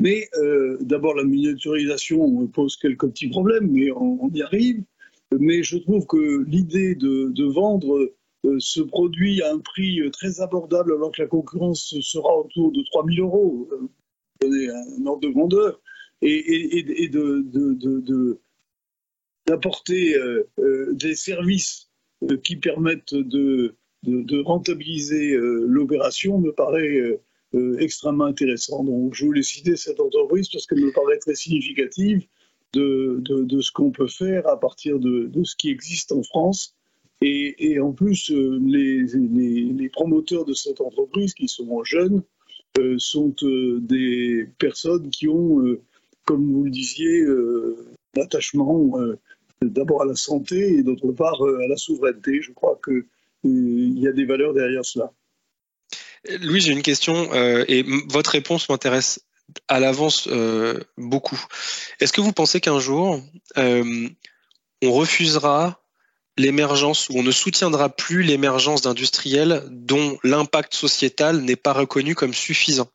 Mais 0.00 0.28
euh, 0.38 0.78
d'abord, 0.80 1.14
la 1.14 1.24
miniaturisation 1.24 2.46
pose 2.48 2.76
quelques 2.76 3.08
petits 3.08 3.28
problèmes, 3.28 3.70
mais 3.70 3.90
on, 3.90 4.30
y 4.32 4.42
arrive. 4.42 4.82
Mais 5.38 5.62
je 5.62 5.78
trouve 5.78 6.06
que 6.06 6.44
l'idée 6.48 6.94
de, 6.94 7.52
vendre 7.52 8.12
euh, 8.44 8.56
ce 8.58 8.80
produit 8.80 9.42
à 9.42 9.52
un 9.52 9.58
prix 9.58 10.00
très 10.12 10.40
abordable, 10.40 10.92
alors 10.94 11.12
que 11.12 11.22
la 11.22 11.28
concurrence 11.28 11.94
sera 12.00 12.38
autour 12.38 12.72
de 12.72 12.82
3 12.90 13.04
000 13.06 13.26
euros, 13.26 13.68
euh, 13.72 13.88
un 14.44 15.06
ordre 15.06 15.28
de 15.28 15.32
grandeur, 15.32 15.80
et, 16.22 17.08
d'apporter 19.46 20.16
euh, 20.16 20.48
euh, 20.58 20.92
des 20.94 21.14
services 21.14 21.90
euh, 22.22 22.36
qui 22.36 22.56
permettent 22.56 23.14
de, 23.14 23.74
rentabiliser 24.44 25.36
l'opération 25.36 26.38
me 26.38 26.50
paraît 26.50 27.20
extrêmement 27.78 28.24
intéressant. 28.24 28.82
Donc 28.82 29.14
je 29.14 29.24
voulais 29.24 29.44
citer 29.44 29.76
cette 29.76 30.00
entreprise 30.00 30.48
parce 30.48 30.66
qu'elle 30.66 30.80
me 30.80 30.92
paraît 30.92 31.18
très 31.18 31.36
significative 31.36 32.26
de, 32.74 33.60
ce 33.60 33.72
qu'on 33.72 33.90
peut 33.90 34.08
faire 34.08 34.46
à 34.48 34.58
partir 34.58 34.98
de, 34.98 35.30
ce 35.44 35.56
qui 35.56 35.70
existe 35.70 36.12
en 36.12 36.22
France. 36.22 36.74
Et, 37.20 37.78
en 37.78 37.92
plus, 37.92 38.30
les, 38.30 39.04
les, 39.04 39.88
promoteurs 39.88 40.44
de 40.44 40.54
cette 40.54 40.80
entreprise, 40.80 41.34
qui 41.34 41.48
sont 41.48 41.84
jeunes, 41.84 42.22
sont 42.98 43.34
des 43.80 44.48
personnes 44.58 45.10
qui 45.10 45.28
ont 45.28 45.76
comme 46.24 46.52
vous 46.52 46.64
le 46.64 46.70
disiez, 46.70 47.24
l'attachement 48.14 48.98
euh, 48.98 49.18
euh, 49.62 49.68
d'abord 49.68 50.02
à 50.02 50.04
la 50.04 50.14
santé 50.14 50.74
et 50.74 50.82
d'autre 50.82 51.12
part 51.12 51.44
euh, 51.44 51.62
à 51.64 51.68
la 51.68 51.76
souveraineté. 51.76 52.40
Je 52.42 52.52
crois 52.52 52.80
qu'il 52.84 53.98
y 53.98 54.06
a 54.06 54.12
des 54.12 54.24
valeurs 54.24 54.54
derrière 54.54 54.84
cela. 54.84 55.12
Louis, 56.40 56.60
j'ai 56.60 56.72
une 56.72 56.82
question 56.82 57.34
et 57.34 57.84
votre 58.08 58.30
réponse 58.30 58.68
m'intéresse 58.68 59.26
à 59.68 59.80
l'avance 59.80 60.28
beaucoup. 60.96 61.40
Est-ce 62.00 62.12
que 62.12 62.20
vous 62.20 62.32
pensez 62.32 62.60
qu'un 62.60 62.80
jour, 62.80 63.20
on 63.56 64.92
refusera 64.92 65.82
l'émergence 66.38 67.08
ou 67.08 67.18
on 67.18 67.22
ne 67.22 67.30
soutiendra 67.30 67.90
plus 67.90 68.22
l'émergence 68.22 68.82
d'industriels 68.82 69.64
dont 69.70 70.18
l'impact 70.24 70.74
sociétal 70.74 71.40
n'est 71.42 71.56
pas 71.56 71.72
reconnu 71.72 72.14
comme 72.14 72.34
suffisant? 72.34 72.90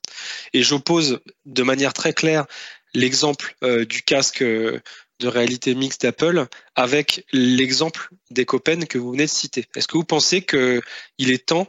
Et 0.54 0.64
j'oppose 0.64 1.20
de 1.46 1.64
manière 1.64 1.94
très 1.94 2.14
claire 2.14 2.46
l'exemple 2.94 3.56
euh, 3.64 3.86
du 3.86 4.02
casque 4.02 4.42
euh, 4.42 4.82
de 5.20 5.28
réalité 5.28 5.76
mixte 5.76 6.02
d'Apple 6.04 6.48
avec 6.76 7.26
l'exemple 7.32 8.10
des 8.30 8.46
Copen 8.46 8.86
que 8.86 8.98
vous 8.98 9.12
venez 9.12 9.26
de 9.26 9.32
citer. 9.32 9.66
Est-ce 9.76 9.88
que 9.88 9.98
vous 9.98 10.04
pensez 10.04 10.44
qu'il 10.44 11.32
est 11.32 11.48
temps 11.48 11.68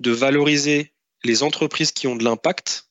de 0.00 0.10
valoriser 0.10 0.92
les 1.24 1.42
entreprises 1.42 1.92
qui 1.92 2.06
ont 2.06 2.16
de 2.16 2.24
l'impact 2.24 2.89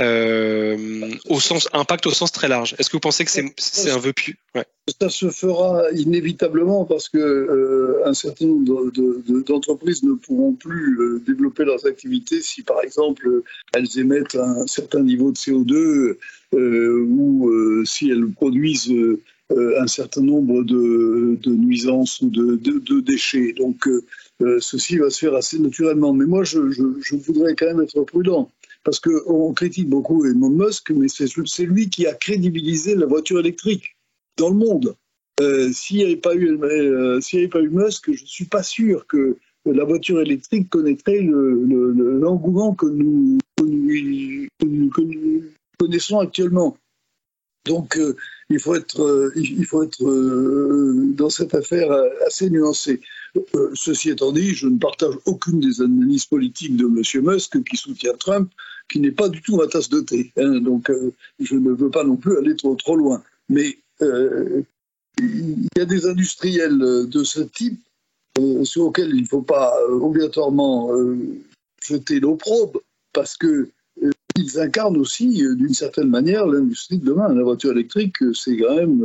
euh, 0.00 1.08
au 1.28 1.38
sens 1.38 1.68
impact 1.72 2.06
au 2.06 2.10
sens 2.10 2.32
très 2.32 2.48
large. 2.48 2.74
Est-ce 2.78 2.90
que 2.90 2.96
vous 2.96 3.00
pensez 3.00 3.24
que 3.24 3.30
c'est 3.30 3.90
un 3.90 3.98
vœu 3.98 4.12
plus 4.12 4.36
Ça 5.00 5.08
se 5.08 5.30
fera 5.30 5.84
inévitablement 5.92 6.84
parce 6.84 7.08
que 7.08 7.18
euh, 7.18 8.02
un 8.04 8.14
certain 8.14 8.46
nombre 8.46 8.90
d'entreprises 9.46 10.02
ne 10.02 10.14
pourront 10.14 10.52
plus 10.52 10.98
euh, 10.98 11.22
développer 11.24 11.64
leurs 11.64 11.86
activités 11.86 12.42
si 12.42 12.62
par 12.62 12.82
exemple 12.82 13.42
elles 13.72 13.98
émettent 14.00 14.34
un 14.34 14.66
certain 14.66 15.00
niveau 15.00 15.30
de 15.30 15.36
CO2 15.36 16.16
ou 16.52 17.84
si 17.84 18.10
elles 18.10 18.28
produisent 18.32 18.92
un 19.50 19.86
certain 19.86 20.22
nombre 20.22 20.64
de, 20.64 21.38
nuisances 21.46 22.20
ou 22.20 22.30
de, 22.30 23.00
déchets. 23.00 23.54
Donc 23.56 23.88
ceci 24.58 24.96
va 24.96 25.10
se 25.10 25.20
faire 25.20 25.34
assez 25.34 25.60
naturellement. 25.60 26.12
Mais 26.12 26.26
moi, 26.26 26.42
je, 26.42 26.58
voudrais 27.12 27.54
quand 27.54 27.66
même 27.66 27.82
être 27.82 28.02
prudent 28.02 28.50
parce 28.84 29.00
qu'on 29.00 29.52
critique 29.54 29.88
beaucoup 29.88 30.24
Elon 30.24 30.50
Musk, 30.50 30.90
mais 30.90 31.08
c'est 31.08 31.64
lui 31.64 31.88
qui 31.88 32.06
a 32.06 32.14
crédibilisé 32.14 32.94
la 32.94 33.06
voiture 33.06 33.40
électrique 33.40 33.96
dans 34.36 34.50
le 34.50 34.56
monde. 34.56 34.96
s'il 35.72 35.96
n'y 35.98 36.04
avait 36.04 36.16
pas 36.16 36.34
eu, 36.34 36.58
s'il 37.20 37.38
avait 37.40 37.48
pas 37.48 37.62
eu 37.62 37.70
Musk, 37.70 38.12
je 38.12 38.24
suis 38.24 38.44
pas 38.44 38.62
sûr 38.62 39.06
que 39.06 39.38
la 39.66 39.84
voiture 39.84 40.20
électrique 40.20 40.68
connaîtrait 40.68 41.20
l'engouement 41.22 42.74
que, 42.74 42.86
nous, 42.86 43.38
connaissons 45.78 46.18
actuellement. 46.18 46.76
Donc, 47.64 47.96
euh, 47.96 48.14
il 48.50 48.60
faut 48.60 48.74
être, 48.74 49.00
euh, 49.00 49.32
il 49.36 49.64
faut 49.64 49.82
être 49.82 50.04
euh, 50.04 51.12
dans 51.16 51.30
cette 51.30 51.54
affaire 51.54 51.90
assez 52.26 52.50
nuancé. 52.50 53.00
ceci 53.72 54.10
étant 54.10 54.32
dit, 54.32 54.54
je 54.54 54.68
ne 54.68 54.78
partage 54.78 55.14
aucune 55.24 55.60
des 55.60 55.80
analyses 55.80 56.26
politiques 56.26 56.76
de 56.76 56.84
M. 56.84 57.24
Musk 57.24 57.62
qui 57.64 57.76
soutient 57.76 58.12
Trump, 58.18 58.50
qui 58.88 59.00
n'est 59.00 59.12
pas 59.12 59.28
du 59.28 59.42
tout 59.42 59.56
ma 59.56 59.66
tasse 59.66 59.88
de 59.88 60.00
thé. 60.00 60.32
Hein. 60.36 60.60
donc, 60.60 60.90
je 61.40 61.54
ne 61.54 61.70
veux 61.70 61.90
pas 61.90 62.04
non 62.04 62.16
plus 62.16 62.36
aller 62.36 62.54
trop, 62.56 62.74
trop 62.76 62.96
loin. 62.96 63.22
Mais 63.48 63.78
il 65.18 65.68
y 65.76 65.80
a 65.80 65.84
des 65.84 66.06
industriels 66.06 66.78
de 66.78 67.24
ce 67.24 67.40
type 67.40 67.80
euh, 68.38 68.64
sur 68.64 68.86
lequel 68.86 69.10
il 69.14 69.22
ne 69.22 69.28
faut 69.28 69.42
pas 69.42 69.76
euh, 69.88 69.92
obligatoirement 69.92 70.92
euh, 70.92 71.16
jeter 71.86 72.18
l'opprobre, 72.18 72.80
parce 73.12 73.36
que 73.36 73.70
ils 74.36 74.58
incarnent 74.58 74.96
aussi, 74.96 75.44
d'une 75.54 75.74
certaine 75.74 76.08
manière, 76.08 76.44
l'industrie 76.48 76.98
de 76.98 77.04
demain. 77.04 77.32
La 77.32 77.44
voiture 77.44 77.70
électrique, 77.70 78.16
c'est 78.34 78.56
quand 78.56 78.74
même 78.74 79.04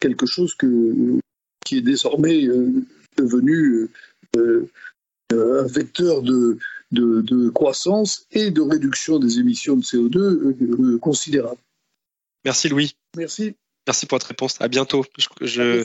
quelque 0.00 0.26
chose 0.26 0.54
qui 0.54 1.78
est 1.78 1.80
désormais 1.80 2.46
devenu 3.16 3.88
un 5.32 5.66
vecteur 5.66 6.22
de, 6.22 6.58
de, 6.92 7.48
croissance 7.50 8.26
et 8.32 8.50
de 8.50 8.60
réduction 8.60 9.18
des 9.18 9.38
émissions 9.38 9.76
de 9.76 9.82
CO2 9.82 10.98
considérable. 10.98 11.60
Merci 12.44 12.68
Louis. 12.68 12.96
Merci. 13.16 13.54
Merci 13.86 14.06
pour 14.06 14.16
votre 14.16 14.28
réponse. 14.28 14.56
À 14.60 14.68
bientôt. 14.68 15.04
je, 15.40 15.84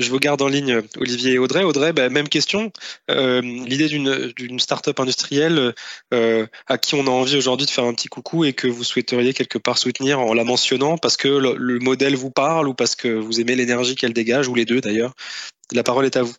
je 0.00 0.10
vous 0.10 0.18
garde 0.18 0.40
en 0.40 0.48
ligne, 0.48 0.82
Olivier 0.96 1.34
et 1.34 1.38
Audrey. 1.38 1.62
Audrey, 1.62 1.92
bah, 1.92 2.08
même 2.08 2.28
question. 2.28 2.72
Euh, 3.10 3.40
l'idée 3.42 3.88
d'une 3.88 4.58
start-up 4.58 4.98
industrielle 4.98 5.74
euh, 6.14 6.46
à 6.66 6.78
qui 6.78 6.94
on 6.94 7.06
a 7.06 7.10
envie 7.10 7.36
aujourd'hui 7.36 7.66
de 7.66 7.70
faire 7.70 7.84
un 7.84 7.92
petit 7.92 8.08
coucou 8.08 8.44
et 8.44 8.52
que 8.52 8.66
vous 8.66 8.84
souhaiteriez 8.84 9.34
quelque 9.34 9.58
part 9.58 9.78
soutenir 9.78 10.20
en 10.20 10.32
la 10.32 10.44
mentionnant 10.44 10.96
parce 10.96 11.16
que 11.16 11.28
le, 11.28 11.78
modèle 11.80 12.16
vous 12.16 12.30
parle 12.30 12.68
ou 12.68 12.74
parce 12.74 12.94
que 12.94 13.08
vous 13.08 13.40
aimez 13.40 13.56
l'énergie 13.56 13.94
qu'elle 13.94 14.12
dégage, 14.12 14.48
ou 14.48 14.54
les 14.54 14.64
deux 14.64 14.80
d'ailleurs. 14.80 15.14
La 15.72 15.82
parole 15.82 16.06
est 16.06 16.16
à 16.16 16.22
vous. 16.22 16.34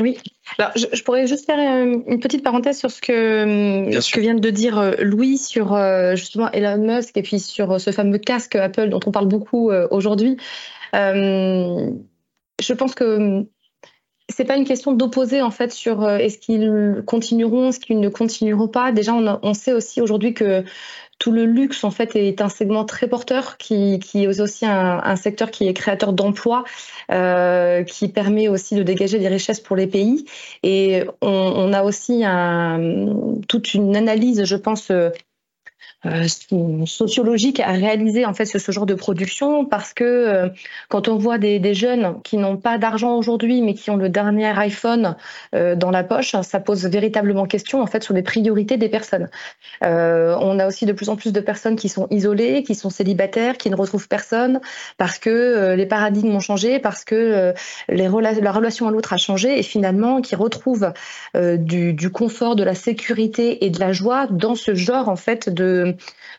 Oui, 0.00 0.16
alors 0.58 0.70
je, 0.76 1.02
pourrais 1.02 1.26
juste 1.26 1.46
faire 1.46 1.58
euh, 1.58 1.96
une 2.06 2.20
petite 2.20 2.44
parenthèse 2.44 2.78
sur 2.78 2.90
ce 2.90 3.00
que, 3.00 4.00
ce 4.00 4.12
que 4.12 4.20
vient 4.20 4.36
de 4.36 4.50
dire 4.50 4.94
Louis 5.00 5.38
sur 5.38 5.76
justement 6.14 6.50
Elon 6.52 6.78
Musk 6.78 7.16
et 7.16 7.22
puis 7.22 7.40
sur 7.40 7.80
ce 7.80 7.90
fameux 7.90 8.18
casque 8.18 8.54
Apple 8.54 8.90
dont 8.90 9.00
on 9.06 9.10
parle 9.10 9.26
beaucoup 9.26 9.72
aujourd'hui. 9.90 10.36
Je 10.92 12.72
pense 12.72 12.94
que 12.94 13.16
hum, 13.16 13.46
c'est 14.28 14.44
pas 14.44 14.56
une 14.56 14.64
question 14.64 14.92
d'opposer 14.92 15.40
en 15.40 15.50
fait 15.50 15.72
sur 15.72 16.02
euh, 16.04 16.18
est-ce 16.18 16.38
qu'ils 16.38 17.02
continueront, 17.06 17.68
est-ce 17.68 17.80
qu'ils 17.80 18.00
ne 18.00 18.08
continueront 18.08 18.68
pas. 18.68 18.92
Déjà, 18.92 19.14
on, 19.14 19.54
sait 19.54 19.72
aussi 19.72 20.00
aujourd'hui 20.00 20.34
que 20.34 20.64
tout 21.18 21.32
le 21.32 21.44
luxe 21.44 21.84
en 21.84 21.90
fait 21.90 22.14
est 22.16 22.40
un 22.40 22.48
segment 22.48 22.84
très 22.84 23.08
porteur 23.08 23.56
qui, 23.58 24.00
est 24.14 24.40
aussi 24.40 24.66
un, 24.66 25.16
secteur 25.16 25.50
qui 25.50 25.66
est 25.66 25.74
créateur 25.74 26.12
d'emplois, 26.12 26.64
euh, 27.10 27.82
qui 27.82 28.08
permet 28.08 28.48
aussi 28.48 28.74
de 28.74 28.82
dégager 28.82 29.18
des 29.18 29.28
richesses 29.28 29.60
pour 29.60 29.76
les 29.76 29.86
pays. 29.86 30.26
Et 30.62 31.04
on, 31.20 31.72
a 31.72 31.82
aussi 31.82 32.22
toute 33.48 33.74
une 33.74 33.96
analyse, 33.96 34.44
je 34.44 34.56
pense, 34.56 34.90
euh, 34.90 35.10
sociologique 36.04 37.58
à 37.58 37.72
réaliser 37.72 38.24
en 38.24 38.32
fait 38.32 38.44
ce, 38.44 38.70
genre 38.70 38.86
de 38.86 38.94
production 38.94 39.64
parce 39.64 39.92
que 39.92 40.04
euh, 40.04 40.48
quand 40.88 41.08
on 41.08 41.16
voit 41.16 41.38
des, 41.38 41.74
jeunes 41.74 42.22
qui 42.22 42.36
n'ont 42.36 42.56
pas 42.56 42.78
d'argent 42.78 43.16
aujourd'hui 43.16 43.62
mais 43.62 43.74
qui 43.74 43.90
ont 43.90 43.96
le 43.96 44.08
dernier 44.08 44.56
iPhone 44.58 45.16
euh, 45.54 45.74
dans 45.74 45.90
la 45.90 46.04
poche, 46.04 46.36
ça 46.42 46.60
pose 46.60 46.86
véritablement 46.86 47.46
question 47.46 47.82
en 47.82 47.86
fait 47.86 48.04
sur 48.04 48.14
les 48.14 48.22
priorités 48.22 48.76
des 48.76 48.88
personnes. 48.88 49.28
on 49.82 50.58
a 50.58 50.66
aussi 50.68 50.86
de 50.86 50.92
plus 50.92 51.08
en 51.08 51.16
plus 51.16 51.32
de 51.32 51.40
personnes 51.40 51.74
qui 51.74 51.88
sont 51.88 52.06
isolées, 52.10 52.62
qui 52.62 52.76
sont 52.76 52.90
célibataires, 52.90 53.58
qui 53.58 53.68
ne 53.68 53.76
retrouvent 53.76 54.08
personne 54.08 54.60
parce 54.98 55.18
que 55.18 55.74
les 55.74 55.86
paradigmes 55.86 56.34
ont 56.34 56.40
changé, 56.40 56.78
parce 56.78 57.04
que 57.04 57.52
la 57.88 58.08
relation 58.08 58.86
à 58.86 58.90
l'autre 58.92 59.12
a 59.12 59.16
changé 59.16 59.58
et 59.58 59.62
finalement 59.64 60.20
qui 60.20 60.36
retrouvent 60.36 60.92
du, 61.34 61.92
du 61.92 62.10
confort, 62.10 62.54
de 62.54 62.62
la 62.62 62.74
sécurité 62.74 63.64
et 63.64 63.70
de 63.70 63.80
la 63.80 63.92
joie 63.92 64.28
dans 64.30 64.54
ce 64.54 64.74
genre 64.74 65.08
en 65.08 65.16
fait 65.16 65.48
de 65.48 65.87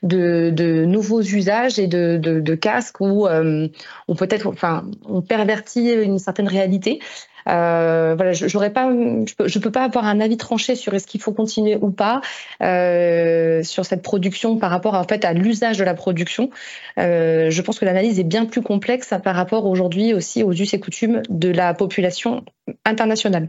de, 0.03 0.85
nouveaux 0.85 1.21
usages 1.21 1.79
et 1.79 1.87
de, 1.87 2.55
casques 2.55 3.01
où 3.01 3.27
euh, 3.27 3.67
on 4.07 4.15
peut-être, 4.15 4.47
enfin, 4.47 4.85
on 5.05 5.21
pervertit 5.21 5.91
une 5.91 6.19
certaine 6.19 6.47
réalité. 6.47 6.99
Euh, 7.47 8.15
voilà, 8.15 8.33
je, 8.33 8.45
pas, 8.67 8.91
je 9.47 9.59
peux, 9.59 9.71
pas 9.71 9.83
avoir 9.83 10.05
un 10.05 10.19
avis 10.19 10.37
tranché 10.37 10.75
sur 10.75 10.93
est-ce 10.93 11.07
qu'il 11.07 11.21
faut 11.21 11.31
continuer 11.31 11.77
ou 11.81 11.89
pas 11.89 12.21
euh, 12.61 13.63
sur 13.63 13.85
cette 13.85 14.03
production 14.03 14.57
par 14.57 14.69
rapport 14.69 14.93
en 14.93 15.05
fait 15.05 15.25
à 15.25 15.33
l'usage 15.33 15.77
de 15.77 15.83
la 15.83 15.93
production. 15.93 16.49
je 16.97 17.61
pense 17.61 17.79
que 17.79 17.85
l'analyse 17.85 18.19
est 18.19 18.25
bien 18.25 18.45
plus 18.45 18.61
complexe 18.61 19.13
par 19.23 19.35
rapport 19.35 19.65
aujourd'hui 19.65 20.13
aussi 20.13 20.43
aux 20.43 20.51
us 20.51 20.73
et 20.73 20.79
coutumes 20.79 21.21
de 21.29 21.49
la 21.49 21.73
population 21.73 22.43
internationale. 22.85 23.47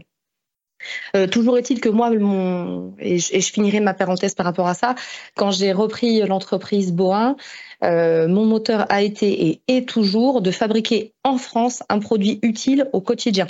Euh, 1.15 1.27
toujours 1.27 1.57
est-il 1.57 1.81
que 1.81 1.89
moi, 1.89 2.09
mon, 2.11 2.93
et, 2.99 3.19
je, 3.19 3.51
finirai 3.51 3.79
ma 3.79 3.93
parenthèse 3.93 4.35
par 4.35 4.45
rapport 4.45 4.67
à 4.67 4.73
ça, 4.73 4.95
quand 5.35 5.51
j'ai 5.51 5.71
repris 5.71 6.21
l'entreprise 6.21 6.91
Boin, 6.91 7.35
euh, 7.83 8.27
mon 8.27 8.45
moteur 8.45 8.85
a 8.89 9.01
été 9.01 9.47
et 9.47 9.61
est 9.67 9.87
toujours 9.87 10.41
de 10.41 10.51
fabriquer 10.51 11.13
en 11.23 11.37
France 11.37 11.83
un 11.89 11.99
produit 11.99 12.39
utile 12.41 12.87
au 12.93 13.01
quotidien. 13.01 13.47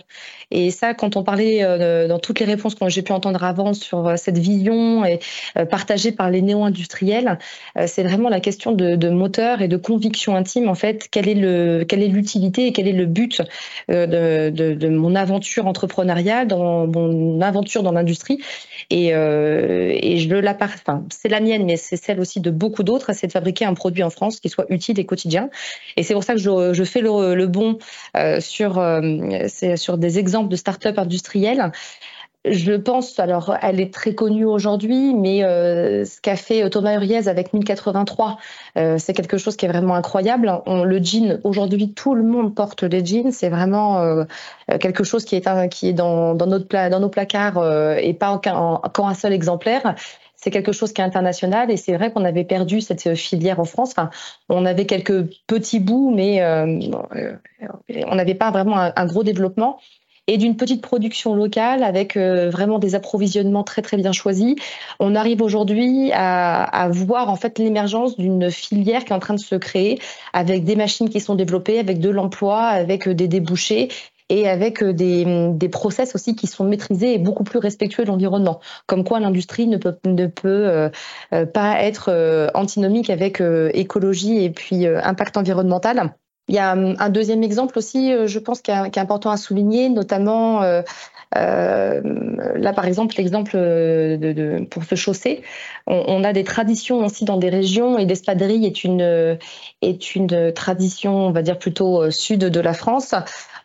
Et 0.52 0.72
ça, 0.72 0.94
quand 0.94 1.16
on 1.16 1.24
parlait 1.24 1.64
euh, 1.64 2.08
dans 2.08 2.20
toutes 2.20 2.40
les 2.40 2.46
réponses 2.46 2.76
que 2.76 2.90
j'ai 2.90 3.02
pu 3.02 3.12
entendre 3.12 3.44
avant 3.44 3.74
sur 3.74 4.08
euh, 4.08 4.16
cette 4.16 4.38
vision 4.38 5.04
partagée 5.70 6.12
par 6.12 6.30
les 6.30 6.42
néo-industriels, 6.42 7.38
c'est 7.86 8.04
vraiment 8.04 8.30
la 8.30 8.40
question 8.40 8.72
de, 8.72 9.10
moteur 9.10 9.62
et 9.62 9.68
de 9.68 9.78
conviction 9.78 10.36
intime. 10.36 10.70
En 10.70 10.76
fait, 10.76 11.08
quelle 11.10 11.28
est 11.28 12.08
l'utilité 12.08 12.68
et 12.68 12.74
quel 12.74 12.88
est 12.88 12.94
le 12.94 13.06
but 13.06 13.42
de, 13.90 14.88
mon 14.90 15.16
aventure 15.16 15.68
entrepreneuriale, 15.68 16.48
dans 16.48 16.88
mon 16.88 17.42
aventure 17.42 17.84
dans 17.84 17.92
l'industrie. 17.92 18.40
Et, 18.90 19.10
je 19.12 20.36
la, 20.36 20.58
c'est 21.10 21.30
la 21.30 21.40
mienne, 21.40 21.66
mais 21.66 21.78
c'est 21.78 21.98
celle 21.98 22.20
aussi 22.20 22.40
de 22.40 22.52
beaucoup 22.52 22.84
d'autres, 22.84 23.14
c'est 23.14 23.28
de 23.28 23.32
fabriquer 23.32 23.66
un 23.66 23.74
produit 23.74 24.04
en 24.04 24.10
France 24.10 24.21
qui 24.30 24.50
soit 24.50 24.66
utile 24.70 25.00
et 25.00 25.06
quotidien. 25.06 25.50
Et 25.98 26.04
c'est 26.04 26.14
pour 26.14 26.24
ça 26.24 26.34
que 26.34 26.40
je, 26.40 26.84
fais 26.84 27.02
le, 27.02 27.46
bon 27.48 27.78
euh, 28.16 28.40
sur, 28.40 28.78
euh, 28.78 29.48
sur 29.76 29.98
des 29.98 30.20
exemples 30.20 30.50
de 30.50 30.56
start-up 30.56 30.98
industrielles. 30.98 31.72
Je 32.44 32.74
pense, 32.74 33.20
alors 33.20 33.56
elle 33.62 33.80
est 33.80 33.94
très 33.94 34.16
connue 34.16 34.46
aujourd'hui, 34.46 35.14
mais 35.14 35.44
euh, 35.44 36.06
ce 36.06 36.20
qu'a 36.20 36.36
fait 36.36 36.68
Thomas 36.72 36.96
Uriez 36.96 37.28
avec 37.28 37.54
1083, 37.54 38.38
c'est 38.76 39.14
quelque 39.14 39.38
chose 39.38 39.56
qui 39.56 39.66
est 39.66 39.70
vraiment 39.70 39.94
incroyable. 39.94 40.52
le 40.66 41.04
jean, 41.04 41.40
aujourd'hui, 41.44 41.94
tout 41.94 42.16
le 42.16 42.24
monde 42.24 42.56
porte 42.56 42.82
les 42.82 43.06
jeans. 43.06 43.32
C'est 43.32 43.50
vraiment 43.50 44.26
quelque 44.80 45.04
chose 45.04 45.24
qui 45.24 45.36
est, 45.36 45.70
qui 45.70 45.90
est 45.90 45.94
dans, 45.94 46.34
dans, 46.34 46.48
nos 46.48 47.10
placards 47.10 47.98
et 48.00 48.14
pas 48.16 48.32
encore 48.32 49.08
un 49.08 49.14
seul 49.14 49.34
exemplaire 49.34 49.94
c'est 50.42 50.50
quelque 50.50 50.72
chose 50.72 50.92
qui 50.92 51.02
est 51.02 51.04
international 51.04 51.70
et 51.72 51.78
c'est 51.78 51.96
vrai 51.96 52.12
qu'on 52.12 52.26
avait 52.26 52.44
perdu 52.44 52.82
cette 52.82 53.16
filière 53.16 53.60
en 53.60 53.66
France. 53.66 53.92
Enfin, 53.92 54.10
on 54.50 54.66
avait 54.66 54.86
quelques 54.86 55.28
petits 55.48 55.80
bouts, 55.80 56.12
mais 56.14 56.42
euh, 56.42 56.80
euh, 57.16 57.36
on 58.08 58.16
n'avait 58.16 58.36
pas 58.36 58.50
vraiment 58.52 58.78
un, 58.78 59.06
gros 59.06 59.24
développement. 59.24 59.80
Et 60.28 60.38
d'une 60.38 60.56
petite 60.56 60.82
production 60.82 61.36
locale 61.36 61.84
avec 61.84 62.16
euh, 62.16 62.50
vraiment 62.50 62.80
des 62.80 62.94
approvisionnements 62.96 63.64
très 63.64 63.82
très 63.82 63.98
bien 63.98 64.12
choisis, 64.12 64.56
on 65.00 65.16
arrive 65.16 65.42
aujourd'hui 65.42 66.12
à, 66.14 66.64
à, 66.64 66.90
voir 66.90 67.30
en 67.30 67.36
fait 67.36 67.58
l'émergence 67.58 68.18
d'une 68.18 68.50
filière 68.52 69.04
qui 69.04 69.12
est 69.12 69.16
en 69.16 69.20
train 69.20 69.34
de 69.34 69.40
se 69.40 69.56
créer 69.56 70.00
avec 70.32 70.64
des 70.64 70.76
machines 70.76 71.10
qui 71.10 71.20
sont 71.20 71.36
développées, 71.36 71.80
avec 71.80 72.00
de 72.00 72.10
l'emploi, 72.10 72.62
avec 72.62 73.10
des 73.10 73.28
débouchés 73.28 73.90
et 74.32 74.48
avec 74.48 74.82
euh, 74.82 74.94
des, 74.94 75.52
des 75.52 75.70
process 75.70 76.16
aussi 76.16 76.36
qui 76.36 76.48
sont 76.48 76.64
maîtrisés 76.64 77.14
et 77.14 77.18
beaucoup 77.18 77.44
plus 77.44 77.60
respectueux 77.60 78.04
de 78.04 78.08
l'environnement. 78.08 78.62
Comme 78.88 79.04
quoi 79.04 79.20
l'industrie 79.20 79.68
ne 79.68 79.78
peut, 79.78 79.94
euh, 80.46 80.90
euh, 81.34 81.46
pas 81.46 81.82
être 81.84 82.50
antinomique 82.54 83.10
avec 83.10 83.44
écologie 83.74 84.44
et 84.44 84.50
puis 84.50 84.88
impact 84.88 85.36
environnemental. 85.38 86.14
Il 86.48 86.56
y 86.56 86.60
a 86.60 86.72
un 86.72 87.10
deuxième 87.10 87.44
exemple 87.44 87.78
aussi, 87.78 88.12
je 88.26 88.40
pense, 88.40 88.62
qui 88.62 88.72
est, 88.72 88.98
important 88.98 89.32
à 89.32 89.38
souligner, 89.38 89.90
notamment 89.90 90.62
là, 91.34 92.74
par 92.74 92.86
exemple, 92.86 93.16
l'exemple 93.18 93.52
pour 94.70 94.84
se 94.84 94.96
chausser, 94.96 95.44
on, 95.88 96.24
a 96.24 96.34
des 96.34 96.44
traditions 96.44 97.06
aussi 97.06 97.26
dans 97.26 97.38
des 97.38 97.50
régions 97.50 97.98
et 97.98 98.06
l'espadrille 98.06 98.66
est 98.66 98.84
une 100.16 100.54
tradition, 100.54 101.28
on 101.28 101.32
va 101.32 101.42
dire 101.42 101.58
plutôt 101.58 102.10
sud 102.12 102.40
de 102.40 102.60
la 102.60 102.74
France. 102.74 103.14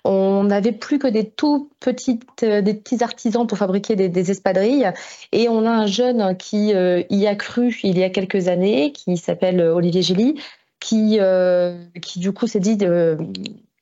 On 0.06 0.44
n'avait 0.44 0.72
plus 0.72 0.98
que 0.98 1.06
des 1.06 1.28
tout 1.28 1.70
petites, 1.80 2.44
des 2.44 2.74
petits 2.74 3.02
artisans 3.02 3.46
pour 3.46 3.58
fabriquer 3.58 3.96
des, 3.96 4.30
espadrilles, 4.30 4.92
et 5.32 5.48
on 5.48 5.64
a 5.66 5.70
un 5.70 5.86
jeune 5.86 6.36
qui 6.36 6.74
euh, 6.74 7.02
y 7.10 7.26
a 7.26 7.34
cru 7.34 7.76
il 7.82 7.98
y 7.98 8.04
a 8.04 8.10
quelques 8.10 8.48
années, 8.48 8.92
qui 8.92 9.16
s'appelle 9.16 9.60
Olivier 9.60 10.02
Gély, 10.02 10.40
qui, 10.80 11.18
euh, 11.20 11.84
du 12.16 12.32
coup 12.32 12.46
s'est 12.46 12.60
dit 12.60 12.76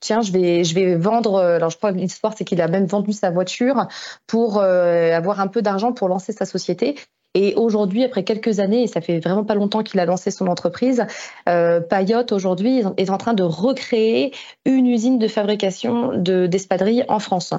tiens, 0.04 0.20
je 0.22 0.30
vais, 0.32 0.64
je 0.64 0.74
vais 0.74 0.96
vendre. 0.96 1.36
Euh, 1.36 1.56
alors, 1.56 1.70
je 1.70 1.78
crois 1.78 1.92
que 1.92 1.98
l'histoire, 1.98 2.34
c'est 2.36 2.44
qu'il 2.44 2.60
a 2.60 2.68
même 2.68 2.86
vendu 2.86 3.12
sa 3.12 3.30
voiture 3.30 3.86
pour 4.26 4.58
euh, 4.58 5.12
avoir 5.12 5.40
un 5.40 5.48
peu 5.48 5.62
d'argent 5.62 5.92
pour 5.92 6.08
lancer 6.08 6.32
sa 6.32 6.44
société. 6.44 6.96
Et 7.34 7.54
aujourd'hui, 7.56 8.04
après 8.04 8.22
quelques 8.22 8.60
années, 8.60 8.84
et 8.84 8.86
ça 8.86 9.00
fait 9.00 9.18
vraiment 9.18 9.44
pas 9.44 9.54
longtemps 9.54 9.82
qu'il 9.82 9.98
a 10.00 10.04
lancé 10.04 10.30
son 10.30 10.46
entreprise, 10.46 11.04
euh, 11.48 11.80
Payotte 11.80 12.32
aujourd'hui 12.32 12.82
est 12.96 13.10
en 13.10 13.18
train 13.18 13.34
de 13.34 13.42
recréer 13.42 14.32
une 14.64 14.86
usine 14.86 15.18
de 15.18 15.26
fabrication 15.26 16.16
de 16.16 16.46
d'espadrilles 16.46 17.04
en 17.08 17.18
France. 17.18 17.52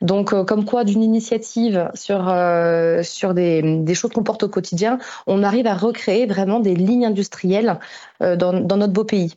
Donc, 0.00 0.32
euh, 0.32 0.44
comme 0.44 0.64
quoi, 0.64 0.84
d'une 0.84 1.02
initiative 1.02 1.90
sur 1.94 2.18
sur 3.02 3.34
des, 3.34 3.62
des 3.82 3.94
choses 3.94 4.10
qu'on 4.10 4.24
porte 4.24 4.42
au 4.42 4.48
quotidien, 4.48 4.98
on 5.26 5.42
arrive 5.42 5.66
à 5.66 5.74
recréer 5.74 6.26
vraiment 6.26 6.60
des 6.60 6.74
lignes 6.74 7.06
industrielles 7.06 7.78
dans, 8.20 8.52
dans 8.52 8.76
notre 8.76 8.92
beau 8.92 9.04
pays. 9.04 9.34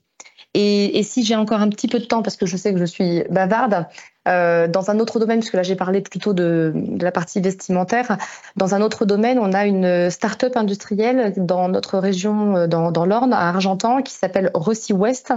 Et, 0.54 1.00
et 1.00 1.04
si 1.04 1.24
j'ai 1.24 1.36
encore 1.36 1.62
un 1.62 1.70
petit 1.70 1.88
peu 1.88 2.00
de 2.00 2.06
temps, 2.06 2.22
parce 2.22 2.36
que 2.36 2.46
je 2.46 2.58
sais 2.58 2.74
que 2.74 2.80
je 2.80 2.86
suis 2.86 3.24
bavarde, 3.30 3.88
euh, 4.28 4.68
dans 4.68 4.90
un 4.90 5.00
autre 5.00 5.20
domaine, 5.20 5.40
puisque 5.40 5.56
là 5.56 5.64
j'ai 5.64 5.76
parlé 5.76 6.02
plutôt 6.02 6.34
de, 6.34 6.72
de, 6.76 7.04
la 7.04 7.12
partie 7.12 7.42
vestimentaire, 7.42 8.18
dans 8.56 8.74
un 8.76 8.82
autre 8.82 9.06
domaine, 9.06 9.40
on 9.40 9.52
a 9.52 9.66
une 9.66 10.10
start-up 10.10 10.56
industrielle 10.56 11.34
dans 11.38 11.68
notre 11.70 11.98
région, 11.98 12.56
euh, 12.56 12.68
dans, 12.68 12.92
dans 12.92 13.06
l'Orne, 13.06 13.34
à 13.34 13.50
Argentan, 13.50 14.02
qui 14.02 14.14
s'appelle 14.14 14.52
Rossi 14.54 14.94
West. 14.94 15.34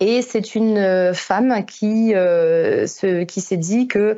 Et 0.00 0.20
c'est 0.22 0.54
une 0.54 0.76
euh, 0.76 1.14
femme 1.14 1.64
qui, 1.64 2.14
euh, 2.14 2.86
se, 2.86 3.24
qui 3.24 3.40
s'est 3.40 3.56
dit 3.56 3.88
que 3.88 4.16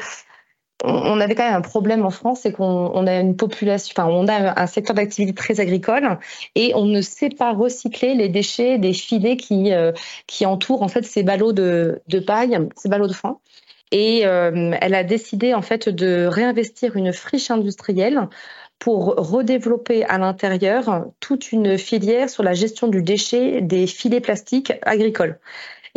on 0.84 1.20
avait 1.20 1.34
quand 1.34 1.44
même 1.44 1.56
un 1.56 1.60
problème 1.60 2.04
en 2.04 2.10
France, 2.10 2.40
c'est 2.42 2.52
qu'on 2.52 3.06
a 3.06 3.20
une 3.20 3.36
population, 3.36 3.92
enfin, 3.96 4.08
on 4.08 4.28
a 4.28 4.60
un 4.60 4.66
secteur 4.66 4.94
d'activité 4.94 5.34
très 5.34 5.60
agricole 5.60 6.18
et 6.54 6.72
on 6.76 6.84
ne 6.84 7.00
sait 7.00 7.30
pas 7.30 7.52
recycler 7.52 8.14
les 8.14 8.28
déchets 8.28 8.78
des 8.78 8.92
filets 8.92 9.36
qui, 9.36 9.72
euh, 9.72 9.92
qui 10.26 10.46
entourent 10.46 10.82
en 10.82 10.88
fait 10.88 11.04
ces 11.04 11.24
ballots 11.24 11.52
de, 11.52 12.00
de 12.06 12.20
paille, 12.20 12.58
ces 12.76 12.88
ballots 12.88 13.08
de 13.08 13.12
foin. 13.12 13.38
Et 13.90 14.26
euh, 14.26 14.72
elle 14.80 14.94
a 14.94 15.02
décidé 15.02 15.54
en 15.54 15.62
fait 15.62 15.88
de 15.88 16.26
réinvestir 16.26 16.96
une 16.96 17.12
friche 17.12 17.50
industrielle 17.50 18.28
pour 18.78 19.16
redévelopper 19.16 20.04
à 20.04 20.18
l'intérieur 20.18 21.06
toute 21.18 21.50
une 21.50 21.78
filière 21.78 22.30
sur 22.30 22.42
la 22.42 22.54
gestion 22.54 22.86
du 22.86 23.02
déchet 23.02 23.60
des 23.60 23.86
filets 23.86 24.20
plastiques 24.20 24.72
agricoles. 24.82 25.40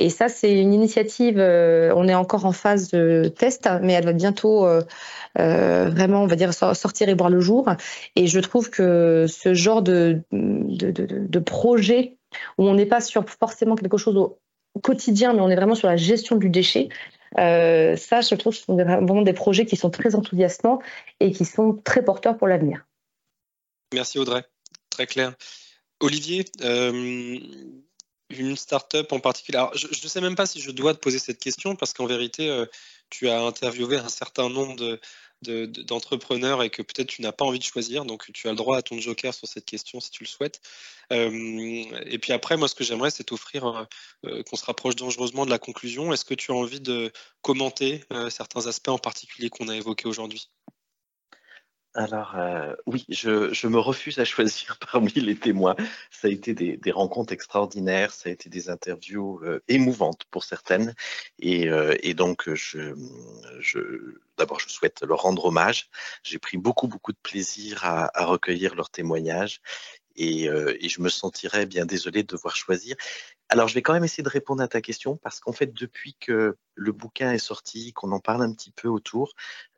Et 0.02 0.10
ça, 0.10 0.30
c'est 0.30 0.52
une 0.60 0.74
initiative, 0.74 1.38
euh, 1.38 1.94
on 1.96 2.08
est 2.08 2.16
encore 2.16 2.46
en 2.46 2.54
phase 2.54 2.90
de 2.90 3.28
test, 3.28 3.70
mais 3.84 3.94
elle 3.94 4.06
va 4.06 4.14
bientôt 4.14 4.66
euh, 4.66 4.82
euh, 5.38 5.92
vraiment, 5.92 6.24
on 6.24 6.26
va 6.26 6.36
dire, 6.36 6.56
sortir 6.56 7.08
et 7.08 7.14
voir 7.14 7.30
le 7.30 7.40
jour. 7.40 7.70
Et 8.16 8.26
je 8.26 8.40
trouve 8.40 8.72
que 8.72 9.28
ce 9.30 9.54
genre 9.54 9.84
de, 9.84 10.24
de, 10.32 11.40
projet 11.40 12.18
où 12.58 12.68
on 12.68 12.74
n'est 12.74 12.88
pas 12.88 13.00
sur 13.00 13.30
forcément 13.30 13.76
quelque 13.76 13.98
chose 13.98 14.18
au 14.18 14.40
quotidien, 14.82 15.34
mais 15.34 15.42
on 15.42 15.50
est 15.50 15.56
vraiment 15.56 15.76
sur 15.76 15.88
la 15.88 15.98
gestion 15.98 16.36
du 16.36 16.50
déchet, 16.50 16.90
ça, 17.36 18.22
je 18.22 18.34
trouve, 18.34 18.56
ce 18.56 18.64
sont 18.64 18.76
vraiment 18.76 19.22
des 19.22 19.34
projets 19.34 19.68
qui 19.68 19.76
sont 19.76 19.92
très 19.92 20.16
enthousiasmants 20.16 20.82
et 21.20 21.32
qui 21.32 21.46
sont 21.46 21.80
très 21.84 22.04
porteurs 22.04 22.38
pour 22.38 22.48
l'avenir. 22.48 22.88
Merci 23.94 24.18
Audrey, 24.18 24.44
très 24.90 25.06
clair. 25.06 25.36
Olivier, 26.00 26.46
une 28.40 28.58
start-up 28.58 29.12
en 29.12 29.20
particulier. 29.20 29.58
Alors, 29.58 29.76
je 29.76 29.88
ne 29.88 30.10
sais 30.10 30.22
même 30.22 30.36
pas 30.36 30.46
si 30.46 30.62
je 30.62 30.72
dois 30.72 30.94
te 30.94 31.00
poser 31.00 31.20
cette 31.20 31.40
question 31.40 31.76
parce 31.76 31.94
qu'en 31.94 32.06
vérité, 32.06 32.50
euh, 32.50 32.66
tu 33.10 33.30
as 33.30 33.42
interviewé 33.42 33.98
un 33.98 34.10
certain 34.10 34.50
nombre 34.50 34.76
de, 35.42 35.66
d'entrepreneurs 35.66 36.64
et 36.64 36.70
que 36.70 36.82
peut-être 36.82 37.08
tu 37.08 37.22
n'as 37.22 37.32
pas 37.32 37.46
envie 37.46 37.60
de 37.60 37.64
choisir. 37.64 38.06
Donc, 38.06 38.32
tu 38.34 38.48
as 38.48 38.52
le 38.52 38.58
droit 38.58 38.78
à 38.78 38.82
ton 38.82 39.00
joker 39.00 39.34
sur 39.34 39.48
cette 39.48 39.66
question 39.66 40.00
si 40.00 40.12
tu 40.12 40.24
le 40.24 40.30
souhaites. 40.30 40.62
Euh, 41.12 41.84
et 42.06 42.20
puis 42.20 42.32
après, 42.34 42.58
moi, 42.58 42.68
ce 42.68 42.76
que 42.76 42.84
j'aimerais, 42.84 43.12
c'est 43.12 43.26
t'offrir 43.26 43.88
euh, 44.26 44.44
qu'on 44.44 44.56
se 44.56 44.66
rapproche 44.66 44.96
dangereusement 44.96 45.46
de 45.46 45.52
la 45.52 45.60
conclusion. 45.60 46.14
Est-ce 46.14 46.26
que 46.26 46.36
tu 46.36 46.52
as 46.52 46.56
envie 46.56 46.82
de 46.82 47.12
commenter 47.42 48.04
certains 48.30 48.68
aspects 48.68 48.90
en 48.90 49.00
particulier 49.00 49.50
qu'on 49.50 49.68
a 49.68 49.76
évoqués 49.76 50.08
aujourd'hui? 50.08 50.50
Alors, 51.94 52.38
euh, 52.38 52.74
oui, 52.86 53.06
je, 53.10 53.54
je, 53.54 53.68
me 53.68 53.78
refuse 53.78 54.18
à 54.20 54.26
choisir 54.26 54.78
parmi 54.92 55.12
les 55.12 55.36
témoins. 55.36 55.76
Ça 56.10 56.30
a 56.30 56.32
été 56.32 56.54
des, 56.54 56.78
des 56.78 56.92
rencontres 56.92 57.34
extraordinaires, 57.34 58.14
ça 58.14 58.30
a 58.30 58.32
été 58.32 58.50
des 58.50 58.70
interviews 58.70 59.42
euh, 59.44 59.62
émouvantes 59.68 60.24
pour 60.32 60.46
certaines. 60.46 60.96
Et, 61.40 61.68
euh, 61.68 61.96
et 62.02 62.14
donc, 62.14 62.50
je, 62.54 62.96
je 63.60 64.16
d'abord, 64.38 64.60
je 64.62 64.70
souhaite 64.70 65.04
leur 65.04 65.24
rendre 65.24 65.46
hommage. 65.46 65.90
J'ai 66.24 66.40
pris 66.40 66.58
beaucoup, 66.58 66.88
beaucoup 66.88 67.12
de 67.12 67.18
plaisir 67.22 67.84
à, 67.84 68.10
recueillir 68.26 68.76
leurs 68.76 68.90
témoignages. 68.90 69.62
Et, 70.16 70.44
et, 70.46 70.90
je 70.90 71.02
me 71.02 71.08
sentirais 71.10 71.66
bien 71.66 71.86
désolé 71.86 72.24
de 72.24 72.28
devoir 72.28 72.56
choisir. 72.56 72.96
Alors, 73.54 73.68
je 73.68 73.74
vais 73.74 73.82
quand 73.82 73.92
même 73.92 74.06
essayer 74.06 74.24
de 74.24 74.30
répondre 74.30 74.64
à 74.64 74.70
ta 74.70 74.80
question 74.80 75.18
parce 75.18 75.42
qu'en 75.42 75.52
fait, 75.52 75.74
depuis 75.74 76.16
que 76.18 76.56
le 76.74 76.92
bouquin 76.94 77.34
est 77.34 77.38
sorti, 77.38 77.92
qu'on 77.92 78.14
en 78.14 78.22
parle 78.22 78.44
un 78.44 78.54
petit 78.54 78.72
peu 78.72 78.88
autour, 78.88 79.34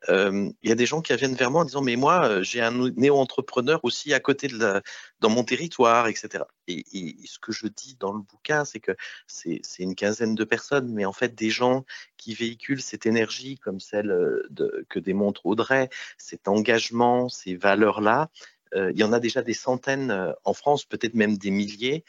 euh, 0.08 0.48
il 0.62 0.68
y 0.68 0.72
a 0.72 0.76
des 0.76 0.86
gens 0.86 1.02
qui 1.02 1.12
viennent 1.16 1.34
vers 1.34 1.50
moi 1.50 1.62
en 1.62 1.64
disant 1.64 1.82
Mais 1.82 1.96
moi, 1.96 2.24
euh, 2.24 2.42
j'ai 2.44 2.60
un 2.60 2.70
néo-entrepreneur 2.70 3.80
aussi 3.82 4.14
à 4.14 4.20
côté 4.20 4.46
de 4.46 4.58
la, 4.58 4.80
dans 5.18 5.28
mon 5.28 5.42
territoire, 5.42 6.06
etc. 6.06 6.44
Et, 6.68 6.84
ce 7.26 7.40
que 7.40 7.50
je 7.50 7.66
dis 7.66 7.96
dans 7.98 8.12
le 8.12 8.20
bouquin, 8.20 8.64
c'est 8.64 8.78
que 8.78 8.92
c'est 9.26 9.60
une 9.80 9.96
quinzaine 9.96 10.36
de 10.36 10.44
personnes, 10.44 10.92
mais 10.92 11.04
en 11.04 11.12
fait, 11.12 11.34
des 11.34 11.50
gens 11.50 11.84
qui 12.16 12.34
véhiculent 12.34 12.80
cette 12.80 13.06
énergie 13.06 13.58
comme 13.58 13.80
celle 13.80 14.12
euh, 14.12 14.86
que 14.88 15.00
démontre 15.00 15.46
Audrey, 15.46 15.88
cet 16.16 16.46
engagement, 16.46 17.28
ces 17.28 17.56
valeurs-là. 17.56 18.30
Il 18.76 18.98
y 18.98 19.04
en 19.04 19.12
a 19.12 19.20
déjà 19.20 19.40
des 19.40 19.54
centaines 19.54 20.34
en 20.42 20.52
France, 20.52 20.84
peut-être 20.84 21.14
même 21.14 21.38
des 21.38 21.52
milliers. 21.52 22.04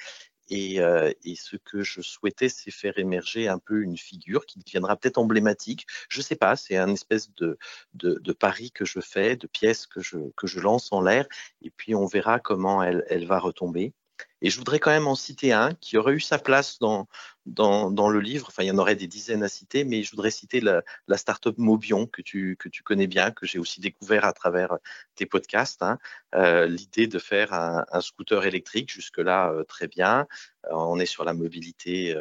Et, 0.50 0.80
euh, 0.80 1.12
et, 1.24 1.36
ce 1.36 1.58
que 1.58 1.82
je 1.82 2.02
souhaitais, 2.02 2.50
c'est 2.50 2.72
faire 2.72 2.98
émerger 2.98 3.48
un 3.48 3.60
peu 3.60 3.82
une 3.82 3.98
figure 3.98 4.46
qui 4.46 4.60
deviendra 4.60 4.96
peut-être 4.96 5.18
emblématique. 5.18 5.88
Je 6.10 6.22
sais 6.22 6.36
pas, 6.36 6.56
c'est 6.56 6.78
un 6.78 6.90
espèce 6.90 7.34
de, 7.36 7.58
de, 7.94 8.20
de, 8.20 8.34
pari 8.34 8.72
que 8.72 8.86
je 8.86 9.00
fais, 9.00 9.36
de 9.36 9.48
pièces 9.48 9.88
que 9.88 10.02
je, 10.02 10.18
que 10.38 10.48
je 10.48 10.60
lance 10.60 10.92
en 10.92 11.02
l'air, 11.02 11.28
et 11.62 11.72
puis 11.72 11.96
on 11.96 12.06
verra 12.06 12.40
comment 12.40 12.84
elle, 12.84 13.04
elle 13.10 13.26
va 13.26 13.40
retomber. 13.40 13.94
Et 14.42 14.50
je 14.50 14.58
voudrais 14.58 14.80
quand 14.80 14.92
même 14.92 15.08
en 15.08 15.16
citer 15.16 15.54
un 15.54 15.74
qui 15.74 15.98
aurait 15.98 16.14
eu 16.14 16.20
sa 16.20 16.38
place 16.38 16.78
dans, 16.80 17.08
dans, 17.46 18.10
le 18.10 18.20
livre. 18.20 18.48
Enfin, 18.50 18.64
il 18.64 18.68
y 18.68 18.72
en 18.72 18.78
aurait 18.78 18.96
des 18.96 19.08
dizaines 19.08 19.44
à 19.44 19.48
citer, 19.48 19.84
mais 19.84 20.04
je 20.04 20.12
voudrais 20.12 20.32
citer 20.32 20.62
la, 20.62 20.84
start-up 21.16 21.58
Mobion 21.58 22.06
que 22.08 22.22
tu, 22.22 22.56
que 22.58 22.70
tu 22.70 22.84
connais 22.84 23.08
bien, 23.08 23.32
que 23.32 23.46
j'ai 23.46 23.60
aussi 23.60 23.82
découvert 23.82 24.26
à 24.26 24.34
travers 24.34 24.78
tes 25.16 25.26
podcasts. 25.26 25.82
Hein. 25.82 26.00
Euh, 26.36 26.68
L'idée 26.68 27.08
de 27.08 27.20
faire 27.20 27.54
un, 27.54 27.86
scooter 28.02 28.46
électrique, 28.46 28.92
jusque-là, 28.92 29.52
euh, 29.52 29.64
très 29.64 29.88
bien. 29.88 30.28
Euh, 30.66 30.74
on 30.74 31.00
est 31.00 31.06
sur 31.06 31.24
la 31.24 31.34
mobilité 31.34 32.16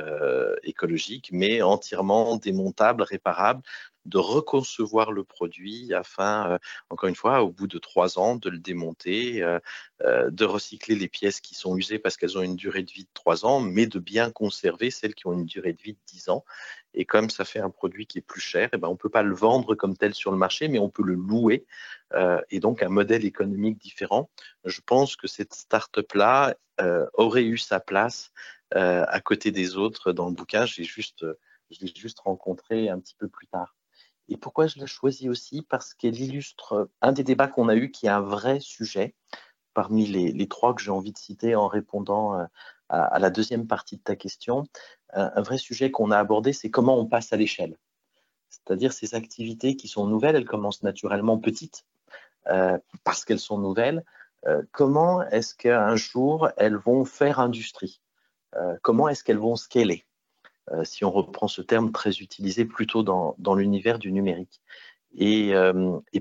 écologique, 0.63 1.31
mais 1.33 1.63
entièrement 1.63 2.37
démontable, 2.37 3.03
réparable, 3.03 3.63
de 4.07 4.19
reconcevoir 4.19 5.13
le 5.13 5.25
produit 5.25 5.95
afin, 5.95 6.53
euh, 6.53 6.59
encore 6.91 7.09
une 7.09 7.15
fois, 7.15 7.43
au 7.43 7.51
bout 7.51 7.67
de 7.67 7.79
trois 7.79 8.19
ans, 8.19 8.37
de 8.37 8.51
le 8.51 8.59
démonter, 8.59 9.43
euh, 9.43 9.59
euh, 10.03 10.31
de 10.31 10.45
recycler 10.45 10.95
les 10.95 11.09
pièces 11.09 11.41
qui 11.41 11.55
sont 11.55 11.77
usées 11.77 11.99
parce 11.99 12.17
qu'elles 12.17 12.37
ont 12.37 12.43
une 12.43 12.57
durée 12.57 12.83
de 12.83 12.91
vie 12.91 13.05
de 13.05 13.11
trois 13.15 13.47
ans, 13.47 13.61
mais 13.61 13.87
de 13.87 13.99
bien 13.99 14.31
conserver 14.31 14.91
celles 14.91 15.15
qui 15.15 15.27
ont 15.27 15.33
une 15.33 15.47
durée 15.47 15.73
de 15.73 15.81
vie 15.81 15.95
de 15.95 15.99
dix 16.07 16.29
ans. 16.29 16.45
Et 16.93 17.05
comme 17.05 17.31
ça 17.31 17.45
fait 17.45 17.61
un 17.61 17.71
produit 17.71 18.07
qui 18.07 18.19
est 18.19 18.23
plus 18.23 18.41
cher, 18.41 18.69
eh 18.73 18.77
ben, 18.77 18.89
on 18.89 18.93
ne 18.93 18.97
peut 18.97 19.09
pas 19.09 19.23
le 19.23 19.35
vendre 19.35 19.75
comme 19.75 19.97
tel 19.97 20.15
sur 20.15 20.31
le 20.31 20.37
marché, 20.37 20.69
mais 20.69 20.79
on 20.79 20.91
peut 20.91 21.03
le 21.03 21.15
louer. 21.15 21.67
Euh, 22.13 22.41
et 22.51 22.61
donc 22.61 22.83
un 22.83 22.89
modèle 22.89 23.25
économique 23.25 23.79
différent. 23.79 24.31
Je 24.65 24.81
pense 24.85 25.17
que 25.17 25.27
cette 25.27 25.55
start-up-là 25.55 26.55
euh, 26.81 27.07
aurait 27.15 27.45
eu 27.45 27.59
sa 27.59 27.81
place 27.81 28.33
à 28.77 29.21
côté 29.21 29.53
des 29.53 29.77
autres 29.77 30.11
dans 30.11 30.27
le 30.27 30.35
bouquin. 30.35 30.67
J'ai 30.67 30.83
juste, 30.83 31.25
je 31.71 31.79
l'ai 31.81 31.93
juste 31.95 32.19
rencontré 32.19 32.89
un 32.89 32.99
petit 32.99 33.15
peu 33.15 33.29
plus 33.29 33.47
tard. 33.47 33.77
Et 34.29 34.37
pourquoi 34.37 34.67
je 34.67 34.79
l'ai 34.79 34.87
choisi 34.87 35.29
aussi? 35.29 35.63
Parce 35.63 35.95
qu'elle 35.95 36.21
illustre 36.21 36.89
un 37.03 37.13
des 37.13 37.25
débats 37.25 37.49
qu'on 37.49 37.69
a 37.69 37.77
eu 37.77 37.91
qui 37.91 38.07
est 38.07 38.11
un 38.11 38.21
vrai 38.21 38.61
sujet 38.61 39.15
parmi 39.75 40.07
les, 40.07 40.49
trois 40.49 40.75
que 40.75 40.83
j'ai 40.83 40.91
envie 40.91 41.13
de 41.13 41.19
citer 41.19 41.57
en 41.57 41.67
répondant 41.67 42.39
euh, 42.39 42.45
à, 42.89 43.19
la 43.19 43.31
deuxième 43.31 43.67
partie 43.67 43.97
de 43.97 44.03
ta 44.03 44.17
question. 44.17 44.65
Un, 45.13 45.33
un 45.35 45.43
vrai 45.43 45.59
sujet 45.59 45.91
qu'on 45.91 46.11
a 46.11 46.19
abordé, 46.19 46.53
c'est 46.53 46.71
comment 46.71 46.97
on 46.97 47.07
passe 47.07 47.33
à 47.33 47.37
l'échelle. 47.37 47.77
C'est-à-dire 48.55 48.93
ces 48.93 49.15
activités 49.15 49.77
qui 49.77 49.89
sont 49.89 50.07
nouvelles, 50.07 50.37
elles 50.37 50.45
commencent 50.45 50.83
naturellement 50.83 51.39
petites 51.39 51.85
euh, 52.49 52.79
parce 53.05 53.25
qu'elles 53.25 53.41
sont 53.41 53.59
nouvelles. 53.59 54.05
Euh, 54.47 54.63
comment 54.73 55.23
est-ce 55.29 55.55
qu'un 55.55 55.97
jour 55.97 56.49
elles 56.57 56.77
vont 56.77 57.05
faire 57.05 57.41
industrie? 57.41 58.01
Euh, 58.57 58.77
Comment 58.83 59.09
est-ce 59.09 59.25
qu'elles 59.25 59.39
vont 59.39 59.57
scaler? 59.57 60.05
Si 60.83 61.05
on 61.05 61.11
reprend 61.11 61.49
ce 61.49 61.63
terme 61.63 61.93
très 61.93 62.19
utilisé 62.19 62.65
plutôt 62.65 63.03
dans, 63.03 63.55
l'univers 63.55 63.99
du 63.99 64.13
numérique. 64.13 64.61
Et, 65.17 65.53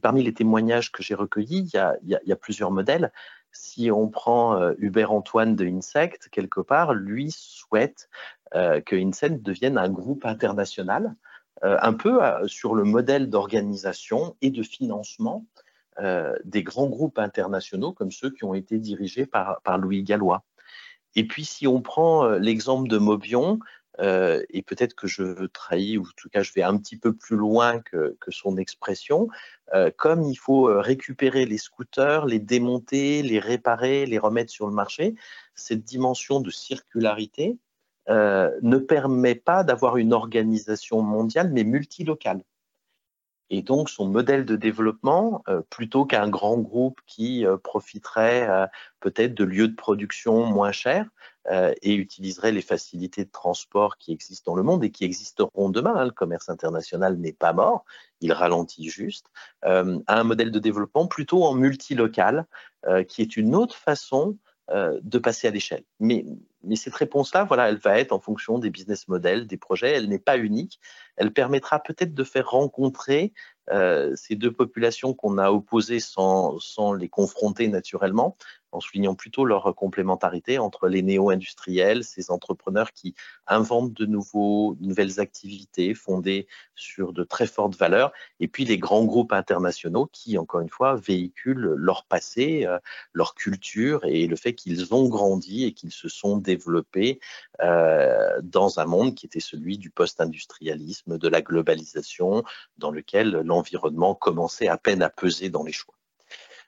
parmi 0.01 0.23
les 0.23 0.33
témoignages 0.33 0.91
que 0.91 1.03
j'ai 1.03 1.15
recueillis, 1.15 1.69
il 2.03 2.19
y, 2.25 2.31
a, 2.31 2.35
plusieurs 2.35 2.71
modèles. 2.71 3.11
Si 3.51 3.91
on 3.91 4.09
prend 4.09 4.71
Hubert 4.77 5.11
Antoine 5.11 5.55
de 5.55 5.65
Insect, 5.65 6.29
quelque 6.31 6.61
part, 6.61 6.93
lui 6.93 7.31
souhaite 7.31 8.09
que 8.51 8.95
Insect 8.95 9.41
devienne 9.41 9.77
un 9.77 9.89
groupe 9.89 10.25
international, 10.25 11.15
un 11.61 11.93
peu 11.93 12.19
sur 12.47 12.75
le 12.75 12.83
modèle 12.83 13.29
d'organisation 13.29 14.35
et 14.41 14.51
de 14.51 14.63
financement 14.63 15.45
des 16.43 16.63
grands 16.63 16.87
groupes 16.87 17.19
internationaux 17.19 17.93
comme 17.93 18.11
ceux 18.11 18.31
qui 18.31 18.43
ont 18.43 18.53
été 18.53 18.79
dirigés 18.79 19.25
par, 19.25 19.61
par 19.63 19.77
Louis 19.77 20.03
Gallois. 20.03 20.43
Et 21.15 21.27
puis, 21.27 21.45
si 21.45 21.67
on 21.67 21.81
prend 21.81 22.27
l'exemple 22.29 22.89
de 22.89 22.97
Mobion, 22.97 23.59
et 23.99 24.63
peut-être 24.65 24.95
que 24.95 25.07
je 25.07 25.45
trahis, 25.47 25.97
ou 25.97 26.03
en 26.03 26.15
tout 26.17 26.29
cas 26.29 26.41
je 26.43 26.51
vais 26.53 26.63
un 26.63 26.77
petit 26.77 26.97
peu 26.97 27.13
plus 27.13 27.35
loin 27.35 27.79
que, 27.79 28.15
son 28.29 28.57
expression, 28.57 29.27
comme 29.97 30.23
il 30.23 30.35
faut 30.35 30.63
récupérer 30.65 31.45
les 31.45 31.57
scooters, 31.57 32.25
les 32.25 32.39
démonter, 32.39 33.21
les 33.21 33.39
réparer, 33.39 34.05
les 34.05 34.17
remettre 34.17 34.51
sur 34.51 34.67
le 34.67 34.73
marché, 34.73 35.15
cette 35.55 35.83
dimension 35.83 36.39
de 36.39 36.49
circularité 36.49 37.57
ne 38.09 38.77
permet 38.77 39.35
pas 39.35 39.63
d'avoir 39.63 39.97
une 39.97 40.13
organisation 40.13 41.01
mondiale, 41.01 41.51
mais 41.53 41.63
multilocale. 41.63 42.43
Et 43.55 43.61
donc, 43.61 43.87
son 43.87 44.07
modèle 44.07 44.45
de 44.45 44.55
développement, 44.55 45.43
euh, 45.47 45.61
plutôt 45.69 46.05
qu'un 46.05 46.27
grand 46.27 46.57
groupe 46.57 46.99
qui 47.05 47.45
euh, 47.45 47.55
profiterait 47.55 48.49
euh, 48.49 48.65
peut-être 48.99 49.35
de 49.35 49.43
lieux 49.43 49.67
de 49.67 49.75
production 49.75 50.43
moins 50.43 50.71
chers 50.71 51.07
et 51.81 51.95
utiliserait 51.95 52.53
les 52.53 52.61
facilités 52.61 53.25
de 53.25 53.29
transport 53.29 53.97
qui 53.97 54.13
existent 54.13 54.53
dans 54.53 54.55
le 54.55 54.63
monde 54.63 54.81
et 54.85 54.91
qui 54.91 55.03
existeront 55.03 55.69
demain, 55.69 55.93
hein, 55.93 56.05
le 56.05 56.11
commerce 56.11 56.47
international 56.47 57.17
n'est 57.17 57.33
pas 57.33 57.51
mort, 57.51 57.83
il 58.21 58.31
ralentit 58.31 58.87
juste, 58.87 59.25
à 59.61 59.83
un 60.07 60.23
modèle 60.23 60.51
de 60.51 60.59
développement 60.59 61.05
plutôt 61.05 61.43
en 61.43 61.53
multilocal, 61.53 62.47
qui 63.09 63.21
est 63.21 63.35
une 63.35 63.55
autre 63.55 63.75
façon 63.75 64.37
de 64.69 65.17
passer 65.19 65.47
à 65.47 65.51
l'échelle. 65.51 65.83
Mais, 65.99 66.25
mais 66.63 66.75
cette 66.75 66.95
réponse-là, 66.95 67.43
voilà, 67.43 67.69
elle 67.69 67.77
va 67.77 67.99
être 67.99 68.13
en 68.13 68.19
fonction 68.19 68.59
des 68.59 68.69
business 68.69 69.07
models, 69.07 69.45
des 69.45 69.57
projets. 69.57 69.91
Elle 69.91 70.07
n'est 70.07 70.19
pas 70.19 70.37
unique. 70.37 70.79
Elle 71.17 71.33
permettra 71.33 71.79
peut-être 71.79 72.13
de 72.13 72.23
faire 72.23 72.49
rencontrer 72.49 73.33
euh, 73.69 74.13
ces 74.15 74.35
deux 74.35 74.51
populations 74.51 75.13
qu'on 75.13 75.37
a 75.37 75.51
opposées 75.51 75.99
sans, 75.99 76.59
sans, 76.59 76.93
les 76.93 77.07
confronter 77.07 77.67
naturellement, 77.69 78.35
en 78.73 78.79
soulignant 78.79 79.15
plutôt 79.15 79.45
leur 79.45 79.73
complémentarité 79.75 80.57
entre 80.57 80.87
les 80.87 81.01
néo-industriels, 81.01 82.03
ces 82.03 82.31
entrepreneurs 82.31 82.91
qui 82.91 83.13
inventent 83.47 83.93
de 83.93 84.05
nouveaux, 84.05 84.75
nouvelles 84.79 85.19
activités 85.19 85.93
fondées 85.93 86.47
sur 86.75 87.13
de 87.13 87.23
très 87.23 87.47
fortes 87.47 87.75
valeurs, 87.75 88.11
et 88.39 88.47
puis 88.47 88.65
les 88.65 88.77
grands 88.77 89.05
groupes 89.05 89.33
internationaux 89.33 90.07
qui, 90.11 90.37
encore 90.37 90.61
une 90.61 90.69
fois, 90.69 90.95
véhiculent 90.95 91.73
leur 91.75 92.05
passé, 92.05 92.65
euh, 92.65 92.79
leur 93.13 93.35
culture 93.35 94.03
et 94.05 94.27
le 94.27 94.35
fait 94.35 94.53
qu'ils 94.53 94.93
ont 94.93 95.07
grandi 95.07 95.65
et 95.65 95.73
qu'ils 95.73 95.91
se 95.91 96.09
sont 96.09 96.37
développés 96.37 97.19
euh, 97.61 98.39
dans 98.41 98.79
un 98.79 98.85
monde 98.85 99.15
qui 99.15 99.25
était 99.25 99.39
celui 99.39 99.77
du 99.77 99.89
post-industrialisme, 99.89 101.17
de 101.17 101.27
la 101.27 101.41
globalisation, 101.41 102.43
dans 102.77 102.91
lequel 102.91 103.31
l'environnement 103.31 104.15
commençait 104.15 104.67
à 104.67 104.77
peine 104.77 105.01
à 105.01 105.09
peser 105.09 105.49
dans 105.49 105.63
les 105.63 105.71
choix. 105.71 105.95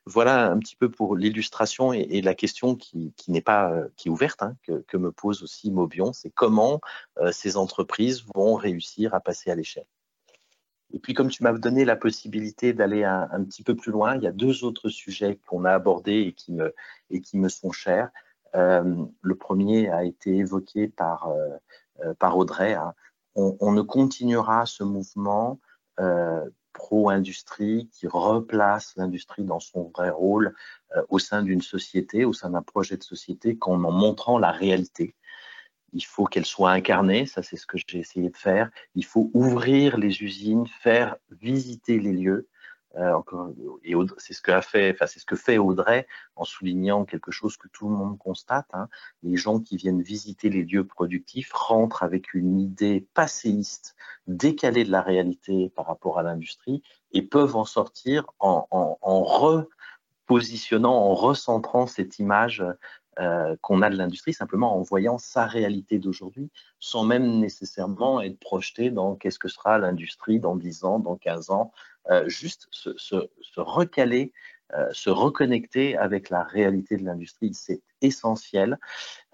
Voilà 0.07 0.51
un 0.51 0.59
petit 0.59 0.75
peu 0.75 0.89
pour 0.91 1.15
l'illustration 1.15 1.91
et, 1.91 2.21
la 2.21 2.35
question 2.35 2.75
qui, 2.75 3.11
n'est 3.27 3.41
pas 3.41 3.71
euh, 3.71 3.87
qui 3.95 4.07
est 4.07 4.11
ouverte, 4.11 4.43
hein, 4.43 4.55
que, 4.63 4.97
me 4.97 5.11
pose 5.11 5.41
aussi 5.41 5.71
Mobion, 5.71 6.13
c'est 6.13 6.29
comment 6.29 6.79
euh, 7.17 7.31
ces 7.31 7.57
entreprises 7.57 8.23
vont 8.35 8.53
réussir 8.53 9.15
à 9.15 9.19
passer 9.19 9.49
à 9.49 9.55
l'échelle. 9.55 9.87
Et 10.93 10.99
puis, 10.99 11.15
comme 11.15 11.29
tu 11.29 11.41
m'as 11.41 11.53
donné 11.53 11.85
la 11.85 11.95
possibilité 11.95 12.71
d'aller 12.71 13.03
un, 13.03 13.43
petit 13.45 13.63
peu 13.63 13.75
plus 13.75 13.91
loin, 13.91 14.15
il 14.15 14.21
y 14.21 14.27
a 14.27 14.31
deux 14.31 14.63
autres 14.63 14.89
sujets 14.89 15.39
qu'on 15.47 15.65
a 15.65 15.71
abordés 15.71 16.21
et 16.21 16.33
qui 16.33 16.53
me, 16.53 16.75
et 17.09 17.19
qui 17.19 17.37
me 17.37 17.49
sont 17.49 17.71
chers. 17.71 18.11
Euh, 18.53 19.05
le 19.21 19.35
premier 19.35 19.89
a 19.89 20.05
été 20.05 20.37
évoqué 20.37 20.87
par, 20.87 21.33
par 22.19 22.37
Audrey. 22.37 22.75
Hein. 22.75 22.93
On, 23.33 23.71
ne 23.71 23.81
continuera 23.81 24.67
ce 24.67 24.83
mouvement 24.83 25.59
pro-industrie 26.75 27.89
qui 27.93 28.05
replace 28.05 28.93
l'industrie 28.97 29.45
dans 29.45 29.61
son 29.61 29.89
vrai 29.95 30.09
rôle 30.09 30.53
euh, 30.95 31.01
au 31.09 31.19
sein 31.19 31.41
d'une 31.41 31.61
société, 31.61 32.25
au 32.25 32.33
sein 32.33 32.51
d'un 32.51 32.61
projet 32.61 32.97
de 32.97 33.03
société, 33.03 33.57
qu'en 33.57 33.83
en 33.83 33.91
montrant 33.91 34.37
la 34.37 34.51
réalité. 34.51 35.15
Il 35.93 36.05
faut 36.05 36.25
qu'elle 36.25 36.45
soit 36.45 36.71
incarnée, 36.71 37.25
ça 37.25 37.41
c'est 37.41 37.55
ce 37.55 37.65
que 37.65 37.77
j'ai 37.87 37.99
essayé 37.99 38.29
de 38.29 38.35
faire. 38.37 38.69
Il 38.93 39.05
faut 39.05 39.31
ouvrir 39.33 39.97
les 39.97 40.21
usines, 40.21 40.67
faire 40.67 41.15
visiter 41.31 41.97
les 41.99 42.11
lieux, 42.11 42.49
et 43.83 43.93
c'est 44.17 44.33
ce 44.33 45.25
que 45.25 45.35
fait, 45.35 45.57
Audrey 45.57 46.07
en 46.35 46.45
soulignant 46.45 47.05
quelque 47.05 47.31
chose 47.31 47.57
que 47.57 47.67
tout 47.67 47.89
le 47.89 47.95
monde 47.95 48.17
constate. 48.17 48.67
Hein. 48.73 48.87
Les 49.23 49.35
gens 49.37 49.59
qui 49.59 49.77
viennent 49.77 50.01
visiter 50.01 50.49
les 50.49 50.63
lieux 50.63 50.85
productifs 50.85 51.51
rentrent 51.53 52.03
avec 52.03 52.33
une 52.33 52.59
idée 52.59 53.05
passéiste, 53.13 53.95
décalée 54.27 54.83
de 54.83 54.91
la 54.91 55.01
réalité 55.01 55.69
par 55.75 55.87
rapport 55.87 56.19
à 56.19 56.23
l'industrie, 56.23 56.83
et 57.11 57.21
peuvent 57.21 57.55
en 57.55 57.65
sortir 57.65 58.25
en, 58.39 58.65
repositionnant, 59.01 60.93
en 60.93 61.13
recentrant 61.15 61.87
cette 61.87 62.19
image 62.19 62.63
euh, 63.19 63.55
qu'on 63.61 63.81
a 63.81 63.89
de 63.89 63.95
l'industrie, 63.95 64.33
simplement 64.33 64.77
en 64.77 64.81
voyant 64.81 65.17
sa 65.17 65.45
réalité 65.45 65.99
d'aujourd'hui, 65.99 66.51
sans 66.79 67.05
même 67.05 67.39
nécessairement 67.39 68.19
être 68.21 68.37
projeté 68.39 68.91
dans 68.91 69.15
qu'est-ce 69.15 69.39
que 69.39 69.47
sera 69.47 69.77
l'industrie 69.77 70.41
dans 70.41 70.57
10 70.57 70.83
ans, 70.83 70.99
dans 70.99 71.15
15 71.15 71.49
ans, 71.49 71.71
euh, 71.73 71.94
juste 72.27 72.67
se, 72.71 72.89
recaler, 73.57 74.31
euh, 74.73 74.89
se 74.93 75.09
reconnecter 75.09 75.97
avec 75.97 76.29
la 76.29 76.43
réalité 76.43 76.97
de 76.97 77.05
l'industrie, 77.05 77.53
c'est 77.53 77.81
essentiel. 78.01 78.77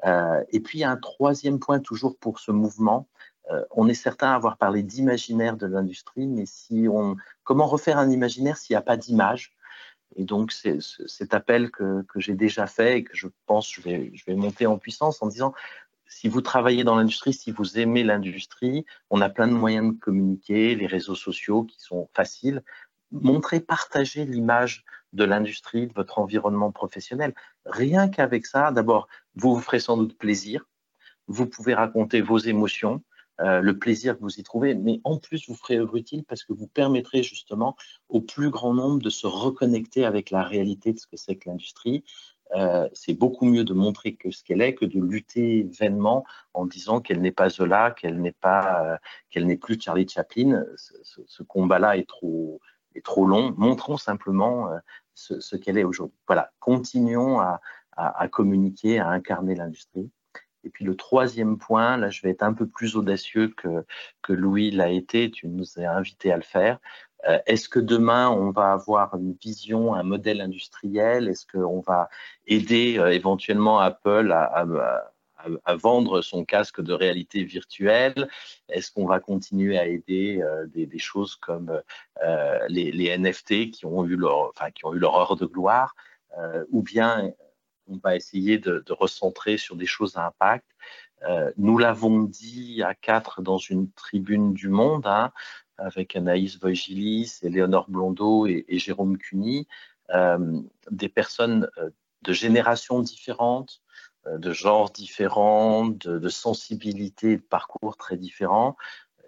Euh, 0.06 0.44
et 0.50 0.60
puis, 0.60 0.84
un 0.84 0.98
troisième 0.98 1.60
point 1.60 1.80
toujours 1.80 2.18
pour 2.18 2.40
ce 2.40 2.52
mouvement, 2.52 3.08
on 3.72 3.90
est 3.90 3.94
certain 3.94 4.32
avoir 4.32 4.56
parlé 4.56 4.82
d'imaginaire 4.82 5.58
de 5.58 5.66
l'industrie, 5.66 6.26
mais 6.26 6.46
si 6.46 6.88
on, 6.90 7.18
comment 7.44 7.68
refaire 7.68 7.98
un 7.98 8.10
imaginaire 8.10 8.56
s'il 8.56 8.76
n'y 8.76 8.78
a 8.78 8.82
pas 8.82 8.96
d'image? 8.96 9.54
Et 10.16 10.24
donc, 10.24 10.54
c'est 10.54 10.78
cet 10.80 11.34
appel 11.34 11.70
que, 11.70 12.06
j'ai 12.16 12.36
déjà 12.36 12.66
fait 12.66 13.00
et 13.00 13.04
que 13.04 13.16
je 13.16 13.28
pense 13.48 13.70
je 13.74 13.82
vais 13.82 14.36
monter 14.36 14.68
en 14.68 14.78
puissance 14.78 15.22
en 15.22 15.28
disant 15.28 15.54
si 16.12 16.28
vous 16.28 16.42
travaillez 16.42 16.84
dans 16.84 16.96
l'industrie, 16.96 17.34
si 17.34 17.52
vous 17.52 17.80
aimez 17.80 18.04
l'industrie, 18.04 18.86
on 19.10 19.22
a 19.22 19.30
plein 19.30 19.48
de 19.48 19.54
moyens 19.54 19.94
de 19.94 20.00
communiquer, 20.00 20.76
les 20.76 20.86
réseaux 20.86 21.16
sociaux 21.16 21.64
qui 21.64 21.80
sont 21.80 22.10
faciles. 22.14 22.64
Montrez, 23.12 23.62
partagez 23.62 24.26
l'image 24.26 24.84
de 25.14 25.24
l'industrie, 25.24 25.88
de 25.88 25.94
votre 25.94 26.20
environnement 26.20 26.72
professionnel. 26.72 27.34
Rien 27.66 28.10
qu'avec 28.10 28.46
ça, 28.46 28.72
d'abord, 28.72 29.08
vous 29.36 29.56
vous 29.56 29.62
ferez 29.62 29.80
sans 29.80 29.96
doute 29.96 30.18
plaisir. 30.18 30.66
Vous 31.28 31.48
pouvez 31.48 31.74
raconter 31.74 32.20
vos 32.20 32.38
émotions, 32.38 33.02
euh, 33.40 33.62
le 33.62 33.80
plaisir 33.80 34.18
que 34.18 34.22
vous 34.22 34.38
y 34.38 34.44
trouvez, 34.44 34.76
mais 34.76 35.00
en 35.06 35.18
plus, 35.18 35.48
vous 35.48 35.56
ferez 35.56 35.78
œuvre 35.78 35.96
utile 35.96 36.26
parce 36.26 36.44
que 36.44 36.52
vous 36.52 36.68
permettrez 36.68 37.24
justement 37.24 37.78
au 38.10 38.20
plus 38.20 38.50
grand 38.50 38.74
nombre 38.74 39.02
de 39.02 39.10
se 39.10 39.28
reconnecter 39.28 40.04
avec 40.04 40.30
la 40.30 40.44
réalité 40.44 40.92
de 40.92 41.00
ce 41.00 41.08
que 41.08 41.16
c'est 41.16 41.38
que 41.38 41.50
l'industrie, 41.50 42.04
euh, 42.56 42.90
c'est 42.94 43.14
beaucoup 43.14 43.46
mieux 43.46 43.64
de 43.64 43.74
montrer 43.74 44.16
que 44.16 44.32
ce 44.32 44.44
qu'elle 44.44 44.62
est 44.62 44.76
que 44.76 44.86
de 44.86 45.00
lutter 45.00 45.68
vainement 45.80 46.26
en 46.54 46.66
disant 46.66 47.00
qu'elle 47.00 47.22
n'est 47.22 47.32
pas 47.32 47.50
Zola, 47.50 47.92
qu'elle 47.92 48.22
n'est 48.22 48.34
pas, 48.34 48.86
euh, 48.86 48.98
qu'elle 49.30 49.46
n'est 49.46 49.58
plus 49.58 49.80
Charlie 49.80 50.08
Chaplin. 50.08 50.66
Ce, 50.76 51.44
combat-là 51.44 51.98
est 51.98 52.08
trop, 52.08 52.60
est 52.96 53.06
trop 53.06 53.26
long. 53.26 53.54
Montrons 53.58 53.98
simplement 53.98 54.72
euh, 54.72 54.78
ce, 55.14 55.56
qu'elle 55.56 55.78
est 55.78 55.84
aujourd'hui. 55.84 56.18
Voilà, 56.28 56.52
continuons 56.60 57.40
à, 57.40 57.62
à, 57.96 58.28
communiquer, 58.28 59.00
à 59.00 59.10
incarner 59.10 59.56
l'industrie. 59.56 60.10
Et 60.64 60.70
puis 60.70 60.86
le 60.86 60.96
troisième 60.96 61.58
point, 61.58 61.98
là 61.98 62.10
je 62.10 62.22
vais 62.22 62.30
être 62.30 62.44
un 62.44 62.54
peu 62.54 62.68
plus 62.68 62.96
audacieux 62.96 63.48
que, 63.50 63.84
que 64.22 64.34
Louis 64.34 64.70
l'a 64.72 64.90
été, 64.90 65.32
tu 65.32 65.48
nous 65.48 65.80
as 65.80 65.90
invité 65.90 66.32
à 66.32 66.38
le 66.38 66.44
faire, 66.44 66.80
est-ce 67.46 67.70
que 67.70 67.80
demain, 67.80 68.30
on 68.30 68.52
va 68.52 68.72
avoir 68.72 69.16
une 69.16 69.34
vision, 69.34 69.94
un 69.94 70.04
modèle 70.04 70.42
industriel? 70.42 71.28
Est-ce 71.28 71.46
qu'on 71.46 71.80
va 71.82 72.10
aider 72.48 72.98
euh, 72.98 73.12
éventuellement 73.12 73.80
Apple 73.80 74.32
à, 74.32 74.66
vendre 75.76 76.22
son 76.22 76.46
casque 76.46 76.82
de 76.82 76.94
réalité 76.94 77.44
virtuelle? 77.44 78.30
Est-ce 78.70 78.92
qu'on 78.92 79.06
va 79.06 79.20
continuer 79.20 79.78
à 79.78 79.88
aider 79.88 80.40
euh, 80.42 80.68
des, 80.68 81.00
choses 81.00 81.36
comme 81.36 81.82
les, 82.70 83.18
NFT 83.18 83.72
qui 83.72 83.86
ont 83.86 84.06
eu 84.06 84.16
leur, 84.16 84.54
heure 84.56 85.36
de 85.36 85.46
gloire? 85.46 85.96
Ou 86.70 86.82
bien 86.82 87.32
on 87.88 87.98
va 87.98 88.16
essayer 88.16 88.58
de, 88.58 88.84
recentrer 88.90 89.58
sur 89.58 89.76
des 89.76 89.88
choses 89.88 90.16
à 90.16 90.28
impact? 90.28 90.66
Nous 91.58 91.78
l'avons 91.78 92.24
dit 92.24 92.84
à 92.84 92.94
quatre 92.94 93.42
dans 93.42 93.58
une 93.58 93.92
tribune 93.92 94.54
du 94.54 94.70
Monde, 94.70 95.08
hein, 95.08 95.32
avec 95.82 96.16
Anaïs 96.16 96.60
Voigilis, 96.60 97.40
Léonore 97.44 97.90
Blondeau 97.90 98.48
et, 98.48 98.66
Jérôme 98.70 99.18
Cuny, 99.18 99.68
euh, 100.14 100.62
des 100.90 101.10
personnes 101.10 101.70
euh, 101.78 101.90
de 102.24 102.34
générations 102.34 103.00
différentes, 103.02 103.82
de 104.28 104.54
genres 104.54 104.92
différents, 104.92 105.86
de, 105.86 106.20
de 106.20 106.30
sensibilités, 106.30 107.38
de 107.38 107.42
parcours 107.42 107.98
très 107.98 108.18
différents. 108.18 108.78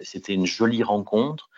C'était 0.01 0.35
une 0.35 0.45
jolie 0.45 0.83
rencontre. 0.83 1.49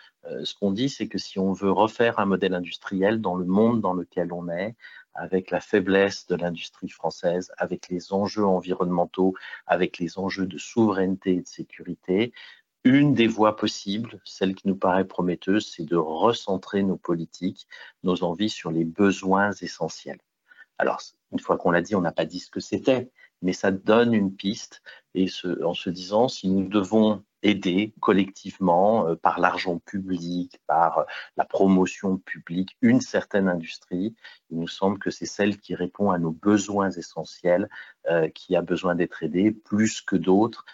ce 0.42 0.54
qu'on 0.54 0.72
dit, 0.72 0.88
c'est 0.88 1.06
que 1.06 1.18
si 1.18 1.38
on 1.38 1.52
veut 1.52 1.70
refaire 1.70 2.18
un 2.18 2.24
modèle 2.24 2.54
industriel 2.54 3.20
dans 3.20 3.34
le 3.34 3.44
monde 3.44 3.82
dans 3.82 3.92
lequel 3.92 4.32
on 4.32 4.48
est, 4.48 4.74
avec 5.16 5.50
la 5.50 5.60
faiblesse 5.60 6.26
de 6.26 6.36
l'industrie 6.36 6.88
française, 6.88 7.52
avec 7.58 7.88
les 7.88 8.12
enjeux 8.12 8.44
environnementaux, 8.46 9.34
avec 9.66 9.98
les 9.98 10.18
enjeux 10.18 10.46
de 10.46 10.58
souveraineté 10.58 11.34
et 11.34 11.42
de 11.42 11.48
sécurité, 11.48 12.32
une 12.86 13.14
des 13.14 13.26
voies 13.26 13.56
possibles, 13.56 14.20
celle 14.24 14.54
qui 14.54 14.68
nous 14.68 14.76
paraît 14.76 15.04
prometteuse, 15.04 15.72
c'est 15.74 15.84
de 15.84 15.96
recentrer 15.96 16.84
nos 16.84 16.96
politiques, 16.96 17.66
nos 18.04 18.22
envies 18.22 18.48
sur 18.48 18.70
les 18.70 18.84
besoins 18.84 19.50
essentiels. 19.60 20.20
Alors, 20.78 21.02
une 21.32 21.40
fois 21.40 21.58
qu'on 21.58 21.72
l'a 21.72 21.82
dit, 21.82 21.96
on 21.96 22.00
n'a 22.00 22.12
pas 22.12 22.26
dit 22.26 22.38
ce 22.38 22.48
que 22.48 22.60
c'était, 22.60 23.10
mais 23.42 23.52
ça 23.52 23.72
donne 23.72 24.14
une 24.14 24.32
piste. 24.32 24.82
Et 25.14 25.26
en 25.64 25.74
se 25.74 25.90
disant, 25.90 26.28
si 26.28 26.48
nous 26.48 26.68
devons 26.68 27.24
aider 27.46 27.94
collectivement 28.00 29.08
euh, 29.08 29.14
par 29.14 29.38
l'argent 29.38 29.78
public, 29.78 30.60
par 30.66 30.98
euh, 30.98 31.04
la 31.36 31.44
promotion 31.44 32.18
publique, 32.18 32.76
une 32.82 33.00
certaine 33.00 33.48
industrie. 33.48 34.16
Il 34.50 34.58
nous 34.58 34.68
semble 34.68 34.98
que 34.98 35.10
c'est 35.10 35.26
celle 35.26 35.58
qui 35.58 35.74
répond 35.74 36.10
à 36.10 36.18
nos 36.18 36.32
besoins 36.32 36.90
essentiels, 36.90 37.68
euh, 38.10 38.28
qui 38.28 38.56
a 38.56 38.62
besoin 38.62 38.96
d'être 38.96 39.22
aidée 39.22 39.52
plus 39.52 40.00
que 40.00 40.16
d'autres 40.16 40.64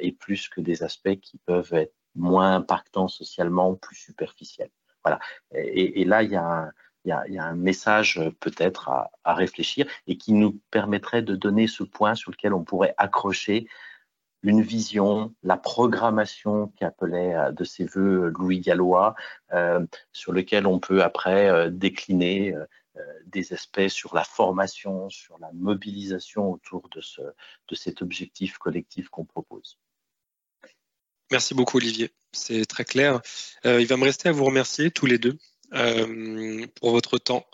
et 0.00 0.12
plus 0.12 0.48
que 0.48 0.60
des 0.60 0.82
aspects 0.82 1.20
qui 1.20 1.38
peuvent 1.44 1.74
être 1.74 1.94
moins 2.14 2.56
impactants 2.56 3.08
socialement, 3.08 3.74
plus 3.74 3.96
superficiels. 3.96 4.70
Voilà. 5.04 5.20
Et, 5.52 6.04
là, 6.04 6.22
il 6.22 6.30
y 6.30 6.36
a 6.36 6.72
un, 7.44 7.54
message 7.54 8.20
peut-être 8.40 8.88
à, 8.88 9.34
réfléchir 9.34 9.86
et 10.06 10.16
qui 10.16 10.32
nous 10.32 10.58
permettrait 10.70 11.22
de 11.22 11.36
donner 11.36 11.66
ce 11.66 11.84
point 11.84 12.14
sur 12.14 12.30
lequel 12.30 12.54
on 12.54 12.64
pourrait 12.64 12.94
accrocher 12.96 13.68
une 14.42 14.62
vision, 14.62 15.34
la 15.42 15.56
programmation 15.56 16.72
qu'appelait 16.76 17.34
euh, 17.34 17.52
de 17.52 17.64
ses 17.64 17.84
voeux 17.84 18.32
Louis 18.38 18.60
Gallois, 18.60 19.14
euh, 19.52 19.84
sur 20.12 20.32
lequel 20.32 20.66
on 20.66 20.78
peut 20.78 21.02
après 21.02 21.48
euh, 21.48 21.70
décliner 21.70 22.54
des 23.26 23.52
aspects 23.52 23.86
sur 23.86 24.12
la 24.12 24.24
formation, 24.24 25.08
sur 25.08 25.38
la 25.38 25.52
mobilisation 25.52 26.50
autour 26.50 26.88
de, 26.88 27.00
ce, 27.00 27.20
de 27.20 27.74
cet 27.76 28.02
objectif 28.02 28.58
collectif 28.58 29.08
qu'on 29.08 29.24
propose. 29.24 29.78
Merci 31.30 31.54
beaucoup 31.54 31.76
Olivier, 31.76 32.10
c'est 32.32 32.64
très 32.64 32.84
clair. 32.84 33.20
il 33.64 33.86
va 33.86 33.96
me 33.96 34.02
rester 34.02 34.30
à 34.30 34.32
vous 34.32 34.44
remercier 34.44 34.90
tous 34.90 35.06
les 35.06 35.18
deux 35.18 35.38
pour 35.70 36.90
votre 36.90 37.18
temps. 37.18 37.46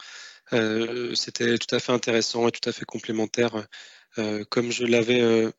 C'était 0.51 1.59
tout 1.59 1.75
à 1.75 1.79
fait 1.79 1.93
intéressant 1.93 2.49
et 2.49 2.51
tout 2.51 2.67
à 2.67 2.73
fait 2.73 2.87
complémentaire. 2.87 3.67
comme 4.49 4.71
je 4.73 4.87
l'avais 4.87 5.53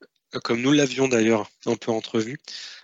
comme 0.44 0.62
nous 0.62 0.72
l'avions 0.72 1.08
d'ailleurs 1.08 1.50
un 1.66 1.76
peu 1.76 1.92
entrevu. 1.92 2.40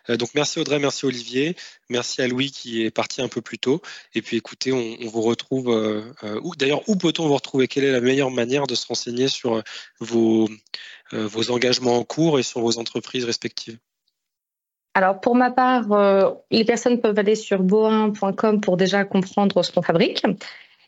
Euh, 0.10 0.18
donc 0.18 0.30
merci 0.36 0.60
Audrey, 0.60 0.80
merci 0.80 1.06
Olivier, 1.06 1.56
merci 1.90 2.22
à 2.22 2.28
Louis 2.28 2.52
qui 2.52 2.84
est 2.84 2.92
parti 2.92 3.22
un 3.22 3.28
peu 3.28 3.42
plus 3.42 3.60
tôt. 3.60 3.82
Et 4.16 4.22
puis 4.22 4.38
écoutez, 4.38 4.72
on, 4.72 4.98
vous 5.08 5.22
retrouve, 5.22 5.70
euh, 5.70 6.02
euh, 6.24 6.40
d'ailleurs, 6.58 6.88
où 6.88 6.96
peut-on 6.96 7.28
vous 7.28 7.34
retrouver? 7.34 7.68
Quelle 7.68 7.84
est 7.84 7.92
la 7.92 8.02
meilleure 8.02 8.32
manière 8.32 8.68
de 8.68 8.76
se 8.76 8.88
renseigner 8.88 9.28
sur 9.28 9.64
vos, 10.00 10.50
vos 11.12 11.52
engagements 11.52 11.98
en 11.98 12.04
cours 12.04 12.40
et 12.40 12.44
sur 12.44 12.62
vos 12.62 12.78
entreprises 12.78 13.26
respectives? 13.26 13.78
Alors 14.94 15.22
pour 15.22 15.36
ma 15.36 15.52
part, 15.52 15.86
les 16.52 16.66
personnes 16.66 17.00
peuvent 17.00 17.18
aller 17.18 17.36
sur 17.36 17.60
boin.com 17.60 18.60
pour 18.60 18.76
déjà 18.76 19.06
comprendre 19.06 19.64
ce 19.64 19.72
qu'on 19.72 19.82
fabrique. 19.82 20.26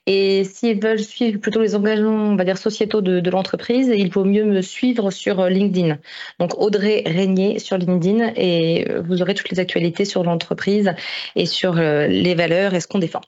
Et 0.06 0.44
s'ils 0.44 0.82
veulent 0.82 1.00
suivre 1.00 1.40
plutôt 1.40 1.62
les 1.62 1.76
engagements, 1.76 2.32
on 2.32 2.36
va 2.36 2.44
dire, 2.44 2.58
sociétaux 2.58 3.00
de, 3.00 3.30
l'entreprise, 3.30 3.88
il 3.88 4.12
vaut 4.12 4.26
mieux 4.26 4.44
me 4.44 4.62
suivre 4.62 5.12
sur 5.12 5.40
euh, 5.40 5.50
LinkedIn. 5.50 5.98
Donc 6.40 6.60
Audrey 6.60 7.04
Régnier 7.06 7.60
sur 7.60 7.78
LinkedIn 7.78 8.34
et 8.36 8.90
euh, 8.90 9.02
vous 9.02 9.22
aurez 9.22 9.34
toutes 9.34 9.50
les 9.50 9.60
actualités 9.60 10.04
sur 10.04 10.24
l'entreprise 10.24 10.94
et 11.36 11.46
sur 11.46 11.78
euh, 11.78 12.08
les 12.08 12.36
valeurs 12.36 12.74
et 12.74 12.82
ce 12.82 12.88
qu'on 12.88 13.00
défend. 13.00 13.22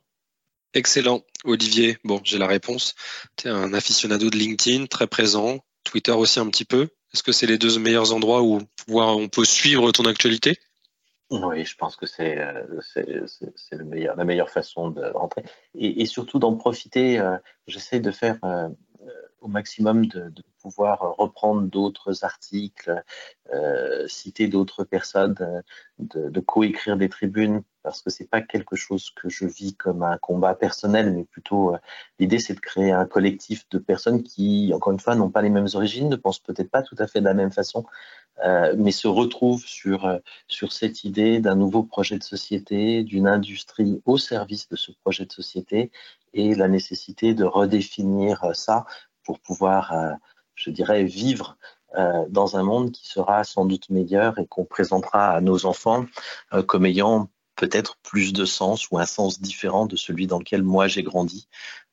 Excellent. 0.74 1.22
Olivier, 1.46 1.98
bon, 2.04 2.20
j'ai 2.26 2.38
la 2.38 2.48
réponse. 2.48 2.96
Tu 3.38 3.48
es 3.48 3.52
un 3.52 3.74
aficionado 3.74 4.30
de 4.30 4.38
LinkedIn, 4.38 4.88
très 4.88 5.08
présent. 5.08 5.60
Twitter 5.86 6.12
aussi 6.12 6.40
un 6.40 6.50
petit 6.50 6.66
peu. 6.66 6.90
Est-ce 7.14 7.24
que 7.24 7.32
c'est 7.32 7.48
les 7.48 7.58
deux 7.58 7.80
meilleurs 7.80 8.14
endroits 8.14 8.42
où 8.42 8.60
on 8.90 9.28
peut 9.30 9.46
suivre 9.46 9.94
ton 9.94 10.04
actualité? 10.04 10.58
Oui, 11.32 11.66
je 11.66 11.76
pense 11.76 11.96
que 11.96 12.06
c'est 12.06 12.38
euh, 12.40 12.64
la 13.72 14.26
meilleure 14.26 14.50
façon 14.50 14.90
de 14.90 15.04
rentrer. 15.14 15.44
Et, 15.74 16.06
surtout 16.06 16.38
d'en 16.38 16.56
profiter, 16.56 17.20
euh, 17.20 17.38
j'essaie 17.68 18.00
de 18.00 18.12
faire 18.12 18.38
euh, 18.44 18.70
au 19.42 19.48
maximum 19.48 20.06
de, 20.06 20.32
pouvoir 20.60 21.16
reprendre 21.18 21.62
d'autres 21.68 22.24
articles, 22.26 23.04
citer 24.08 24.48
d'autres 24.48 24.84
personnes, 24.84 25.36
de, 26.00 26.40
coécrire 26.40 26.98
des 26.98 27.08
tribunes, 27.08 27.62
parce 27.84 28.02
que 28.02 28.10
c'est 28.10 28.28
pas 28.28 28.42
quelque 28.42 28.76
chose 28.76 29.12
que 29.12 29.30
je 29.30 29.46
vis 29.46 29.76
comme 29.76 30.02
un 30.02 30.18
combat 30.18 30.56
personnel, 30.56 31.14
mais 31.14 31.24
plutôt 31.24 31.76
l'idée 32.18 32.40
c'est 32.40 32.56
de 32.56 32.60
créer 32.60 32.92
un 32.92 33.06
collectif 33.06 33.70
de 33.70 33.78
personnes 33.78 34.24
qui, 34.24 34.72
encore 34.74 34.92
une 34.92 35.00
fois, 35.00 35.14
n'ont 35.14 35.30
pas 35.30 35.44
les 35.44 35.52
mêmes 35.52 35.70
origines, 35.76 36.10
ne 36.10 36.16
pensent 36.16 36.40
peut-être 36.40 36.72
pas 36.72 36.82
tout 36.82 36.96
à 36.98 37.06
fait 37.06 37.20
de 37.20 37.26
la 37.26 37.36
même 37.36 37.52
façon, 37.52 37.86
euh, 38.44 38.76
mais 38.78 38.92
se 38.92 39.08
retrouve 39.08 39.64
sur, 39.66 40.06
euh, 40.06 40.18
sur 40.48 40.74
cette 40.74 41.04
idée 41.06 41.40
d'un 41.40 41.56
nouveau 41.56 41.84
projet 41.84 42.18
de 42.18 42.24
société, 42.24 43.04
d'une 43.04 43.28
industrie 43.28 44.02
au 44.06 44.18
service 44.18 44.68
de 44.68 44.76
ce 44.76 44.92
projet 44.92 45.26
de 45.26 45.32
société 45.32 45.92
et 46.34 46.54
la 46.54 46.68
nécessité 46.68 47.34
de 47.34 47.46
redéfinir 47.46 48.44
euh, 48.44 48.54
ça 48.54 48.86
pour 49.24 49.40
pouvoir, 49.40 49.92
je 50.54 50.70
dirais, 50.70 51.04
vivre 51.04 51.58
dans 52.30 52.58
un 52.58 52.62
monde 52.62 52.92
qui 52.92 53.08
sera 53.08 53.44
sans 53.44 53.66
doute 53.66 53.90
meilleur 53.90 54.38
et 54.38 54.46
qu'on 54.46 54.66
présentera 54.66 55.32
à 55.32 55.42
nos 55.42 55.66
enfants 55.66 56.06
comme 56.68 56.86
ayant 56.86 57.28
peut-être 57.56 57.98
plus 58.04 58.34
de 58.34 58.46
sens 58.46 58.90
ou 58.92 59.00
un 59.00 59.06
sens 59.06 59.40
différent 59.40 59.86
de 59.86 59.96
celui 59.96 60.28
dans 60.28 60.40
lequel 60.40 60.64
moi 60.64 60.88
j'ai 60.88 61.04
grandi, 61.04 61.48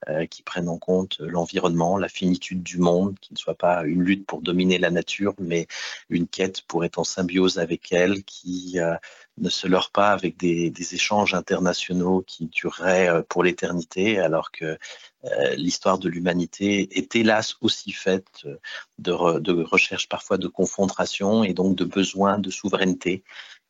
euh, 0.08 0.26
qui 0.26 0.42
prenne 0.42 0.68
en 0.68 0.78
compte 0.78 1.18
l'environnement, 1.20 1.96
la 1.96 2.08
finitude 2.08 2.62
du 2.62 2.78
monde, 2.78 3.16
qui 3.20 3.32
ne 3.32 3.38
soit 3.38 3.54
pas 3.54 3.84
une 3.84 4.02
lutte 4.02 4.26
pour 4.26 4.42
dominer 4.42 4.78
la 4.78 4.90
nature, 4.90 5.34
mais 5.38 5.68
une 6.10 6.26
quête 6.26 6.62
pour 6.62 6.84
être 6.84 6.98
en 6.98 7.04
symbiose 7.04 7.58
avec 7.58 7.92
elle, 7.92 8.24
qui 8.24 8.80
euh, 8.80 8.96
ne 9.38 9.48
se 9.48 9.68
leurre 9.68 9.92
pas 9.92 10.10
avec 10.10 10.36
des, 10.36 10.72
échanges 10.94 11.34
internationaux 11.34 12.24
qui 12.26 12.46
dureraient 12.46 13.08
euh, 13.08 13.22
pour 13.28 13.44
l'éternité, 13.44 14.18
alors 14.18 14.50
que 14.50 14.76
l'histoire 15.56 15.98
de 15.98 16.08
l'humanité 16.08 16.98
est 16.98 17.14
hélas 17.14 17.54
aussi 17.60 17.92
faite 17.92 18.44
de, 18.98 19.38
de 19.38 19.62
recherche 19.62 20.08
parfois 20.08 20.36
de 20.36 20.48
confrontation 20.48 21.44
et 21.44 21.54
donc 21.54 21.76
de 21.76 21.84
besoin 21.84 22.40
de 22.40 22.50
souveraineté. 22.50 23.22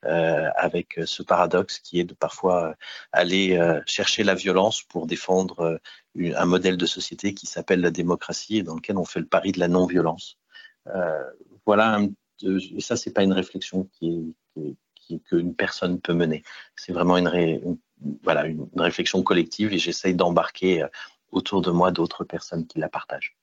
Euh, 0.04 0.50
avec 0.56 0.98
ce 1.04 1.22
paradoxe 1.22 1.78
qui 1.78 2.00
est 2.00 2.04
de 2.04 2.14
parfois 2.14 2.70
euh, 2.70 2.74
aller 3.12 3.56
euh, 3.56 3.80
chercher 3.86 4.24
la 4.24 4.34
violence 4.34 4.82
pour 4.82 5.06
défendre 5.06 5.80
un 6.18 6.44
modèle 6.44 6.76
de 6.76 6.86
société 6.86 7.34
qui 7.34 7.46
s'appelle 7.46 7.80
la 7.80 7.92
démocratie 7.92 8.58
et 8.58 8.62
dans 8.64 8.74
lequel 8.74 8.96
on 8.96 9.04
fait 9.04 9.20
le 9.20 9.26
pari 9.26 9.52
de 9.52 9.60
la 9.60 9.68
non-violence. 9.68 10.38
voilà, 11.64 12.00
et 12.42 12.80
ça, 12.80 12.96
c'est 12.96 13.12
pas 13.12 13.22
une 13.22 13.32
réflexion 13.32 13.88
qui 13.92 14.34
qu'une 15.28 15.54
personne 15.54 16.00
peut 16.00 16.14
mener. 16.14 16.42
C'est 16.74 16.92
vraiment 16.92 17.16
une, 17.16 17.78
voilà, 18.22 18.46
une, 18.46 18.66
réflexion 18.76 19.22
collective 19.22 19.72
et 19.72 19.78
j'essaye 19.78 20.14
d'embarquer 20.14 20.86
autour 21.30 21.60
de 21.62 21.70
moi 21.70 21.92
d'autres 21.92 22.24
personnes 22.24 22.66
qui 22.66 22.78
la 22.78 22.88
partagent. 22.88 23.36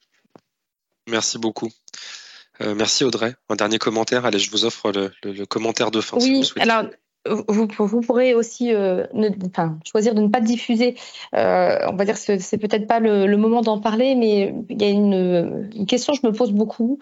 Merci 1.08 1.38
beaucoup. 1.38 1.70
Euh, 2.62 2.76
merci 2.76 3.04
Audrey. 3.04 3.36
Un 3.50 3.56
dernier 3.56 3.78
commentaire. 3.78 4.26
Allez, 4.26 4.40
je 4.40 4.52
vous 4.52 4.66
offre 4.66 4.92
le, 4.92 5.46
commentaire 5.46 5.92
de 5.92 6.02
fin. 6.02 6.18
Oui, 6.18 6.44
alors 6.60 6.84
vous, 7.26 7.68
vous, 7.78 8.02
pourrez 8.02 8.34
aussi 8.34 8.74
euh, 8.74 9.06
choisir 9.90 10.16
de 10.16 10.22
ne 10.22 10.30
pas 10.30 10.40
diffuser. 10.40 10.96
Euh, 11.36 11.78
on 11.88 11.96
va 11.96 12.06
dire 12.06 12.16
que 12.16 12.40
c'est 12.40 12.58
peut-être 12.58 12.88
pas 12.88 13.00
le, 13.00 13.36
moment 13.36 13.62
d'en 13.62 13.80
parler, 13.80 14.16
mais 14.16 14.54
il 14.70 14.82
y 14.82 14.86
a 14.86 14.90
une, 14.90 15.86
question 15.88 16.14
que 16.14 16.20
je 16.22 16.28
me 16.28 16.34
pose 16.34 16.52
beaucoup. 16.52 17.00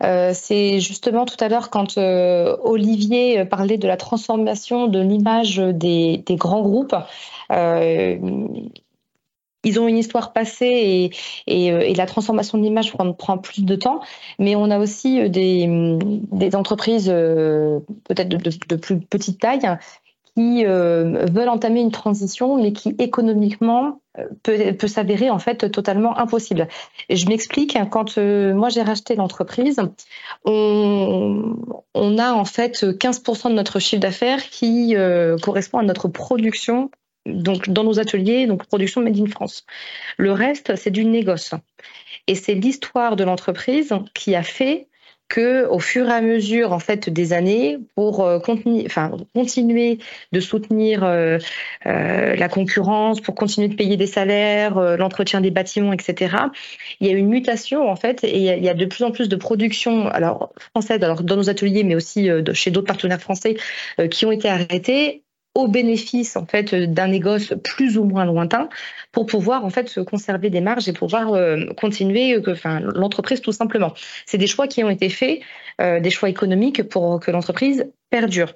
c'est 0.00 0.80
justement 0.80 1.24
tout 1.24 1.36
à 1.40 1.48
l'heure 1.48 1.70
quand 1.70 1.98
Olivier 1.98 3.44
parlait 3.44 3.78
de 3.78 3.88
la 3.88 3.96
transformation 3.96 4.86
de 4.86 5.00
l'image 5.00 5.56
des, 5.58 6.22
des, 6.26 6.36
grands 6.36 6.62
groupes 6.62 6.96
ils 9.64 9.78
ont 9.80 9.88
une 9.88 9.98
histoire 9.98 10.32
passée 10.32 11.10
et, 11.46 11.72
euh, 11.72 11.92
la 11.94 12.06
transformation 12.06 12.58
de 12.58 12.62
l'image 12.62 12.92
prend, 12.92 13.38
plus 13.38 13.64
de 13.64 13.76
temps, 13.76 14.00
mais 14.38 14.56
on 14.56 14.70
a 14.70 14.78
aussi 14.78 15.20
euh, 15.20 15.28
des, 15.28 16.56
entreprises 16.56 17.10
euh, 17.12 17.80
peut-être 18.04 18.28
de, 18.28 18.76
plus 18.76 19.00
petite 19.00 19.40
taille 19.40 19.76
qui 20.36 20.64
veulent 20.64 21.48
entamer 21.48 21.80
une 21.80 21.90
transition, 21.90 22.62
mais 22.62 22.72
qui 22.72 22.94
économiquement 22.98 24.00
peut, 24.44 24.86
s'avérer 24.86 25.28
en 25.28 25.40
fait 25.40 25.70
totalement 25.70 26.16
impossible. 26.16 26.68
Je 27.10 27.26
m'explique, 27.26 27.76
quand 27.90 28.16
moi 28.16 28.68
j'ai 28.68 28.82
racheté 28.82 29.16
l'entreprise, 29.16 29.80
on, 30.44 31.56
a 32.18 32.32
en 32.32 32.44
fait 32.44 32.84
15% 32.84 33.48
de 33.48 33.54
notre 33.54 33.80
chiffre 33.80 34.00
d'affaires 34.00 34.48
qui 34.48 34.94
correspond 35.42 35.78
à 35.78 35.82
notre 35.82 36.08
production 36.08 36.90
donc 37.26 37.68
dans 37.68 37.84
nos 37.84 37.98
ateliers, 37.98 38.46
donc 38.46 38.66
production 38.66 39.00
Made 39.00 39.18
in 39.18 39.26
France. 39.26 39.64
Le 40.16 40.32
reste, 40.32 40.76
c'est 40.76 40.90
du 40.90 41.04
négoce. 41.04 41.54
Et 42.26 42.34
c'est 42.34 42.54
l'histoire 42.54 43.16
de 43.16 43.24
l'entreprise 43.24 43.92
qui 44.14 44.34
a 44.34 44.42
fait 44.42 44.88
que 45.30 45.66
au 45.68 45.78
fur 45.78 46.08
et 46.08 46.12
à 46.12 46.20
mesure 46.20 46.72
en 46.72 46.80
fait 46.80 47.08
des 47.08 47.32
années 47.32 47.78
pour 47.94 48.22
euh, 48.22 48.40
continuer 48.40 49.98
de 50.32 50.40
soutenir 50.40 51.04
euh, 51.04 51.38
euh, 51.86 52.34
la 52.34 52.48
concurrence 52.48 53.20
pour 53.20 53.36
continuer 53.36 53.68
de 53.68 53.76
payer 53.76 53.96
des 53.96 54.08
salaires 54.08 54.80
l'entretien 54.96 55.40
des 55.40 55.52
bâtiments 55.52 55.92
etc 55.92 56.36
il 56.98 57.06
y 57.06 57.10
a 57.10 57.16
une 57.16 57.28
mutation 57.28 57.88
en 57.88 57.94
fait 57.94 58.24
et 58.24 58.38
il 58.38 58.64
y, 58.64 58.68
a, 58.68 58.74
de 58.74 58.84
plus 58.86 59.04
en 59.04 59.12
plus 59.12 59.28
de 59.28 59.36
production 59.36 60.08
alors 60.08 60.52
française 60.74 61.00
alors 61.04 61.22
dans 61.22 61.36
nos 61.36 61.48
ateliers 61.48 61.84
mais 61.84 61.94
aussi 61.94 62.28
chez 62.52 62.72
d'autres 62.72 62.88
partenaires 62.88 63.20
français 63.20 63.56
qui 64.10 64.26
ont 64.26 64.32
été 64.32 64.48
arrêtés 64.48 65.22
au 65.54 65.66
bénéfice 65.66 66.36
en 66.36 66.46
fait 66.46 66.74
d'un 66.74 67.08
négoce 67.08 67.54
plus 67.64 67.98
ou 67.98 68.04
moins 68.04 68.24
lointain 68.24 68.68
pour 69.10 69.26
pouvoir 69.26 69.64
en 69.64 69.70
fait 69.70 69.88
se 69.88 70.00
conserver 70.00 70.48
des 70.48 70.60
marges 70.60 70.88
et 70.88 70.92
pouvoir 70.92 71.32
euh, 71.34 71.66
continuer 71.76 72.34
euh, 72.34 72.40
que 72.40 72.52
enfin 72.52 72.80
l'entreprise 72.80 73.40
tout 73.40 73.52
simplement. 73.52 73.92
C'est 74.26 74.38
des 74.38 74.46
choix 74.46 74.68
qui 74.68 74.84
ont 74.84 74.90
été 74.90 75.08
faits, 75.08 75.40
euh, 75.80 75.98
des 75.98 76.10
choix 76.10 76.28
économiques 76.28 76.88
pour 76.88 77.18
que 77.18 77.32
l'entreprise 77.32 77.90
perdure. 78.10 78.54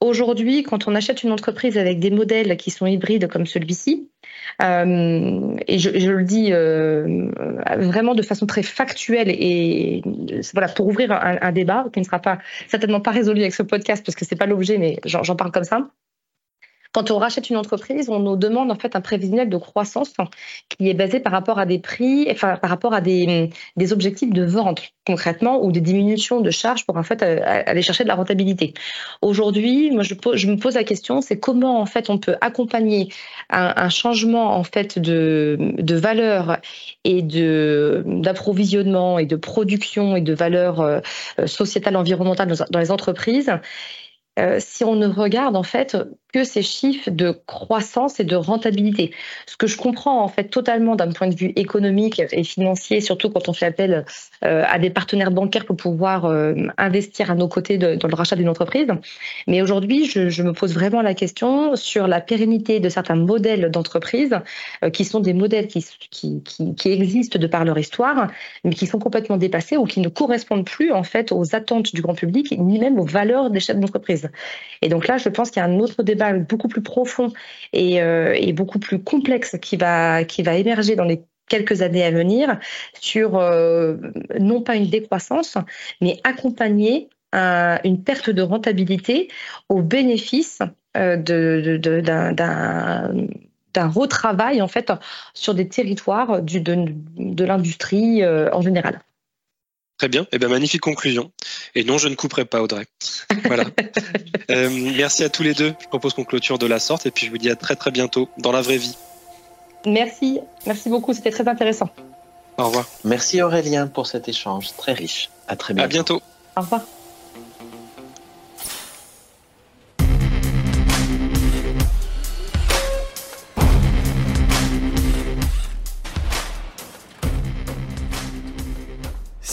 Aujourd'hui, 0.00 0.62
quand 0.62 0.88
on 0.88 0.94
achète 0.94 1.22
une 1.22 1.32
entreprise 1.32 1.78
avec 1.78 2.00
des 2.00 2.10
modèles 2.10 2.56
qui 2.56 2.70
sont 2.70 2.86
hybrides 2.86 3.28
comme 3.28 3.46
celui-ci, 3.46 4.10
et 4.58 5.78
je, 5.78 5.98
je, 5.98 6.10
le 6.10 6.24
dis 6.24 6.50
vraiment 6.50 8.14
de 8.14 8.22
façon 8.22 8.46
très 8.46 8.62
factuelle 8.62 9.28
et, 9.28 10.02
voilà 10.54 10.68
pour 10.68 10.86
ouvrir 10.86 11.12
un, 11.12 11.36
un, 11.42 11.52
débat 11.52 11.86
qui 11.92 12.00
ne 12.00 12.04
sera 12.04 12.20
pas 12.20 12.38
certainement 12.66 13.00
pas 13.00 13.10
résolu 13.10 13.40
avec 13.40 13.52
ce 13.52 13.62
podcast 13.62 14.02
parce 14.06 14.16
que 14.16 14.24
c'est 14.24 14.36
pas 14.36 14.46
l'objet, 14.46 14.78
mais 14.78 14.98
j'en 15.04 15.36
parle 15.36 15.52
comme 15.52 15.64
ça. 15.64 15.90
Quand 16.96 17.10
on 17.10 17.18
rachète 17.18 17.50
une 17.50 17.58
entreprise, 17.58 18.08
on 18.08 18.20
nous 18.20 18.36
demande 18.36 18.72
en 18.72 18.74
fait 18.74 18.96
un 18.96 19.02
prévisionnel 19.02 19.50
de 19.50 19.58
croissance 19.58 20.14
qui 20.70 20.88
est 20.88 20.94
basé 20.94 21.20
par 21.20 21.30
rapport 21.30 21.58
à 21.58 21.66
des 21.66 21.78
prix, 21.78 22.26
enfin 22.30 22.56
par 22.56 22.70
rapport 22.70 22.94
à 22.94 23.02
des, 23.02 23.50
des 23.76 23.92
objectifs 23.92 24.32
de 24.32 24.42
vente 24.42 24.80
concrètement 25.04 25.62
ou 25.62 25.72
des 25.72 25.82
diminutions 25.82 26.40
de 26.40 26.50
charges 26.50 26.86
pour 26.86 26.96
en 26.96 27.02
fait 27.02 27.22
euh, 27.22 27.38
aller 27.44 27.82
chercher 27.82 28.04
de 28.04 28.08
la 28.08 28.14
rentabilité. 28.14 28.72
Aujourd'hui, 29.20 29.90
moi 29.90 30.04
je, 30.04 30.14
me 30.46 30.56
pose 30.56 30.74
la 30.74 30.84
question, 30.84 31.20
c'est 31.20 31.38
comment 31.38 31.82
en 31.82 31.84
fait 31.84 32.08
on 32.08 32.16
peut 32.16 32.36
accompagner 32.40 33.12
un, 33.50 33.74
un 33.76 33.90
changement 33.90 34.56
en 34.56 34.64
fait 34.64 34.98
de, 34.98 35.58
de 35.60 35.94
valeur 35.96 36.60
et 37.04 37.20
de 37.20 38.04
d'approvisionnement 38.06 39.18
et 39.18 39.26
de 39.26 39.36
production 39.36 40.16
et 40.16 40.22
de 40.22 40.32
valeur 40.32 40.80
euh, 40.80 41.00
sociétale 41.44 41.96
environnementale 41.96 42.54
dans 42.70 42.80
les 42.80 42.90
entreprises 42.90 43.52
euh, 44.38 44.58
si 44.60 44.84
on 44.84 44.96
ne 44.96 45.06
regarde 45.06 45.56
en 45.56 45.62
fait 45.62 45.96
que 46.36 46.44
ces 46.44 46.60
chiffres 46.60 47.08
de 47.10 47.30
croissance 47.46 48.20
et 48.20 48.24
de 48.24 48.36
rentabilité. 48.36 49.14
Ce 49.46 49.56
que 49.56 49.66
je 49.66 49.78
comprends 49.78 50.22
en 50.22 50.28
fait 50.28 50.44
totalement 50.44 50.94
d'un 50.94 51.10
point 51.10 51.28
de 51.28 51.34
vue 51.34 51.54
économique 51.56 52.20
et 52.30 52.44
financier, 52.44 53.00
surtout 53.00 53.30
quand 53.30 53.48
on 53.48 53.54
fait 53.54 53.64
appel 53.64 54.04
euh, 54.44 54.62
à 54.68 54.78
des 54.78 54.90
partenaires 54.90 55.30
bancaires 55.30 55.64
pour 55.64 55.78
pouvoir 55.78 56.26
euh, 56.26 56.52
investir 56.76 57.30
à 57.30 57.34
nos 57.34 57.48
côtés 57.48 57.78
dans 57.78 58.06
le 58.06 58.14
rachat 58.14 58.36
d'une 58.36 58.50
entreprise. 58.50 58.88
Mais 59.46 59.62
aujourd'hui, 59.62 60.04
je, 60.04 60.42
me 60.42 60.52
pose 60.52 60.74
vraiment 60.74 61.00
la 61.00 61.14
question 61.14 61.74
sur 61.74 62.06
la 62.06 62.20
pérennité 62.20 62.80
de 62.80 62.90
certains 62.90 63.16
modèles 63.16 63.70
d'entreprise 63.70 64.34
qui 64.92 65.06
sont 65.06 65.20
des 65.20 65.32
modèles 65.32 65.68
qui, 65.68 65.86
qui, 66.10 66.92
existent 66.92 67.38
de 67.38 67.46
par 67.46 67.64
leur 67.64 67.78
histoire, 67.78 68.28
mais 68.62 68.74
qui 68.74 68.86
sont 68.86 68.98
complètement 68.98 69.38
dépassés 69.38 69.78
ou 69.78 69.84
qui 69.84 70.00
ne 70.00 70.08
correspondent 70.10 70.66
plus 70.66 70.92
en 70.92 71.02
fait 71.02 71.32
aux 71.32 71.54
attentes 71.54 71.94
du 71.94 72.02
grand 72.02 72.14
public 72.14 72.54
ni 72.58 72.78
même 72.78 72.98
aux 73.00 73.06
valeurs 73.06 73.48
des 73.48 73.60
chefs 73.60 73.78
d'entreprise. 73.78 74.28
Et 74.82 74.90
donc 74.90 75.08
là, 75.08 75.16
je 75.16 75.30
pense 75.30 75.50
qu'il 75.50 75.62
y 75.62 75.64
a 75.64 75.68
un 75.68 75.78
autre 75.80 76.02
débat 76.02 76.25
beaucoup 76.34 76.68
plus 76.68 76.82
profond 76.82 77.32
et, 77.72 78.02
euh, 78.02 78.52
beaucoup 78.52 78.78
plus 78.78 79.02
complexe 79.02 79.56
qui 79.60 79.76
va, 79.76 80.22
émerger 80.38 80.96
dans 80.96 81.04
les 81.04 81.22
quelques 81.48 81.82
années 81.82 82.04
à 82.04 82.10
venir 82.10 82.58
sur 83.00 83.36
euh, 83.36 83.96
non 84.40 84.62
pas 84.62 84.74
une 84.76 84.88
décroissance, 84.88 85.56
mais 86.00 86.18
accompagner 86.24 87.08
une 87.32 88.02
perte 88.02 88.30
de 88.30 88.40
rentabilité 88.40 89.28
au 89.68 89.82
bénéfice 89.82 90.60
euh, 90.96 91.16
d'un 93.74 93.88
retravail 93.88 94.62
en 94.62 94.68
fait 94.68 94.90
sur 95.34 95.54
des 95.54 95.68
territoires 95.68 96.40
de 96.40 97.44
l'industrie 97.44 98.24
en 98.26 98.62
général. 98.62 99.00
Très 99.98 100.08
bien, 100.08 100.22
et 100.24 100.28
eh 100.32 100.38
bien 100.38 100.48
magnifique 100.48 100.82
conclusion. 100.82 101.32
Et 101.74 101.82
non, 101.82 101.96
je 101.96 102.08
ne 102.08 102.14
couperai 102.14 102.44
pas 102.44 102.60
Audrey. 102.60 102.84
Voilà. 103.44 103.64
euh, 104.50 104.68
merci 104.70 105.24
à 105.24 105.30
tous 105.30 105.42
les 105.42 105.54
deux. 105.54 105.72
Je 105.80 105.86
propose 105.86 106.12
qu'on 106.12 106.24
clôture 106.24 106.58
de 106.58 106.66
la 106.66 106.78
sorte 106.78 107.06
et 107.06 107.10
puis 107.10 107.26
je 107.26 107.30
vous 107.30 107.38
dis 107.38 107.48
à 107.48 107.56
très 107.56 107.76
très 107.76 107.90
bientôt 107.90 108.28
dans 108.36 108.52
la 108.52 108.60
vraie 108.60 108.76
vie. 108.76 108.96
Merci, 109.86 110.40
merci 110.66 110.90
beaucoup, 110.90 111.14
c'était 111.14 111.30
très 111.30 111.48
intéressant. 111.48 111.88
Au 112.58 112.64
revoir. 112.64 112.86
Merci 113.04 113.40
Aurélien 113.40 113.86
pour 113.86 114.06
cet 114.06 114.28
échange 114.28 114.74
très 114.76 114.92
riche. 114.92 115.30
À 115.48 115.56
très 115.56 115.72
bientôt. 115.72 115.84
À 115.84 115.88
bientôt. 115.88 116.22
Au 116.56 116.60
revoir. 116.60 116.82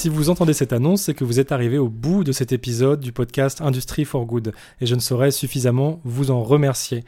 Si 0.04 0.10
vous 0.10 0.30
entendez 0.30 0.52
cette 0.52 0.74
annonce, 0.74 1.04
c'est 1.04 1.14
que 1.14 1.24
vous 1.24 1.40
êtes 1.40 1.54
arrivé 1.54 1.78
au 1.78 1.88
bout 1.88 2.26
de 2.26 2.34
cet 2.34 2.52
épisode 2.52 3.00
du 3.00 3.14
podcast 3.14 3.62
Industry 3.62 4.04
for 4.04 4.26
Good, 4.26 4.52
et 4.82 4.86
je 4.86 4.96
ne 4.96 5.00
saurais 5.00 5.32
suffisamment 5.32 6.02
vous 6.04 6.30
en 6.30 6.44
remercier. 6.44 7.06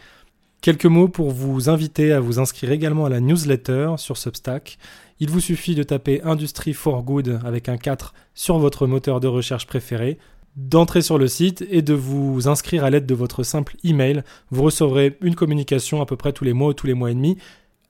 Quelques 0.61 0.85
mots 0.85 1.09
pour 1.09 1.31
vous 1.31 1.67
inviter 1.67 2.13
à 2.13 2.21
vous 2.21 2.39
inscrire 2.39 2.71
également 2.71 3.03
à 3.03 3.09
la 3.09 3.19
newsletter 3.19 3.95
sur 3.97 4.15
Substack. 4.15 4.77
Il 5.19 5.29
vous 5.29 5.41
suffit 5.41 5.75
de 5.75 5.83
taper 5.83 6.21
Industry 6.23 6.71
for 6.71 7.03
Good 7.03 7.41
avec 7.43 7.67
un 7.67 7.75
4 7.75 8.13
sur 8.33 8.59
votre 8.59 8.87
moteur 8.87 9.19
de 9.19 9.27
recherche 9.27 9.67
préféré, 9.67 10.17
d'entrer 10.55 11.01
sur 11.01 11.17
le 11.17 11.27
site 11.27 11.65
et 11.69 11.81
de 11.81 11.93
vous 11.93 12.47
inscrire 12.47 12.85
à 12.85 12.89
l'aide 12.89 13.05
de 13.05 13.13
votre 13.13 13.43
simple 13.43 13.75
email. 13.83 14.23
Vous 14.51 14.63
recevrez 14.63 15.17
une 15.19 15.35
communication 15.35 16.01
à 16.01 16.05
peu 16.05 16.15
près 16.15 16.31
tous 16.31 16.45
les 16.45 16.53
mois 16.53 16.69
ou 16.69 16.73
tous 16.73 16.87
les 16.87 16.93
mois 16.93 17.11
et 17.11 17.15
demi. 17.15 17.35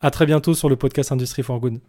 À 0.01 0.09
très 0.09 0.25
bientôt 0.25 0.55
sur 0.55 0.67
le 0.67 0.77
podcast 0.77 1.11
Industry 1.11 1.43
for 1.43 1.59
Good. 1.59 1.79